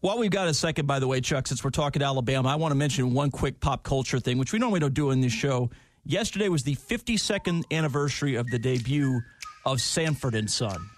While 0.00 0.18
we've 0.18 0.30
got 0.30 0.48
a 0.48 0.54
second, 0.54 0.86
by 0.86 0.98
the 0.98 1.08
way, 1.08 1.22
Chuck, 1.22 1.46
since 1.46 1.64
we're 1.64 1.70
talking 1.70 2.02
Alabama, 2.02 2.50
I 2.50 2.56
want 2.56 2.72
to 2.72 2.76
mention 2.76 3.14
one 3.14 3.30
quick 3.30 3.58
pop 3.58 3.82
culture 3.82 4.20
thing, 4.20 4.36
which 4.36 4.52
we 4.52 4.58
normally 4.58 4.80
don't 4.80 4.92
do 4.92 5.10
in 5.10 5.22
this 5.22 5.32
show. 5.32 5.70
Yesterday 6.04 6.50
was 6.50 6.62
the 6.62 6.76
52nd 6.76 7.64
anniversary 7.70 8.34
of 8.34 8.50
the 8.50 8.58
debut 8.58 9.22
of 9.64 9.80
Sanford 9.80 10.34
and 10.34 10.50
Son. 10.50 10.90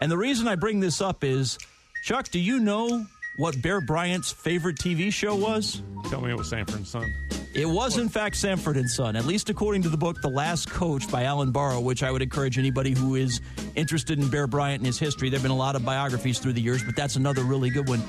And 0.00 0.10
the 0.10 0.16
reason 0.16 0.48
I 0.48 0.54
bring 0.54 0.80
this 0.80 1.02
up 1.02 1.22
is, 1.22 1.58
Chuck, 2.02 2.30
do 2.30 2.40
you 2.40 2.60
know 2.60 3.04
what 3.36 3.60
Bear 3.62 3.80
Bryant's 3.80 4.30
favorite 4.30 4.76
TV 4.76 5.12
show 5.12 5.34
was? 5.34 5.82
Tell 6.08 6.20
me 6.20 6.30
it 6.30 6.36
was 6.36 6.48
Sanford 6.48 6.76
and 6.76 6.86
Son. 6.86 7.12
It 7.52 7.68
was, 7.68 7.98
in 7.98 8.08
fact, 8.08 8.36
Sanford 8.36 8.76
and 8.76 8.88
Son, 8.88 9.16
at 9.16 9.24
least 9.24 9.50
according 9.50 9.82
to 9.82 9.88
the 9.88 9.96
book 9.96 10.20
The 10.22 10.28
Last 10.28 10.70
Coach 10.70 11.10
by 11.10 11.24
Allen 11.24 11.50
Barra, 11.50 11.80
which 11.80 12.04
I 12.04 12.10
would 12.12 12.22
encourage 12.22 12.58
anybody 12.58 12.92
who 12.92 13.16
is 13.16 13.40
interested 13.74 14.20
in 14.20 14.28
Bear 14.28 14.46
Bryant 14.46 14.78
and 14.78 14.86
his 14.86 15.00
history. 15.00 15.30
There 15.30 15.38
have 15.38 15.42
been 15.42 15.50
a 15.50 15.56
lot 15.56 15.74
of 15.74 15.84
biographies 15.84 16.38
through 16.38 16.52
the 16.52 16.60
years, 16.60 16.84
but 16.84 16.94
that's 16.94 17.16
another 17.16 17.42
really 17.42 17.70
good 17.70 17.88
one. 17.88 18.02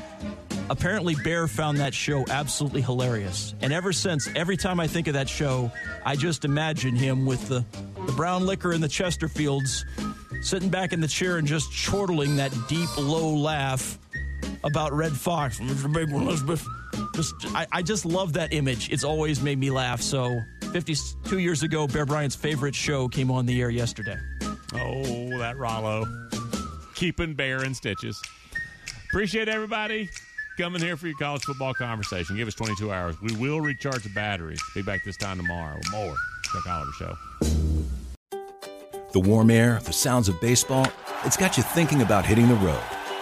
Apparently, 0.69 1.15
Bear 1.15 1.47
found 1.47 1.79
that 1.79 1.93
show 1.93 2.23
absolutely 2.29 2.81
hilarious. 2.81 3.55
And 3.61 3.73
ever 3.73 3.91
since, 3.91 4.29
every 4.35 4.57
time 4.57 4.79
I 4.79 4.85
think 4.85 5.07
of 5.07 5.15
that 5.15 5.27
show, 5.27 5.71
I 6.05 6.15
just 6.15 6.45
imagine 6.45 6.95
him 6.95 7.25
with 7.25 7.47
the, 7.47 7.65
the 8.05 8.11
brown 8.11 8.45
liquor 8.45 8.73
and 8.73 8.83
the 8.83 8.87
Chesterfields 8.87 9.85
sitting 10.43 10.69
back 10.69 10.93
in 10.93 11.01
the 11.01 11.07
chair 11.07 11.37
and 11.37 11.47
just 11.47 11.71
chortling 11.71 12.35
that 12.35 12.53
deep, 12.67 12.89
low 12.97 13.33
laugh 13.33 13.97
about 14.63 14.93
Redd 14.93 15.13
Foxx. 15.13 15.59
Elizabeth. 15.59 16.67
Just, 17.15 17.33
I, 17.55 17.67
I 17.71 17.81
just 17.81 18.05
love 18.05 18.33
that 18.33 18.53
image. 18.53 18.89
It's 18.91 19.03
always 19.03 19.41
made 19.41 19.57
me 19.59 19.69
laugh. 19.69 20.01
So, 20.01 20.39
52 20.71 21.39
years 21.39 21.63
ago, 21.63 21.87
Bear 21.87 22.05
Bryant's 22.05 22.35
favorite 22.35 22.75
show 22.75 23.07
came 23.07 23.31
on 23.31 23.45
the 23.45 23.61
air 23.61 23.69
yesterday. 23.69 24.17
Oh, 24.73 25.37
that 25.37 25.57
Rollo. 25.57 26.05
Keeping 26.95 27.33
Bear 27.33 27.63
in 27.63 27.73
stitches. 27.73 28.21
Appreciate 29.09 29.49
everybody. 29.49 30.09
come 30.57 30.75
in 30.75 30.81
here 30.81 30.95
for 30.95 31.07
your 31.07 31.17
college 31.17 31.43
football 31.43 31.73
conversation. 31.73 32.37
Give 32.37 32.47
us 32.47 32.53
22 32.55 32.91
hours. 32.91 33.15
We 33.21 33.35
will 33.35 33.59
recharge 33.59 34.03
the 34.03 34.09
batteries. 34.09 34.61
Be 34.73 34.81
back 34.81 35.03
this 35.03 35.17
time 35.17 35.37
tomorrow. 35.37 35.79
More. 35.91 36.15
Chuck 36.51 36.67
Oliver 36.67 36.91
Show. 36.93 37.17
The 39.11 39.19
warm 39.19 39.51
air, 39.51 39.81
the 39.83 39.91
sounds 39.91 40.29
of 40.29 40.39
baseball, 40.39 40.87
it's 41.25 41.35
got 41.35 41.57
you 41.57 41.63
thinking 41.63 42.01
about 42.01 42.25
hitting 42.25 42.47
the 42.47 42.55
road. 42.55 42.81